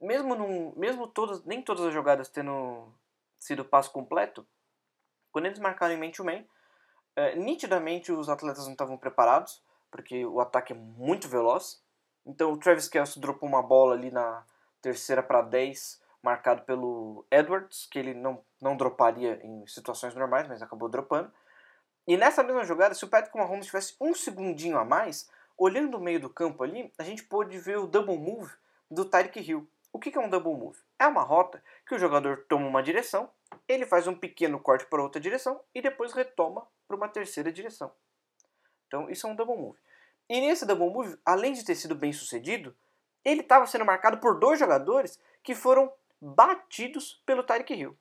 Mesmo, 0.00 0.34
num, 0.34 0.72
mesmo 0.76 1.10
nem 1.44 1.62
todas 1.62 1.86
as 1.86 1.94
jogadas 1.94 2.28
tendo 2.28 2.92
sido 3.38 3.64
passo 3.64 3.90
completo, 3.90 4.46
quando 5.30 5.46
eles 5.46 5.58
marcaram 5.58 5.94
em 5.94 5.98
man-to-man, 5.98 6.44
é, 7.16 7.34
nitidamente 7.36 8.12
os 8.12 8.28
atletas 8.28 8.64
não 8.64 8.72
estavam 8.72 8.96
preparados, 8.96 9.62
porque 9.90 10.24
o 10.24 10.40
ataque 10.40 10.72
é 10.72 10.76
muito 10.76 11.28
veloz. 11.28 11.82
Então 12.26 12.52
o 12.52 12.56
Travis 12.56 12.88
Kelce 12.88 13.20
dropou 13.20 13.48
uma 13.48 13.62
bola 13.62 13.94
ali 13.94 14.10
na 14.10 14.44
terceira 14.80 15.22
para 15.22 15.42
10, 15.42 16.00
marcado 16.22 16.62
pelo 16.62 17.26
Edwards, 17.30 17.86
que 17.86 17.98
ele 17.98 18.14
não, 18.14 18.44
não 18.60 18.76
droparia 18.76 19.40
em 19.44 19.66
situações 19.66 20.14
normais, 20.14 20.46
mas 20.48 20.62
acabou 20.62 20.88
dropando. 20.88 21.32
E 22.06 22.16
nessa 22.16 22.42
mesma 22.42 22.64
jogada, 22.64 22.94
se 22.94 23.04
o 23.04 23.08
Patrick 23.08 23.36
Mahomes 23.36 23.66
tivesse 23.66 23.94
um 24.00 24.14
segundinho 24.14 24.78
a 24.78 24.84
mais, 24.84 25.30
olhando 25.56 25.96
o 25.96 26.00
meio 26.00 26.20
do 26.20 26.30
campo 26.30 26.62
ali, 26.62 26.92
a 26.98 27.02
gente 27.02 27.24
pôde 27.24 27.58
ver 27.58 27.78
o 27.78 27.86
double 27.86 28.18
move 28.18 28.52
do 28.90 29.04
Tyreek 29.04 29.40
Hill. 29.40 29.68
O 29.92 29.98
que 29.98 30.16
é 30.16 30.20
um 30.20 30.28
double 30.28 30.54
move? 30.54 30.78
É 30.98 31.06
uma 31.06 31.22
rota 31.22 31.62
que 31.86 31.94
o 31.94 31.98
jogador 31.98 32.44
toma 32.48 32.66
uma 32.66 32.82
direção, 32.82 33.30
ele 33.68 33.86
faz 33.86 34.06
um 34.06 34.14
pequeno 34.14 34.58
corte 34.58 34.86
para 34.86 35.02
outra 35.02 35.20
direção 35.20 35.60
e 35.74 35.82
depois 35.82 36.12
retoma 36.12 36.66
para 36.86 36.96
uma 36.96 37.08
terceira 37.08 37.52
direção. 37.52 37.92
Então 38.86 39.08
isso 39.10 39.26
é 39.26 39.30
um 39.30 39.36
double 39.36 39.56
move. 39.56 39.78
E 40.28 40.40
nesse 40.40 40.64
double 40.64 40.90
move, 40.90 41.18
além 41.24 41.52
de 41.52 41.64
ter 41.64 41.74
sido 41.74 41.94
bem 41.94 42.12
sucedido, 42.12 42.74
ele 43.24 43.42
estava 43.42 43.66
sendo 43.66 43.84
marcado 43.84 44.18
por 44.18 44.38
dois 44.38 44.58
jogadores 44.58 45.18
que 45.42 45.54
foram 45.54 45.92
batidos 46.20 47.22
pelo 47.26 47.42
Tyreek 47.42 47.74
Hill. 47.74 47.96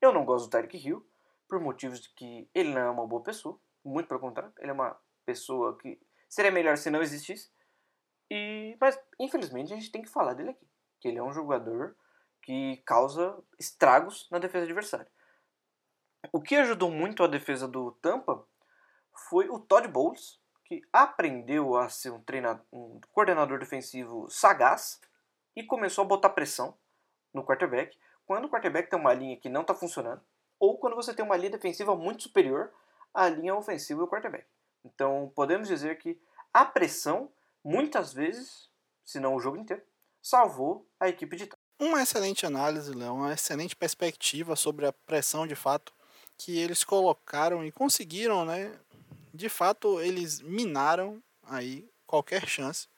Eu 0.00 0.12
não 0.12 0.24
gosto 0.24 0.46
do 0.46 0.50
Tyreek 0.50 0.76
Hill, 0.76 1.04
por 1.48 1.60
motivos 1.60 2.00
de 2.00 2.08
que 2.10 2.48
ele 2.54 2.70
não 2.70 2.80
é 2.80 2.90
uma 2.90 3.06
boa 3.06 3.22
pessoa, 3.22 3.58
muito 3.84 4.06
pelo 4.06 4.20
contrário, 4.20 4.52
ele 4.58 4.70
é 4.70 4.72
uma 4.72 4.96
pessoa 5.24 5.76
que 5.76 6.00
seria 6.32 6.50
melhor 6.50 6.78
se 6.78 6.88
não 6.88 7.02
existisse. 7.02 7.50
E, 8.30 8.74
mas, 8.80 8.98
infelizmente, 9.20 9.70
a 9.70 9.76
gente 9.76 9.92
tem 9.92 10.00
que 10.00 10.08
falar 10.08 10.32
dele 10.32 10.50
aqui, 10.50 10.66
que 10.98 11.08
ele 11.08 11.18
é 11.18 11.22
um 11.22 11.32
jogador 11.32 11.94
que 12.40 12.78
causa 12.86 13.38
estragos 13.58 14.26
na 14.30 14.38
defesa 14.38 14.64
adversária. 14.64 15.06
O 16.32 16.40
que 16.40 16.56
ajudou 16.56 16.90
muito 16.90 17.22
a 17.22 17.26
defesa 17.26 17.68
do 17.68 17.92
Tampa 18.00 18.42
foi 19.28 19.50
o 19.50 19.58
Todd 19.58 19.86
Bowles, 19.88 20.40
que 20.64 20.80
aprendeu 20.90 21.76
a 21.76 21.90
ser 21.90 22.10
um, 22.10 22.22
treinador, 22.22 22.64
um 22.72 22.98
coordenador 23.12 23.58
defensivo 23.58 24.26
sagaz 24.30 25.02
e 25.54 25.62
começou 25.62 26.02
a 26.02 26.08
botar 26.08 26.30
pressão 26.30 26.74
no 27.34 27.44
quarterback. 27.44 27.94
Quando 28.24 28.46
o 28.46 28.48
quarterback 28.48 28.88
tem 28.88 28.98
uma 28.98 29.12
linha 29.12 29.36
que 29.36 29.50
não 29.50 29.60
está 29.60 29.74
funcionando, 29.74 30.22
ou 30.58 30.78
quando 30.78 30.96
você 30.96 31.12
tem 31.12 31.24
uma 31.24 31.36
linha 31.36 31.50
defensiva 31.50 31.94
muito 31.94 32.22
superior 32.22 32.72
à 33.12 33.28
linha 33.28 33.54
ofensiva 33.54 34.00
do 34.00 34.08
quarterback. 34.08 34.46
Então, 34.84 35.32
podemos 35.34 35.68
dizer 35.68 35.98
que 35.98 36.20
a 36.52 36.64
pressão, 36.64 37.32
muitas 37.64 38.12
vezes, 38.12 38.68
se 39.04 39.20
não 39.20 39.34
o 39.34 39.40
jogo 39.40 39.56
inteiro, 39.56 39.82
salvou 40.20 40.88
a 41.00 41.08
equipe 41.08 41.36
de 41.36 41.48
Uma 41.78 42.02
excelente 42.02 42.46
análise, 42.46 42.92
Léo, 42.92 43.14
uma 43.14 43.32
excelente 43.32 43.74
perspectiva 43.74 44.54
sobre 44.54 44.86
a 44.86 44.92
pressão 44.92 45.46
de 45.46 45.54
fato 45.54 45.92
que 46.38 46.58
eles 46.58 46.84
colocaram 46.84 47.64
e 47.64 47.72
conseguiram, 47.72 48.44
né? 48.44 48.78
De 49.32 49.48
fato, 49.48 50.00
eles 50.00 50.40
minaram 50.40 51.22
aí 51.44 51.88
qualquer 52.06 52.46
chance 52.46 52.88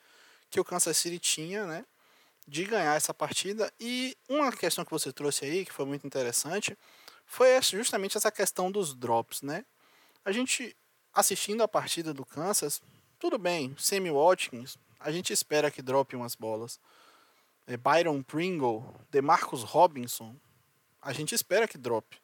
que 0.51 0.61
o 0.61 0.65
Kansas 0.65 0.97
City 0.97 1.19
tinha, 1.19 1.67
né? 1.67 1.85
De 2.47 2.65
ganhar 2.65 2.95
essa 2.97 3.15
partida. 3.15 3.73
E 3.79 4.17
uma 4.29 4.53
questão 4.53 4.85
que 4.85 4.91
você 4.91 5.13
trouxe 5.13 5.45
aí, 5.45 5.65
que 5.65 5.73
foi 5.73 5.85
muito 5.85 6.07
interessante, 6.07 6.77
foi 7.25 7.61
justamente 7.63 8.17
essa 8.17 8.31
questão 8.31 8.71
dos 8.71 8.95
drops, 8.95 9.43
né? 9.43 9.65
A 10.25 10.33
gente 10.33 10.77
assistindo 11.15 11.63
a 11.63 11.69
partida 11.69 12.13
do 12.13 12.25
Kansas, 12.25 12.83
tudo 13.19 13.39
bem, 13.39 13.75
Sammy 13.79 14.11
Watkins, 14.11 14.77
a 14.99 15.11
gente 15.13 15.33
espera 15.33 15.71
que 15.71 15.83
drope 15.83 16.17
umas 16.17 16.35
bolas. 16.35 16.81
é, 17.67 17.77
Byron 17.77 18.23
Pringle, 18.23 18.85
DeMarcus 19.11 19.63
Robinson, 19.63 20.35
a 21.01 21.13
gente 21.13 21.35
espera 21.35 21.69
que 21.69 21.79
drop. 21.79 22.19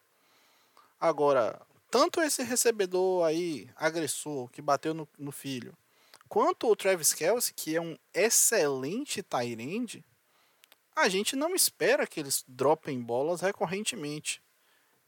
Agora, 0.99 1.61
tanto 1.89 2.21
esse 2.21 2.43
recebedor 2.43 3.25
aí, 3.25 3.69
agressor, 3.75 4.49
que 4.49 4.61
bateu 4.61 4.93
no, 4.93 5.07
no 5.17 5.31
filho, 5.31 5.75
quanto 6.27 6.67
o 6.67 6.75
Travis 6.75 7.13
Kelsey, 7.13 7.53
que 7.53 7.75
é 7.75 7.81
um 7.81 7.97
excelente 8.13 9.23
tight 9.23 10.03
a 10.95 11.09
gente 11.09 11.35
não 11.35 11.55
espera 11.55 12.05
que 12.05 12.19
eles 12.19 12.43
dropem 12.47 13.01
bolas 13.01 13.41
recorrentemente. 13.41 14.41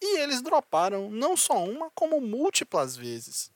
E 0.01 0.19
eles 0.19 0.41
droparam 0.41 1.09
não 1.09 1.37
só 1.37 1.63
uma, 1.63 1.89
como 1.91 2.19
múltiplas 2.19 2.95
vezes. 2.95 3.51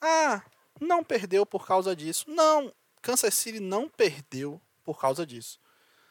Ah, 0.00 0.42
não 0.80 1.02
perdeu 1.02 1.44
por 1.44 1.66
causa 1.66 1.94
disso. 1.94 2.24
Não, 2.28 2.72
Kansas 3.02 3.34
City 3.34 3.60
não 3.60 3.88
perdeu 3.88 4.60
por 4.84 5.00
causa 5.00 5.26
disso. 5.26 5.60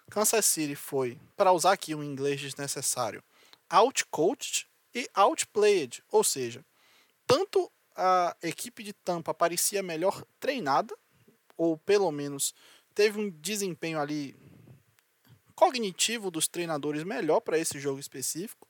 Kansas 0.09 0.45
City 0.45 0.75
foi, 0.75 1.19
para 1.35 1.51
usar 1.51 1.73
aqui 1.73 1.93
um 1.93 2.03
inglês 2.03 2.39
desnecessário, 2.39 3.23
outcoached 3.69 4.67
e 4.95 5.09
outplayed, 5.13 6.03
ou 6.09 6.23
seja, 6.23 6.65
tanto 7.25 7.71
a 7.95 8.35
equipe 8.43 8.83
de 8.83 8.93
Tampa 8.93 9.33
parecia 9.33 9.83
melhor 9.83 10.23
treinada, 10.39 10.95
ou 11.57 11.77
pelo 11.77 12.11
menos 12.11 12.53
teve 12.93 13.19
um 13.19 13.29
desempenho 13.29 13.99
ali 13.99 14.35
cognitivo 15.55 16.29
dos 16.29 16.47
treinadores 16.47 17.03
melhor 17.03 17.39
para 17.41 17.57
esse 17.57 17.79
jogo 17.79 17.99
específico, 17.99 18.67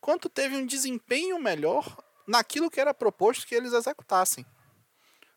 quanto 0.00 0.28
teve 0.28 0.54
um 0.54 0.66
desempenho 0.66 1.38
melhor 1.40 1.96
naquilo 2.28 2.70
que 2.70 2.78
era 2.78 2.92
proposto 2.92 3.46
que 3.46 3.54
eles 3.54 3.72
executassem. 3.72 4.44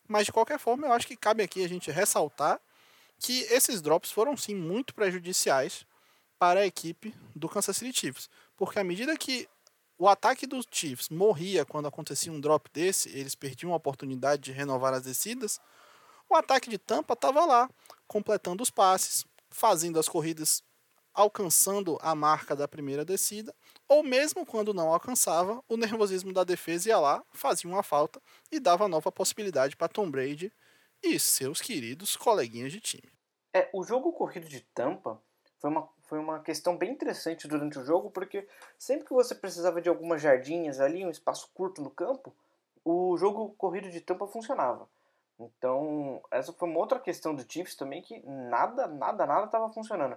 Mas 0.06 0.26
de 0.26 0.32
qualquer 0.32 0.58
forma, 0.58 0.86
eu 0.86 0.92
acho 0.92 1.06
que 1.06 1.16
cabe 1.16 1.42
aqui 1.42 1.64
a 1.64 1.68
gente 1.68 1.90
ressaltar 1.90 2.60
que 3.18 3.40
esses 3.44 3.80
drops 3.80 4.12
foram 4.12 4.36
sim 4.36 4.54
muito 4.54 4.94
prejudiciais 4.94 5.86
para 6.38 6.60
a 6.60 6.66
equipe 6.66 7.14
do 7.34 7.48
Kansas 7.48 7.76
City 7.76 7.98
Chiefs, 7.98 8.28
porque 8.56 8.78
à 8.78 8.84
medida 8.84 9.16
que 9.16 9.48
o 9.96 10.08
ataque 10.08 10.46
dos 10.46 10.66
Chiefs 10.70 11.08
morria 11.08 11.64
quando 11.64 11.86
acontecia 11.86 12.32
um 12.32 12.40
drop 12.40 12.68
desse, 12.72 13.08
eles 13.10 13.34
perdiam 13.34 13.72
a 13.72 13.76
oportunidade 13.76 14.42
de 14.42 14.52
renovar 14.52 14.92
as 14.92 15.04
descidas. 15.04 15.60
O 16.28 16.34
ataque 16.34 16.68
de 16.68 16.76
Tampa 16.76 17.14
estava 17.14 17.44
lá, 17.44 17.70
completando 18.08 18.62
os 18.62 18.70
passes, 18.70 19.24
fazendo 19.48 20.00
as 20.00 20.08
corridas 20.08 20.62
alcançando 21.14 21.98
a 22.00 22.14
marca 22.14 22.56
da 22.56 22.66
primeira 22.66 23.04
descida, 23.04 23.54
ou 23.88 24.02
mesmo 24.02 24.46
quando 24.46 24.72
não 24.72 24.92
alcançava, 24.92 25.62
o 25.68 25.76
nervosismo 25.76 26.32
da 26.32 26.44
defesa 26.44 26.88
ia 26.88 26.98
lá, 26.98 27.22
fazia 27.32 27.70
uma 27.70 27.82
falta 27.82 28.20
e 28.50 28.58
dava 28.58 28.88
nova 28.88 29.12
possibilidade 29.12 29.76
para 29.76 29.88
Tom 29.88 30.10
Brady 30.10 30.52
e 31.02 31.18
seus 31.18 31.60
queridos 31.60 32.16
coleguinhas 32.16 32.72
de 32.72 32.80
time. 32.80 33.12
É, 33.54 33.68
o 33.72 33.84
jogo 33.84 34.12
corrido 34.12 34.48
de 34.48 34.60
Tampa 34.60 35.20
foi 35.58 35.70
uma, 35.70 35.88
foi 36.04 36.18
uma 36.18 36.40
questão 36.40 36.76
bem 36.76 36.90
interessante 36.90 37.46
durante 37.46 37.78
o 37.78 37.84
jogo, 37.84 38.10
porque 38.10 38.48
sempre 38.78 39.06
que 39.06 39.12
você 39.12 39.34
precisava 39.34 39.80
de 39.80 39.88
algumas 39.88 40.22
jardinhas 40.22 40.80
ali, 40.80 41.04
um 41.04 41.10
espaço 41.10 41.50
curto 41.54 41.82
no 41.82 41.90
campo, 41.90 42.34
o 42.84 43.16
jogo 43.18 43.54
corrido 43.58 43.90
de 43.90 44.00
Tampa 44.00 44.26
funcionava. 44.26 44.88
Então, 45.38 46.22
essa 46.30 46.52
foi 46.52 46.68
uma 46.68 46.78
outra 46.78 46.98
questão 46.98 47.34
do 47.34 47.44
Chiefs 47.50 47.74
também, 47.74 48.00
que 48.00 48.20
nada, 48.26 48.86
nada, 48.86 49.26
nada 49.26 49.46
estava 49.46 49.72
funcionando 49.72 50.16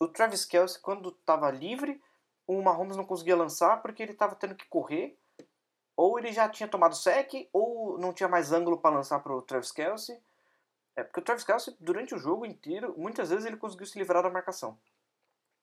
o 0.00 0.08
Travis 0.08 0.44
Kelsey, 0.44 0.80
quando 0.80 1.10
estava 1.10 1.50
livre, 1.50 2.00
o 2.46 2.62
Mahomes 2.62 2.96
não 2.96 3.04
conseguia 3.04 3.36
lançar 3.36 3.82
porque 3.82 4.02
ele 4.02 4.12
estava 4.12 4.34
tendo 4.34 4.54
que 4.54 4.66
correr. 4.66 5.18
Ou 5.96 6.18
ele 6.18 6.32
já 6.32 6.48
tinha 6.48 6.68
tomado 6.68 6.94
sec, 6.94 7.48
ou 7.52 7.98
não 7.98 8.12
tinha 8.12 8.28
mais 8.28 8.52
ângulo 8.52 8.78
para 8.78 8.94
lançar 8.94 9.18
para 9.20 9.34
o 9.34 9.42
Travis 9.42 9.72
Kelsey. 9.72 10.18
É 10.94 11.02
porque 11.02 11.20
o 11.20 11.22
Travis 11.22 11.44
Kelsey, 11.44 11.76
durante 11.80 12.14
o 12.14 12.18
jogo 12.18 12.46
inteiro, 12.46 12.94
muitas 12.96 13.30
vezes 13.30 13.44
ele 13.44 13.56
conseguiu 13.56 13.86
se 13.86 13.98
livrar 13.98 14.22
da 14.22 14.30
marcação. 14.30 14.78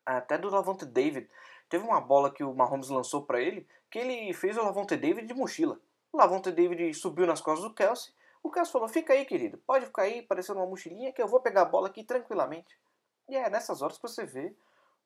Até 0.06 0.38
do 0.38 0.50
Lavonte 0.50 0.86
David. 0.86 1.30
Teve 1.70 1.84
uma 1.84 2.00
bola 2.00 2.32
que 2.32 2.44
o 2.44 2.54
Mahomes 2.54 2.90
lançou 2.90 3.24
para 3.24 3.42
ele, 3.42 3.68
que 3.90 3.98
ele 3.98 4.34
fez 4.34 4.58
o 4.58 4.64
Lavonte 4.64 4.96
David 4.96 5.26
de 5.28 5.34
mochila. 5.34 5.80
O 6.12 6.18
Lavonte 6.18 6.52
David 6.52 6.94
subiu 6.94 7.26
nas 7.26 7.42
costas 7.42 7.68
do 7.68 7.74
Kelsey. 7.74 8.14
O 8.44 8.52
Kelsey 8.52 8.72
falou: 8.72 8.88
Fica 8.88 9.14
aí, 9.14 9.26
querido, 9.26 9.58
pode 9.66 9.86
ficar 9.86 10.04
aí, 10.04 10.22
parecendo 10.22 10.60
uma 10.60 10.68
mochilinha, 10.68 11.12
que 11.12 11.22
eu 11.22 11.28
vou 11.28 11.40
pegar 11.40 11.64
a 11.64 11.66
bola 11.66 11.88
aqui 11.88 12.04
tranquilamente. 12.04 12.78
E 13.28 13.36
é 13.36 13.50
nessas 13.50 13.82
horas 13.82 13.98
que 13.98 14.04
você 14.04 14.26
vê 14.26 14.54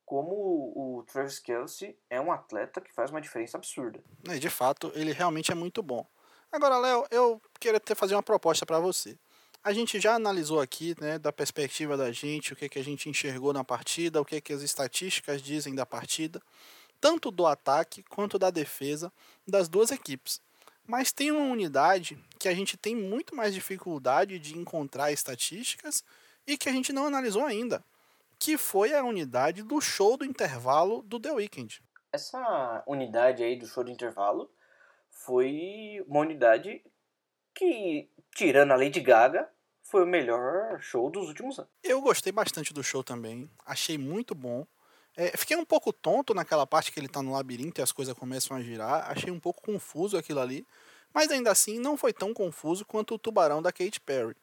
como 0.10 0.34
o 0.76 1.04
Travis 1.04 1.38
Kelsey 1.38 1.96
é 2.10 2.20
um 2.20 2.32
atleta 2.32 2.82
que 2.82 2.92
faz 2.92 3.12
uma 3.12 3.22
diferença 3.22 3.58
absurda. 3.58 4.04
É, 4.28 4.40
de 4.40 4.50
fato, 4.50 4.92
ele 4.96 5.12
realmente 5.12 5.52
é 5.52 5.56
muito 5.56 5.84
bom. 5.84 6.04
Agora, 6.52 6.80
Léo, 6.80 7.06
eu 7.12 7.40
queria 7.60 7.80
ter 7.80 7.94
fazer 7.94 8.16
uma 8.16 8.24
proposta 8.24 8.66
para 8.66 8.80
você. 8.80 9.16
A 9.64 9.72
gente 9.72 10.00
já 10.00 10.16
analisou 10.16 10.60
aqui, 10.60 10.96
né, 11.00 11.20
da 11.20 11.32
perspectiva 11.32 11.96
da 11.96 12.12
gente, 12.12 12.54
o 12.54 12.56
que, 12.56 12.68
que 12.68 12.80
a 12.80 12.84
gente 12.84 13.08
enxergou 13.08 13.54
na 13.54 13.64
partida, 13.64 14.20
o 14.20 14.26
que, 14.26 14.42
que 14.42 14.52
as 14.52 14.64
estatísticas 14.64 15.44
dizem 15.44 15.76
da 15.76 15.86
partida, 15.86 16.42
tanto 17.00 17.30
do 17.30 17.46
ataque 17.46 18.02
quanto 18.10 18.40
da 18.40 18.50
defesa 18.50 19.14
das 19.48 19.70
duas 19.70 19.92
equipes. 19.92 20.42
Mas 20.88 21.12
tem 21.12 21.30
uma 21.30 21.52
unidade 21.52 22.18
que 22.40 22.50
a 22.50 22.54
gente 22.56 22.76
tem 22.78 22.96
muito 22.96 23.36
mais 23.36 23.54
dificuldade 23.54 24.40
de 24.40 24.58
encontrar 24.58 25.12
estatísticas 25.12 26.04
e 26.48 26.58
que 26.58 26.68
a 26.68 26.72
gente 26.72 26.92
não 26.92 27.06
analisou 27.06 27.46
ainda 27.46 27.84
que 28.40 28.58
foi 28.58 28.94
a 28.94 29.04
unidade 29.04 29.62
do 29.62 29.82
show 29.82 30.16
do 30.16 30.24
intervalo 30.26 31.04
do 31.04 31.20
The 31.20 31.32
Weeknd. 31.34 31.84
Essa 32.12 32.84
unidade 32.88 33.44
aí 33.44 33.58
do 33.58 33.68
show 33.68 33.84
do 33.84 33.92
intervalo 33.92 34.50
foi 35.10 36.04
uma 36.08 36.22
unidade 36.22 36.82
que, 37.54 38.10
tirando 38.34 38.72
a 38.72 38.78
Lady 38.78 39.02
Gaga, 39.02 39.48
foi 39.84 40.04
o 40.04 40.08
melhor 40.08 40.80
show 40.80 41.10
dos 41.10 41.28
últimos 41.28 41.60
anos. 41.60 41.72
Eu 41.84 42.02
gostei 42.02 42.32
bastante 42.32 42.74
do 42.74 42.84
show 42.84 43.04
também, 43.04 43.50
achei 43.66 43.98
muito 43.98 44.34
bom. 44.34 44.66
É, 45.18 45.36
fiquei 45.36 45.58
um 45.58 45.66
pouco 45.66 45.92
tonto 45.92 46.34
naquela 46.34 46.66
parte 46.66 46.92
que 46.92 47.00
ele 47.00 47.10
tá 47.10 47.22
no 47.22 47.34
labirinto 47.34 47.82
e 47.82 47.84
as 47.84 47.92
coisas 47.92 48.18
começam 48.18 48.56
a 48.56 48.62
girar, 48.62 49.12
achei 49.12 49.30
um 49.30 49.40
pouco 49.40 49.62
confuso 49.62 50.18
aquilo 50.18 50.40
ali, 50.40 50.66
mas 51.14 51.30
ainda 51.30 51.52
assim 51.52 51.78
não 51.78 51.98
foi 51.98 52.14
tão 52.14 52.34
confuso 52.34 52.86
quanto 52.86 53.16
o 53.16 53.20
tubarão 53.20 53.62
da 53.62 53.72
Katy 53.72 54.00
Perry. 54.00 54.36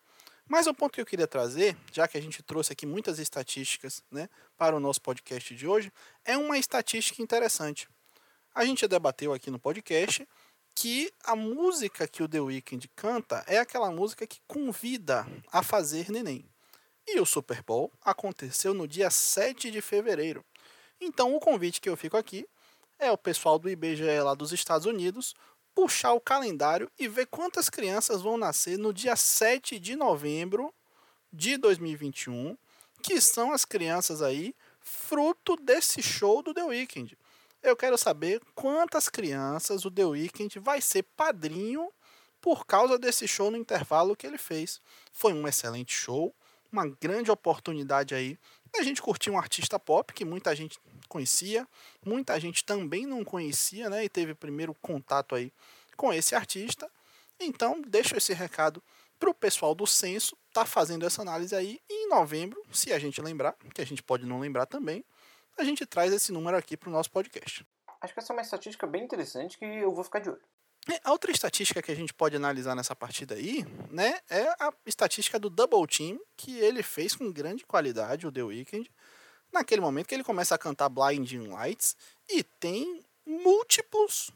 Mas 0.49 0.67
o 0.67 0.75
ponto 0.75 0.93
que 0.93 1.01
eu 1.01 1.07
queria 1.07 1.27
trazer, 1.27 1.77
já 1.93 2.07
que 2.07 2.17
a 2.17 2.23
gente 2.23 2.43
trouxe 2.43 2.73
aqui 2.73 2.87
muitas 2.87 3.19
estatísticas 3.19 4.03
né, 4.11 4.29
para 4.57 4.77
o 4.77 4.81
nosso 4.81 5.01
podcast 5.01 5.55
de 5.55 5.67
hoje, 5.67 5.93
é 6.25 6.37
uma 6.37 6.57
estatística 6.57 7.21
interessante. 7.21 7.89
A 8.55 8.65
gente 8.65 8.87
debateu 8.87 9.33
aqui 9.33 9.51
no 9.51 9.59
podcast 9.59 10.27
que 10.75 11.13
a 11.25 11.35
música 11.35 12.07
que 12.07 12.23
o 12.23 12.29
The 12.29 12.41
Weeknd 12.41 12.89
canta 12.95 13.43
é 13.47 13.59
aquela 13.59 13.91
música 13.91 14.27
que 14.27 14.41
convida 14.47 15.27
a 15.51 15.63
fazer 15.63 16.11
neném. 16.11 16.49
E 17.07 17.19
o 17.19 17.27
Super 17.27 17.63
Bowl 17.63 17.93
aconteceu 18.03 18.73
no 18.73 18.87
dia 18.87 19.11
7 19.11 19.71
de 19.71 19.81
fevereiro. 19.81 20.45
Então 21.01 21.35
o 21.35 21.41
convite 21.41 21.81
que 21.81 21.89
eu 21.89 21.97
fico 21.97 22.17
aqui 22.17 22.47
é 22.99 23.11
o 23.11 23.19
pessoal 23.19 23.59
do 23.59 23.69
IBGE 23.69 24.21
lá 24.21 24.35
dos 24.35 24.53
Estados 24.53 24.87
Unidos 24.87 25.35
puxar 25.77 26.15
o 26.15 26.21
calendário 26.21 26.91
e 26.99 27.07
ver 27.07 27.27
quantas 27.27 27.69
crianças 27.69 28.23
vão 28.23 28.39
nascer 28.39 28.79
no 28.79 28.95
dia 28.95 29.15
7 29.15 29.79
de 29.79 29.95
novembro 29.95 30.73
de 31.31 31.59
2021, 31.59 32.57
que 33.03 33.21
são 33.21 33.53
as 33.53 33.67
crianças 33.67 34.23
aí 34.23 34.55
fruto 34.81 35.55
desse 35.55 36.03
show 36.03 36.43
do 36.43 36.55
The 36.55 36.65
Weeknd. 36.65 37.19
Eu 37.63 37.77
quero 37.77 37.99
saber 37.99 38.41
quantas 38.55 39.11
crianças 39.11 39.85
o 39.85 39.91
The 39.91 40.07
Weeknd 40.07 40.59
vai 40.61 40.81
ser 40.81 41.03
padrinho 41.15 41.93
por 42.41 42.65
causa 42.65 42.99
desse 42.99 43.29
show 43.29 43.51
no 43.51 43.59
intervalo 43.59 44.17
que 44.17 44.27
ele 44.27 44.39
fez. 44.39 44.81
Foi 45.13 45.35
um 45.35 45.47
excelente 45.47 45.93
show, 45.93 46.35
uma 46.73 46.87
grande 46.87 47.31
oportunidade 47.31 48.15
aí 48.15 48.39
a 48.79 48.83
gente 48.83 49.03
curtir 49.03 49.31
um 49.31 49.39
artista 49.39 49.79
pop 49.79 50.13
que 50.13 50.25
muita 50.25 50.55
gente 50.55 50.79
conhecia, 51.07 51.67
muita 52.05 52.39
gente 52.39 52.65
também 52.65 53.07
não 53.07 53.25
conhecia, 53.25 53.89
né? 53.89 54.05
E 54.05 54.09
teve 54.09 54.35
primeiro 54.35 54.75
contato 54.75 55.35
aí 55.35 55.53
com 55.97 56.13
esse 56.13 56.35
artista. 56.35 56.91
Então, 57.41 57.81
deixo 57.83 58.17
esse 58.17 58.33
recado 58.33 58.83
para 59.19 59.31
o 59.31 59.35
pessoal 59.35 59.75
do 59.75 59.87
censo 59.87 60.37
tá 60.53 60.65
fazendo 60.65 61.07
essa 61.07 61.23
análise 61.23 61.55
aí. 61.55 61.81
E 61.89 62.07
em 62.07 62.09
novembro, 62.09 62.63
se 62.73 62.93
a 62.93 62.99
gente 62.99 63.21
lembrar, 63.21 63.55
que 63.75 63.81
a 63.81 63.87
gente 63.87 64.03
pode 64.03 64.27
não 64.27 64.41
lembrar 64.41 64.67
também, 64.67 65.05
a 65.57 65.65
gente 65.65 65.85
traz 65.87 66.13
esse 66.13 66.33
número 66.33 66.57
aqui 66.57 66.77
para 66.77 66.89
o 66.89 66.93
nosso 66.93 67.11
podcast. 67.11 67.67
Acho 68.01 68.13
que 68.13 68.21
essa 68.21 68.33
é 68.33 68.35
uma 68.35 68.43
estatística 68.43 68.87
bem 68.87 69.05
interessante 69.05 69.59
que 69.59 69.65
eu 69.65 69.93
vou 69.93 70.05
ficar 70.05 70.21
de 70.21 70.31
olho. 70.31 70.43
É, 70.89 71.01
a 71.03 71.11
outra 71.11 71.33
estatística 71.33 71.83
que 71.83 71.91
a 71.91 71.97
gente 71.97 72.15
pode 72.15 72.37
analisar 72.37 72.77
nessa 72.77 72.95
partida 72.95 73.35
aí, 73.35 73.65
né, 73.91 74.21
é 74.31 74.47
a 74.61 74.73
estatística 74.87 75.39
do 75.39 75.51
double 75.51 75.85
team 75.87 76.21
que 76.37 76.59
ele 76.59 76.83
fez 76.83 77.17
com 77.17 77.33
grande 77.33 77.67
qualidade, 77.67 78.27
o 78.27 78.31
The 78.31 78.43
Weeknd, 78.45 78.89
naquele 79.57 79.81
momento 79.81 80.07
que 80.07 80.15
ele 80.15 80.25
começa 80.25 80.55
a 80.55 80.59
cantar 80.59 80.89
Blinding 80.89 81.49
Lights 81.49 81.97
e 82.29 82.43
tem 82.43 83.03
múltiplos 83.25 84.31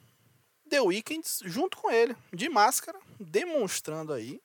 The 0.69 0.81
Weeknds 0.81 1.41
junto 1.45 1.77
com 1.77 1.91
ele, 1.91 2.17
de 2.33 2.49
máscara, 2.49 2.99
demonstrando 3.19 4.13
aí 4.13 4.41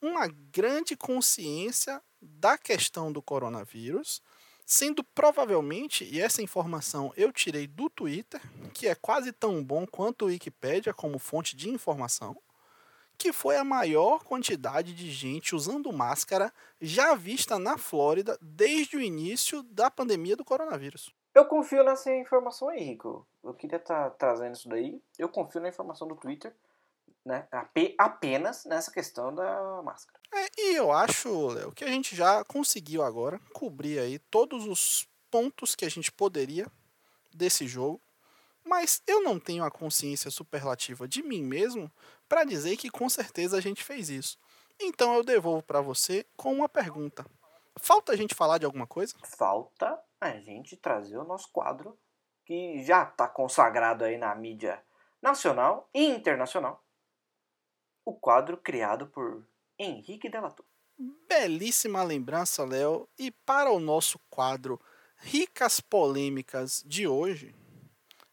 uma 0.00 0.28
grande 0.28 0.96
consciência 0.96 2.00
da 2.20 2.56
questão 2.56 3.10
do 3.12 3.22
coronavírus, 3.22 4.22
sendo 4.64 5.02
provavelmente, 5.02 6.04
e 6.04 6.20
essa 6.20 6.42
informação 6.42 7.12
eu 7.16 7.32
tirei 7.32 7.66
do 7.66 7.90
Twitter, 7.90 8.40
que 8.72 8.86
é 8.86 8.94
quase 8.94 9.32
tão 9.32 9.62
bom 9.64 9.86
quanto 9.86 10.24
o 10.24 10.28
Wikipedia 10.28 10.94
como 10.94 11.18
fonte 11.18 11.56
de 11.56 11.68
informação, 11.68 12.36
que 13.20 13.34
foi 13.34 13.58
a 13.58 13.62
maior 13.62 14.24
quantidade 14.24 14.94
de 14.94 15.10
gente 15.10 15.54
usando 15.54 15.92
máscara 15.92 16.50
já 16.80 17.14
vista 17.14 17.58
na 17.58 17.76
Flórida 17.76 18.38
desde 18.40 18.96
o 18.96 19.00
início 19.00 19.62
da 19.62 19.90
pandemia 19.90 20.34
do 20.34 20.44
coronavírus. 20.44 21.14
Eu 21.34 21.44
confio 21.44 21.84
nessa 21.84 22.10
informação 22.16 22.70
aí, 22.70 22.82
Rico. 22.82 23.28
Eu 23.44 23.52
queria 23.52 23.76
estar 23.76 24.08
tá 24.08 24.10
trazendo 24.10 24.54
isso 24.54 24.70
daí. 24.70 25.02
Eu 25.18 25.28
confio 25.28 25.60
na 25.60 25.68
informação 25.68 26.08
do 26.08 26.16
Twitter, 26.16 26.56
né? 27.22 27.46
Apenas 27.98 28.64
nessa 28.64 28.90
questão 28.90 29.34
da 29.34 29.82
máscara. 29.82 30.18
É, 30.34 30.46
e 30.58 30.76
eu 30.76 30.90
acho, 30.90 31.48
Léo, 31.48 31.72
que 31.72 31.84
a 31.84 31.88
gente 31.88 32.16
já 32.16 32.42
conseguiu 32.44 33.02
agora 33.02 33.38
cobrir 33.52 33.98
aí 33.98 34.18
todos 34.18 34.66
os 34.66 35.06
pontos 35.30 35.74
que 35.74 35.84
a 35.84 35.90
gente 35.90 36.10
poderia 36.10 36.66
desse 37.34 37.68
jogo. 37.68 38.00
Mas 38.70 39.02
eu 39.04 39.20
não 39.20 39.40
tenho 39.40 39.64
a 39.64 39.70
consciência 39.70 40.30
superlativa 40.30 41.08
de 41.08 41.24
mim 41.24 41.42
mesmo 41.42 41.90
para 42.28 42.44
dizer 42.44 42.76
que 42.76 42.88
com 42.88 43.08
certeza 43.08 43.58
a 43.58 43.60
gente 43.60 43.82
fez 43.82 44.08
isso. 44.08 44.38
Então 44.80 45.12
eu 45.16 45.24
devolvo 45.24 45.60
para 45.60 45.80
você 45.80 46.24
com 46.36 46.52
uma 46.52 46.68
pergunta. 46.68 47.26
Falta 47.76 48.12
a 48.12 48.16
gente 48.16 48.32
falar 48.32 48.58
de 48.58 48.64
alguma 48.64 48.86
coisa? 48.86 49.16
Falta 49.24 50.00
a 50.20 50.38
gente 50.38 50.76
trazer 50.76 51.18
o 51.18 51.24
nosso 51.24 51.50
quadro 51.50 51.98
que 52.46 52.84
já 52.84 53.02
está 53.02 53.26
consagrado 53.26 54.04
aí 54.04 54.16
na 54.16 54.32
mídia 54.36 54.80
nacional 55.20 55.90
e 55.92 56.04
internacional. 56.06 56.80
O 58.04 58.14
quadro 58.14 58.56
criado 58.56 59.08
por 59.08 59.44
Henrique 59.76 60.30
Delator. 60.30 60.64
Belíssima 61.28 62.04
lembrança, 62.04 62.64
Léo. 62.64 63.08
E 63.18 63.32
para 63.32 63.72
o 63.72 63.80
nosso 63.80 64.20
quadro 64.30 64.80
Ricas 65.16 65.80
Polêmicas 65.80 66.84
de 66.86 67.08
hoje, 67.08 67.54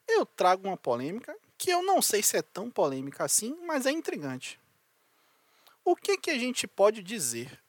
eu 0.08 0.26
trago 0.26 0.68
uma 0.68 0.78
polêmica 0.78 1.36
que 1.58 1.70
eu 1.70 1.84
não 1.84 2.02
sei 2.02 2.22
se 2.22 2.38
é 2.38 2.42
tão 2.42 2.70
polêmica 2.70 3.26
assim, 3.26 3.58
mas 3.66 3.86
é 3.86 3.92
intrigante. 3.92 4.60
O 5.84 5.96
que, 5.96 6.18
que 6.18 6.30
a 6.30 6.38
gente 6.38 6.68
pode 6.68 7.02
dizer 7.02 7.60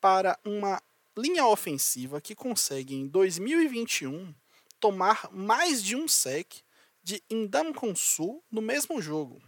para 0.00 0.38
uma 0.44 0.82
linha 1.16 1.46
ofensiva 1.46 2.20
que 2.20 2.34
consegue 2.34 2.94
em 2.94 3.06
2021 3.06 4.34
tomar 4.80 5.28
mais 5.32 5.82
de 5.82 5.96
um 5.96 6.08
sec 6.08 6.62
de 7.02 7.22
Indamcon 7.30 7.94
Sul 7.94 8.42
no 8.50 8.62
mesmo 8.62 9.00
jogo? 9.00 9.40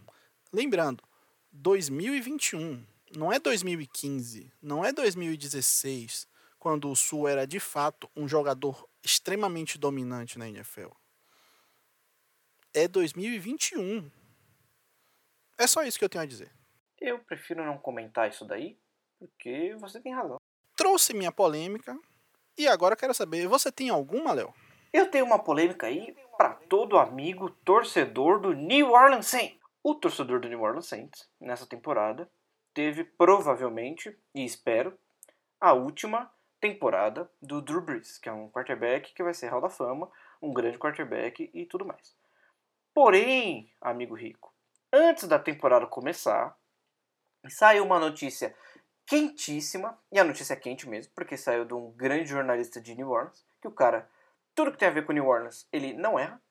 Lembrando, 0.51 1.03
2021, 1.51 2.85
não 3.15 3.31
é 3.31 3.39
2015, 3.39 4.51
não 4.61 4.83
é 4.83 4.91
2016, 4.91 6.27
quando 6.59 6.91
o 6.91 6.95
Sul 6.95 7.27
era 7.27 7.47
de 7.47 7.59
fato 7.59 8.09
um 8.15 8.27
jogador 8.27 8.87
extremamente 9.03 9.77
dominante 9.77 10.37
na 10.37 10.49
NFL 10.49 10.98
é 12.73 12.87
2021. 12.87 14.09
É 15.57 15.67
só 15.67 15.83
isso 15.83 15.97
que 15.97 16.05
eu 16.05 16.09
tenho 16.09 16.23
a 16.23 16.27
dizer. 16.27 16.51
Eu 16.99 17.19
prefiro 17.19 17.63
não 17.63 17.77
comentar 17.77 18.29
isso 18.29 18.45
daí, 18.45 18.77
porque 19.17 19.75
você 19.79 19.99
tem 19.99 20.13
razão. 20.13 20.37
Trouxe 20.75 21.13
minha 21.13 21.31
polêmica 21.31 21.97
e 22.57 22.67
agora 22.67 22.95
quero 22.95 23.13
saber, 23.13 23.47
você 23.47 23.71
tem 23.71 23.89
alguma, 23.89 24.33
Léo? 24.33 24.53
Eu 24.91 25.09
tenho 25.09 25.25
uma 25.25 25.39
polêmica 25.39 25.87
aí 25.87 26.15
para 26.37 26.55
todo 26.55 26.97
amigo 26.97 27.49
torcedor 27.63 28.39
do 28.39 28.53
New 28.53 28.91
Orleans 28.91 29.27
Saints. 29.27 29.59
O 29.83 29.95
torcedor 29.95 30.39
do 30.39 30.49
New 30.49 30.61
Orleans 30.61 30.87
Saints, 30.87 31.29
nessa 31.39 31.65
temporada, 31.65 32.29
teve 32.73 33.03
provavelmente, 33.03 34.17
e 34.33 34.43
espero, 34.43 34.97
a 35.59 35.73
última 35.73 36.31
temporada 36.59 37.29
do 37.41 37.61
Drew 37.61 37.81
Brees, 37.81 38.17
que 38.17 38.27
é 38.27 38.31
um 38.31 38.49
quarterback 38.49 39.13
que 39.13 39.23
vai 39.23 39.33
ser 39.33 39.47
Hall 39.47 39.61
da 39.61 39.69
Fama, 39.69 40.11
um 40.41 40.53
grande 40.53 40.77
quarterback 40.77 41.49
e 41.53 41.65
tudo 41.65 41.85
mais. 41.85 42.18
Porém, 43.01 43.71
amigo 43.79 44.13
rico, 44.13 44.53
antes 44.91 45.25
da 45.25 45.39
temporada 45.39 45.87
começar, 45.87 46.53
saiu 47.47 47.85
uma 47.85 47.97
notícia 47.97 48.53
quentíssima, 49.07 49.97
e 50.11 50.19
a 50.19 50.23
notícia 50.25 50.51
é 50.51 50.57
quente 50.57 50.85
mesmo, 50.85 51.13
porque 51.15 51.37
saiu 51.37 51.63
de 51.63 51.73
um 51.73 51.91
grande 51.91 52.25
jornalista 52.25 52.81
de 52.81 52.93
New 52.93 53.09
Orleans, 53.09 53.45
que 53.61 53.69
o 53.69 53.71
cara, 53.71 54.09
tudo 54.53 54.73
que 54.73 54.77
tem 54.77 54.89
a 54.89 54.91
ver 54.91 55.05
com 55.05 55.13
New 55.13 55.25
Orleans, 55.25 55.65
ele 55.71 55.93
não 55.93 56.19
erra. 56.19 56.41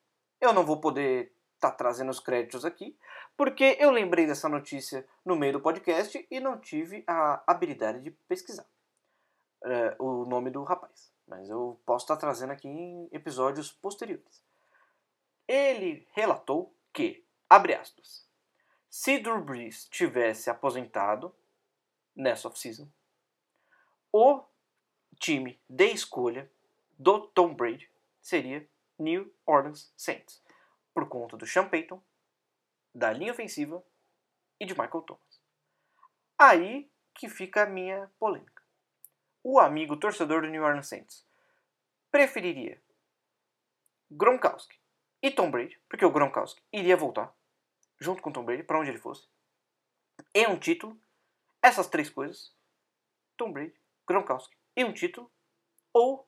Eu 0.41 0.51
não 0.51 0.65
vou 0.65 0.81
poder 0.81 1.31
estar 1.53 1.69
tá 1.69 1.77
trazendo 1.77 2.09
os 2.09 2.19
créditos 2.19 2.65
aqui, 2.65 2.97
porque 3.37 3.77
eu 3.79 3.91
lembrei 3.91 4.25
dessa 4.25 4.49
notícia 4.49 5.05
no 5.23 5.35
meio 5.35 5.53
do 5.53 5.61
podcast 5.61 6.25
e 6.31 6.39
não 6.39 6.59
tive 6.59 7.03
a 7.05 7.43
habilidade 7.45 8.01
de 8.01 8.09
pesquisar 8.27 8.65
é, 9.63 9.95
o 9.99 10.25
nome 10.25 10.49
do 10.49 10.63
rapaz. 10.63 11.11
Mas 11.27 11.47
eu 11.47 11.79
posso 11.85 12.05
estar 12.05 12.15
tá 12.15 12.21
trazendo 12.21 12.53
aqui 12.53 12.67
em 12.67 13.07
episódios 13.11 13.71
posteriores. 13.71 14.48
Ele 15.51 16.07
relatou 16.11 16.71
que, 16.93 17.25
abre 17.49 17.73
aspas, 17.73 18.23
se 18.87 19.17
Drew 19.17 19.43
Brees 19.43 19.89
tivesse 19.89 20.47
aposentado 20.47 21.35
nessa 22.15 22.47
off-season, 22.47 22.87
o 24.13 24.43
time 25.19 25.59
de 25.67 25.87
escolha 25.87 26.47
do 26.99 27.25
Tom 27.29 27.55
Brady 27.55 27.89
seria 28.21 28.69
New 28.99 29.33
Orleans 29.43 29.91
Saints, 29.97 30.39
por 30.93 31.09
conta 31.09 31.35
do 31.35 31.47
Sean 31.47 31.67
Payton, 31.67 31.99
da 32.93 33.11
linha 33.11 33.31
ofensiva 33.31 33.83
e 34.59 34.67
de 34.67 34.79
Michael 34.79 35.01
Thomas. 35.01 35.41
Aí 36.37 36.91
que 37.15 37.27
fica 37.27 37.63
a 37.63 37.65
minha 37.65 38.07
polêmica. 38.19 38.61
O 39.43 39.59
amigo 39.59 39.97
torcedor 39.97 40.43
do 40.43 40.47
New 40.47 40.61
Orleans 40.61 40.87
Saints 40.87 41.25
preferiria 42.11 42.79
Gronkowski 44.11 44.78
e 45.21 45.31
Tom 45.31 45.51
Brady, 45.51 45.79
porque 45.89 46.05
o 46.05 46.11
Gronkowski 46.11 46.61
iria 46.71 46.95
voltar 46.95 47.33
junto 47.99 48.21
com 48.21 48.31
Tom 48.31 48.43
Brady 48.43 48.63
para 48.63 48.79
onde 48.79 48.89
ele 48.89 48.99
fosse. 48.99 49.27
E 50.33 50.47
um 50.47 50.57
título, 50.57 50.97
essas 51.61 51.87
três 51.87 52.09
coisas, 52.09 52.53
Tom 53.37 53.51
Brady, 53.51 53.73
Gronkowski 54.07 54.55
e 54.75 54.83
um 54.83 54.93
título, 54.93 55.29
ou 55.93 56.27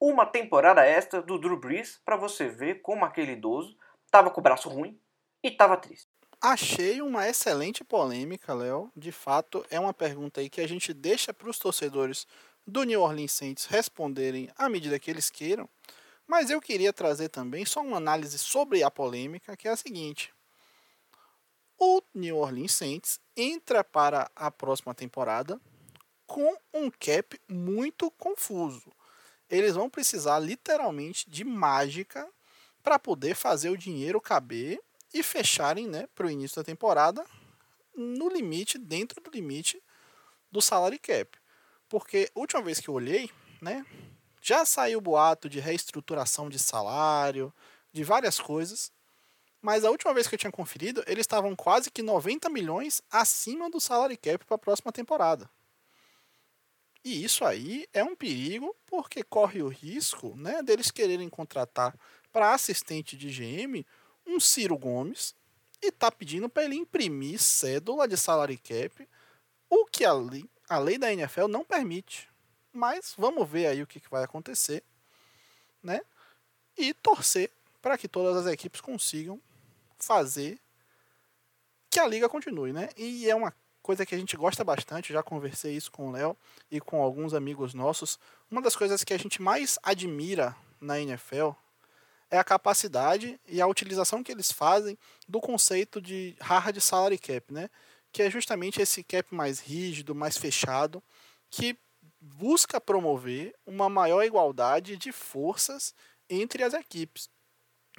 uma 0.00 0.24
temporada 0.24 0.86
extra 0.86 1.20
do 1.20 1.38
Drew 1.38 1.58
Brees 1.58 2.00
para 2.04 2.16
você 2.16 2.48
ver 2.48 2.82
como 2.82 3.04
aquele 3.04 3.32
idoso 3.32 3.76
estava 4.04 4.30
com 4.30 4.40
o 4.40 4.42
braço 4.42 4.68
ruim 4.68 5.00
e 5.42 5.48
estava 5.48 5.76
triste. 5.76 6.08
Achei 6.40 7.02
uma 7.02 7.28
excelente 7.28 7.82
polêmica, 7.82 8.54
Léo. 8.54 8.92
De 8.96 9.10
fato, 9.10 9.66
é 9.70 9.80
uma 9.80 9.92
pergunta 9.92 10.40
aí 10.40 10.48
que 10.48 10.60
a 10.60 10.68
gente 10.68 10.94
deixa 10.94 11.34
para 11.34 11.50
os 11.50 11.58
torcedores 11.58 12.28
do 12.64 12.84
New 12.84 13.00
Orleans 13.00 13.32
Saints 13.32 13.64
responderem 13.64 14.48
à 14.56 14.68
medida 14.68 15.00
que 15.00 15.10
eles 15.10 15.30
queiram. 15.30 15.68
Mas 16.28 16.50
eu 16.50 16.60
queria 16.60 16.92
trazer 16.92 17.30
também 17.30 17.64
só 17.64 17.80
uma 17.80 17.96
análise 17.96 18.38
sobre 18.38 18.82
a 18.82 18.90
polêmica, 18.90 19.56
que 19.56 19.66
é 19.66 19.70
a 19.70 19.76
seguinte. 19.76 20.30
O 21.78 22.02
New 22.14 22.36
Orleans 22.36 22.74
Saints 22.74 23.18
entra 23.34 23.82
para 23.82 24.30
a 24.36 24.50
próxima 24.50 24.94
temporada 24.94 25.58
com 26.26 26.54
um 26.74 26.90
cap 26.90 27.40
muito 27.48 28.10
confuso. 28.10 28.92
Eles 29.48 29.74
vão 29.74 29.88
precisar 29.88 30.38
literalmente 30.38 31.30
de 31.30 31.44
mágica 31.44 32.28
para 32.82 32.98
poder 32.98 33.34
fazer 33.34 33.70
o 33.70 33.78
dinheiro 33.78 34.20
caber 34.20 34.78
e 35.14 35.22
fecharem 35.22 35.88
né, 35.88 36.06
para 36.14 36.26
o 36.26 36.30
início 36.30 36.56
da 36.56 36.64
temporada 36.64 37.24
no 37.94 38.28
limite, 38.28 38.76
dentro 38.76 39.22
do 39.22 39.30
limite 39.30 39.82
do 40.52 40.60
salary 40.60 40.98
cap. 40.98 41.38
Porque 41.88 42.30
a 42.34 42.38
última 42.38 42.60
vez 42.60 42.80
que 42.80 42.88
eu 42.88 42.94
olhei, 42.94 43.30
né, 43.62 43.86
já 44.48 44.64
saiu 44.64 44.98
boato 44.98 45.46
de 45.46 45.60
reestruturação 45.60 46.48
de 46.48 46.58
salário, 46.58 47.52
de 47.92 48.02
várias 48.02 48.40
coisas. 48.40 48.90
Mas 49.60 49.84
a 49.84 49.90
última 49.90 50.14
vez 50.14 50.26
que 50.26 50.36
eu 50.36 50.38
tinha 50.38 50.50
conferido, 50.50 51.04
eles 51.06 51.24
estavam 51.24 51.54
quase 51.54 51.90
que 51.90 52.00
90 52.00 52.48
milhões 52.48 53.02
acima 53.10 53.68
do 53.68 53.78
salary 53.78 54.16
cap 54.16 54.42
para 54.46 54.54
a 54.54 54.58
próxima 54.58 54.90
temporada. 54.90 55.50
E 57.04 57.22
isso 57.22 57.44
aí 57.44 57.86
é 57.92 58.02
um 58.02 58.16
perigo, 58.16 58.74
porque 58.86 59.22
corre 59.22 59.62
o 59.62 59.68
risco 59.68 60.34
né, 60.34 60.62
deles 60.62 60.90
quererem 60.90 61.28
contratar 61.28 61.94
para 62.32 62.54
assistente 62.54 63.18
de 63.18 63.28
GM 63.28 63.84
um 64.26 64.40
Ciro 64.40 64.78
Gomes 64.78 65.34
e 65.82 65.92
tá 65.92 66.10
pedindo 66.10 66.48
para 66.48 66.64
ele 66.64 66.74
imprimir 66.74 67.38
cédula 67.38 68.08
de 68.08 68.16
salary 68.16 68.56
cap, 68.56 69.06
o 69.68 69.84
que 69.84 70.06
a 70.06 70.12
lei, 70.14 70.48
a 70.70 70.78
lei 70.78 70.96
da 70.96 71.12
NFL 71.12 71.48
não 71.48 71.64
permite. 71.64 72.28
Mas 72.72 73.14
vamos 73.16 73.48
ver 73.48 73.66
aí 73.66 73.82
o 73.82 73.86
que, 73.86 74.00
que 74.00 74.10
vai 74.10 74.24
acontecer, 74.24 74.82
né? 75.82 76.00
E 76.76 76.94
torcer 76.94 77.50
para 77.80 77.96
que 77.96 78.08
todas 78.08 78.36
as 78.36 78.52
equipes 78.52 78.80
consigam 78.80 79.40
fazer 79.98 80.58
que 81.90 81.98
a 81.98 82.06
liga 82.06 82.28
continue, 82.28 82.72
né? 82.72 82.88
E 82.96 83.28
é 83.28 83.34
uma 83.34 83.52
coisa 83.82 84.04
que 84.04 84.14
a 84.14 84.18
gente 84.18 84.36
gosta 84.36 84.62
bastante, 84.62 85.12
já 85.12 85.22
conversei 85.22 85.74
isso 85.74 85.90
com 85.90 86.08
o 86.08 86.12
Léo 86.12 86.36
e 86.70 86.80
com 86.80 87.02
alguns 87.02 87.32
amigos 87.32 87.72
nossos. 87.72 88.18
Uma 88.50 88.60
das 88.60 88.76
coisas 88.76 89.02
que 89.02 89.14
a 89.14 89.18
gente 89.18 89.40
mais 89.40 89.78
admira 89.82 90.54
na 90.80 91.00
NFL 91.00 91.50
é 92.30 92.38
a 92.38 92.44
capacidade 92.44 93.40
e 93.46 93.60
a 93.60 93.66
utilização 93.66 94.22
que 94.22 94.30
eles 94.30 94.52
fazem 94.52 94.98
do 95.26 95.40
conceito 95.40 96.00
de 96.00 96.36
hard 96.40 96.78
salary 96.80 97.18
cap, 97.18 97.52
né? 97.52 97.70
Que 98.12 98.22
é 98.22 98.30
justamente 98.30 98.80
esse 98.80 99.02
cap 99.02 99.34
mais 99.34 99.60
rígido, 99.60 100.14
mais 100.14 100.36
fechado, 100.36 101.02
que 101.50 101.76
busca 102.20 102.80
promover 102.80 103.54
uma 103.66 103.88
maior 103.88 104.22
igualdade 104.24 104.96
de 104.96 105.12
forças 105.12 105.94
entre 106.28 106.62
as 106.62 106.74
equipes, 106.74 107.28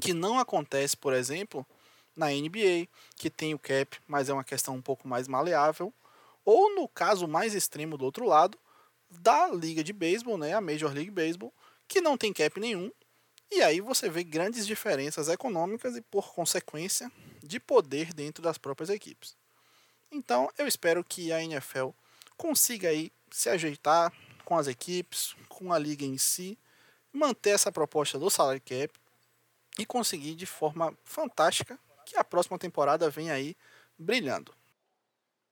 que 0.02 0.14
não 0.14 0.38
acontece, 0.38 0.96
por 0.96 1.14
exemplo, 1.14 1.66
na 2.16 2.28
NBA, 2.28 2.88
que 3.16 3.30
tem 3.30 3.54
o 3.54 3.60
cap, 3.60 3.98
mas 4.08 4.30
é 4.30 4.34
uma 4.34 4.44
questão 4.44 4.76
um 4.76 4.82
pouco 4.82 5.08
mais 5.08 5.28
maleável, 5.28 5.94
ou 6.44 6.76
no 6.76 6.88
caso 6.88 7.28
mais 7.28 7.54
extremo 7.54 7.98
do 7.98 8.06
outro 8.06 8.26
lado, 8.26 8.58
da 9.10 9.48
liga 9.48 9.84
de 9.84 9.94
beisebol, 9.94 10.38
né, 10.38 10.54
a 10.54 10.62
Major 10.62 10.94
League 10.94 11.12
Baseball, 11.12 11.54
que 11.88 12.02
não 12.02 12.18
tem 12.18 12.34
cap 12.34 12.60
nenhum, 12.60 12.92
e 13.52 13.64
aí 13.64 13.82
você 13.82 14.10
vê 14.10 14.24
grandes 14.24 14.68
diferenças 14.68 15.28
econômicas 15.28 15.96
e, 15.96 16.02
por 16.02 16.34
consequência, 16.34 17.12
de 17.42 17.60
poder 17.60 18.14
dentro 18.14 18.44
das 18.44 18.60
próprias 18.60 18.90
equipes. 18.90 19.36
Então, 20.12 20.50
eu 20.58 20.68
espero 20.68 21.04
que 21.04 21.32
a 21.32 21.44
NFL 21.44 21.90
consiga 22.38 22.90
aí 22.90 23.12
se 23.32 23.50
ajeitar 23.50 24.12
com 24.46 24.58
as 24.58 24.68
equipes, 24.68 25.36
com 25.48 25.72
a 25.72 25.80
liga 25.80 26.04
em 26.04 26.18
si, 26.18 26.58
manter 27.14 27.52
essa 27.52 27.72
proposta 27.72 28.18
do 28.18 28.30
salary 28.30 28.60
cap 28.60 28.92
e 29.78 29.86
conseguir 29.86 30.36
de 30.36 30.46
forma 30.46 30.98
fantástica 31.04 31.78
que 32.06 32.18
a 32.18 32.24
próxima 32.24 32.58
temporada 32.58 33.10
venha 33.10 33.34
aí 33.34 33.56
brilhando. 33.98 34.54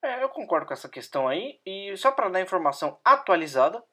É, 0.01 0.23
eu 0.23 0.30
concordo 0.30 0.65
com 0.65 0.73
essa 0.73 0.89
questão 0.89 1.28
aí. 1.28 1.59
E 1.65 1.95
só 1.97 2.11
para 2.11 2.30
dar 2.30 2.41
informação 2.41 2.99
atualizada, 3.03 3.84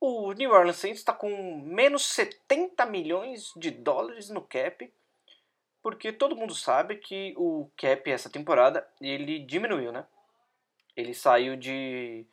o 0.00 0.32
New 0.32 0.50
Orleans 0.50 0.76
Saints 0.76 1.00
está 1.00 1.12
com 1.12 1.60
menos 1.64 2.06
70 2.06 2.84
milhões 2.86 3.52
de 3.56 3.70
dólares 3.70 4.30
no 4.30 4.42
cap, 4.42 4.92
porque 5.82 6.12
todo 6.12 6.36
mundo 6.36 6.54
sabe 6.54 6.96
que 6.96 7.34
o 7.36 7.70
cap 7.76 8.10
essa 8.10 8.30
temporada 8.30 8.86
ele 9.00 9.38
diminuiu, 9.40 9.92
né? 9.92 10.06
Ele 10.96 11.14
saiu 11.14 11.56
de 11.56 12.26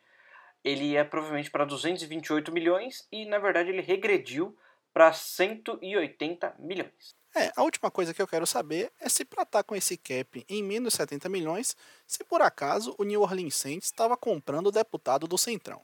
ele 0.68 0.92
ia 0.92 1.04
provavelmente 1.04 1.50
para 1.50 1.64
228 1.64 2.52
milhões 2.52 3.06
e 3.10 3.24
na 3.26 3.38
verdade 3.38 3.70
ele 3.70 3.80
regrediu 3.80 4.56
para 4.92 5.12
180 5.12 6.56
milhões. 6.58 7.16
É, 7.36 7.52
a 7.54 7.62
última 7.62 7.90
coisa 7.90 8.14
que 8.14 8.20
eu 8.20 8.26
quero 8.26 8.46
saber 8.46 8.92
é 8.98 9.08
se 9.08 9.24
para 9.24 9.42
estar 9.42 9.62
tá 9.62 9.62
com 9.62 9.76
esse 9.76 9.96
cap 9.96 10.44
em 10.48 10.62
menos 10.62 10.94
70 10.94 11.28
milhões, 11.28 11.76
se 12.06 12.24
por 12.24 12.42
acaso 12.42 12.94
o 12.98 13.04
New 13.04 13.20
Orleans 13.20 13.54
Saints 13.54 13.86
estava 13.86 14.16
comprando 14.16 14.68
o 14.68 14.72
deputado 14.72 15.26
do 15.26 15.38
Centrão. 15.38 15.82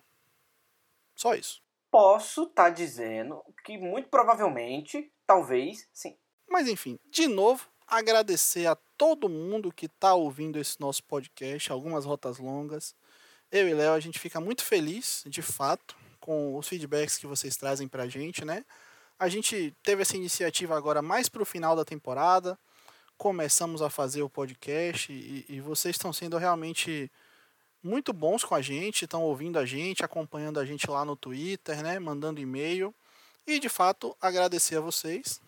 Só 1.15 1.35
isso. 1.35 1.63
Posso 1.91 2.45
estar 2.45 2.65
tá 2.65 2.71
dizendo 2.71 3.43
que 3.65 3.79
muito 3.79 4.09
provavelmente, 4.09 5.13
talvez, 5.27 5.89
sim. 5.93 6.17
Mas 6.49 6.67
enfim, 6.67 6.99
de 7.09 7.29
novo, 7.29 7.69
agradecer 7.87 8.67
a 8.67 8.75
todo 8.97 9.29
mundo 9.29 9.73
que 9.73 9.87
está 9.87 10.15
ouvindo 10.15 10.59
esse 10.59 10.81
nosso 10.81 11.05
podcast, 11.05 11.71
algumas 11.71 12.05
rotas 12.05 12.39
longas. 12.39 12.97
Eu 13.55 13.69
e 13.69 13.73
Léo, 13.73 13.93
a 13.93 14.01
gente 14.01 14.19
fica 14.19 14.41
muito 14.41 14.65
feliz, 14.65 15.23
de 15.29 15.41
fato, 15.41 15.95
com 16.19 16.59
os 16.59 16.67
feedbacks 16.67 17.17
que 17.17 17.25
vocês 17.25 17.57
trazem 17.57 17.87
para 17.87 18.03
a 18.03 18.09
gente, 18.09 18.45
né? 18.45 18.65
A 19.17 19.29
gente 19.29 19.73
teve 19.81 20.03
essa 20.03 20.17
iniciativa 20.17 20.77
agora 20.77 21.01
mais 21.01 21.29
para 21.29 21.41
o 21.41 21.45
final 21.47 21.77
da 21.77 21.85
temporada. 21.85 22.59
Começamos 23.17 23.81
a 23.81 23.89
fazer 23.89 24.23
o 24.23 24.29
podcast 24.29 25.13
e, 25.13 25.45
e 25.49 25.61
vocês 25.61 25.95
estão 25.95 26.13
sendo 26.13 26.37
realmente 26.37 27.09
muito 27.81 28.13
bons 28.13 28.43
com 28.43 28.57
a 28.57 28.61
gente, 28.61 29.05
estão 29.05 29.23
ouvindo 29.23 29.57
a 29.57 29.65
gente, 29.65 30.05
acompanhando 30.05 30.59
a 30.59 30.65
gente 30.65 30.91
lá 30.91 31.05
no 31.05 31.15
Twitter, 31.15 31.81
né, 31.81 31.97
mandando 32.01 32.41
e-mail. 32.41 32.93
E 33.47 33.61
de 33.61 33.69
fato, 33.69 34.17
agradecer 34.21 34.79
a 34.79 34.81
vocês 34.81 35.41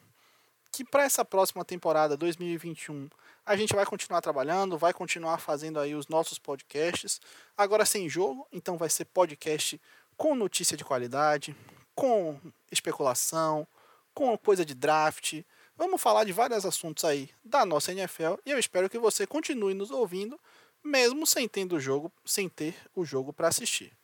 que 0.70 0.84
para 0.84 1.02
essa 1.02 1.24
próxima 1.24 1.64
temporada 1.64 2.16
2021 2.16 3.08
a 3.46 3.56
gente 3.56 3.74
vai 3.74 3.86
continuar 3.86 4.20
trabalhando, 4.20 4.76
vai 4.76 4.92
continuar 4.92 5.38
fazendo 5.38 5.78
aí 5.78 5.94
os 5.94 6.08
nossos 6.08 6.36
podcasts, 6.36 7.20
agora 7.56 7.86
sem 7.86 8.08
jogo, 8.08 8.44
então 8.52 8.76
vai 8.76 8.90
ser 8.90 9.04
podcast 9.04 9.80
com 10.16 10.34
notícia 10.34 10.76
de 10.76 10.84
qualidade, 10.84 11.54
com 11.94 12.40
especulação, 12.72 13.64
com 14.12 14.36
coisa 14.36 14.64
de 14.64 14.74
draft. 14.74 15.44
Vamos 15.76 16.02
falar 16.02 16.24
de 16.24 16.32
vários 16.32 16.66
assuntos 16.66 17.04
aí 17.04 17.30
da 17.44 17.64
nossa 17.64 17.92
NFL 17.92 18.34
e 18.44 18.50
eu 18.50 18.58
espero 18.58 18.90
que 18.90 18.98
você 18.98 19.28
continue 19.28 19.74
nos 19.74 19.92
ouvindo, 19.92 20.40
mesmo 20.82 21.24
sem 21.24 21.46
ter 21.46 21.72
o 21.72 21.78
jogo, 21.78 22.10
sem 22.24 22.48
ter 22.48 22.74
o 22.96 23.04
jogo 23.04 23.32
para 23.32 23.46
assistir. 23.46 23.96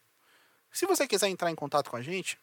Se 0.71 0.87
você 0.87 1.09
quiser 1.09 1.27
entrar 1.29 1.51
em 1.51 1.57
contato 1.57 1.91
com 1.91 1.97
a 1.97 2.03
gente, 2.03 2.39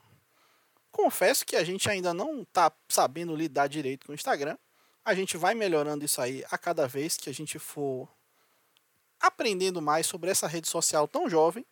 Confesso 0.92 1.46
que 1.46 1.56
a 1.56 1.64
gente 1.64 1.88
ainda 1.88 2.12
não 2.12 2.44
tá 2.44 2.70
sabendo 2.88 3.34
lidar 3.34 3.68
direito 3.68 4.06
com 4.06 4.12
o 4.12 4.14
Instagram. 4.14 4.56
A 5.04 5.14
gente 5.14 5.36
vai 5.36 5.54
melhorando 5.54 6.04
isso 6.04 6.20
aí 6.20 6.44
a 6.50 6.58
cada 6.58 6.86
vez 6.86 7.16
que 7.16 7.30
a 7.30 7.34
gente 7.34 7.58
for 7.58 8.08
aprendendo 9.18 9.80
mais 9.80 10.06
sobre 10.06 10.30
essa 10.30 10.46
rede 10.46 10.68
social 10.68 11.08
tão 11.08 11.28
jovem. 11.28 11.64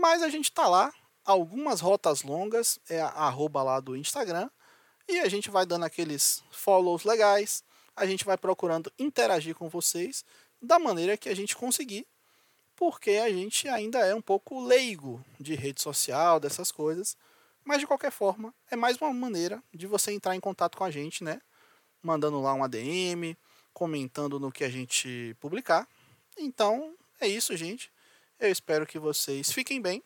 Mas 0.00 0.22
a 0.22 0.30
gente 0.30 0.50
tá 0.50 0.66
lá, 0.66 0.90
algumas 1.26 1.82
rotas 1.82 2.22
longas, 2.22 2.80
é 2.88 3.02
a 3.02 3.08
arroba 3.08 3.62
lá 3.62 3.80
do 3.80 3.94
Instagram. 3.94 4.48
E 5.06 5.18
a 5.18 5.28
gente 5.28 5.50
vai 5.50 5.66
dando 5.66 5.84
aqueles 5.84 6.42
follows 6.50 7.04
legais, 7.04 7.62
a 7.94 8.06
gente 8.06 8.24
vai 8.24 8.38
procurando 8.38 8.90
interagir 8.98 9.54
com 9.54 9.68
vocês 9.68 10.24
da 10.60 10.78
maneira 10.78 11.18
que 11.18 11.28
a 11.28 11.36
gente 11.36 11.54
conseguir, 11.54 12.06
porque 12.74 13.10
a 13.10 13.28
gente 13.28 13.68
ainda 13.68 13.98
é 13.98 14.14
um 14.14 14.22
pouco 14.22 14.64
leigo 14.64 15.22
de 15.38 15.54
rede 15.54 15.82
social, 15.82 16.40
dessas 16.40 16.72
coisas. 16.72 17.14
Mas 17.62 17.80
de 17.80 17.86
qualquer 17.86 18.10
forma, 18.10 18.54
é 18.70 18.76
mais 18.76 18.96
uma 18.96 19.12
maneira 19.12 19.62
de 19.70 19.86
você 19.86 20.12
entrar 20.12 20.34
em 20.34 20.40
contato 20.40 20.78
com 20.78 20.84
a 20.84 20.90
gente, 20.90 21.22
né? 21.22 21.42
Mandando 22.02 22.40
lá 22.40 22.54
um 22.54 22.64
ADM, 22.64 23.36
comentando 23.74 24.40
no 24.40 24.50
que 24.50 24.64
a 24.64 24.70
gente 24.70 25.36
publicar. 25.38 25.86
Então, 26.38 26.94
é 27.20 27.28
isso, 27.28 27.54
gente. 27.54 27.92
Eu 28.40 28.50
espero 28.50 28.86
que 28.86 28.98
vocês 28.98 29.52
fiquem 29.52 29.82
bem. 29.82 30.02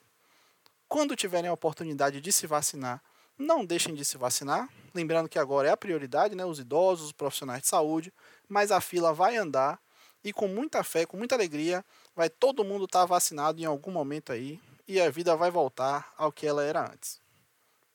Quando 0.88 1.14
tiverem 1.14 1.48
a 1.48 1.52
oportunidade 1.52 2.20
de 2.20 2.32
se 2.32 2.48
vacinar, 2.48 3.00
não 3.38 3.64
deixem 3.64 3.94
de 3.94 4.04
se 4.04 4.18
vacinar. 4.18 4.68
Lembrando 4.92 5.28
que 5.28 5.38
agora 5.38 5.68
é 5.68 5.70
a 5.70 5.76
prioridade, 5.76 6.34
né? 6.34 6.44
Os 6.44 6.58
idosos, 6.58 7.06
os 7.06 7.12
profissionais 7.12 7.62
de 7.62 7.68
saúde. 7.68 8.12
Mas 8.48 8.72
a 8.72 8.80
fila 8.80 9.14
vai 9.14 9.36
andar 9.36 9.80
e 10.24 10.32
com 10.32 10.48
muita 10.48 10.82
fé, 10.82 11.06
com 11.06 11.16
muita 11.16 11.36
alegria, 11.36 11.84
vai 12.16 12.28
todo 12.28 12.64
mundo 12.64 12.86
estar 12.86 13.00
tá 13.00 13.06
vacinado 13.06 13.60
em 13.60 13.66
algum 13.66 13.92
momento 13.92 14.32
aí 14.32 14.60
e 14.88 15.00
a 15.00 15.08
vida 15.10 15.36
vai 15.36 15.50
voltar 15.50 16.12
ao 16.16 16.32
que 16.32 16.44
ela 16.44 16.64
era 16.64 16.90
antes. 16.90 17.20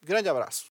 Grande 0.01 0.29
abraço. 0.29 0.71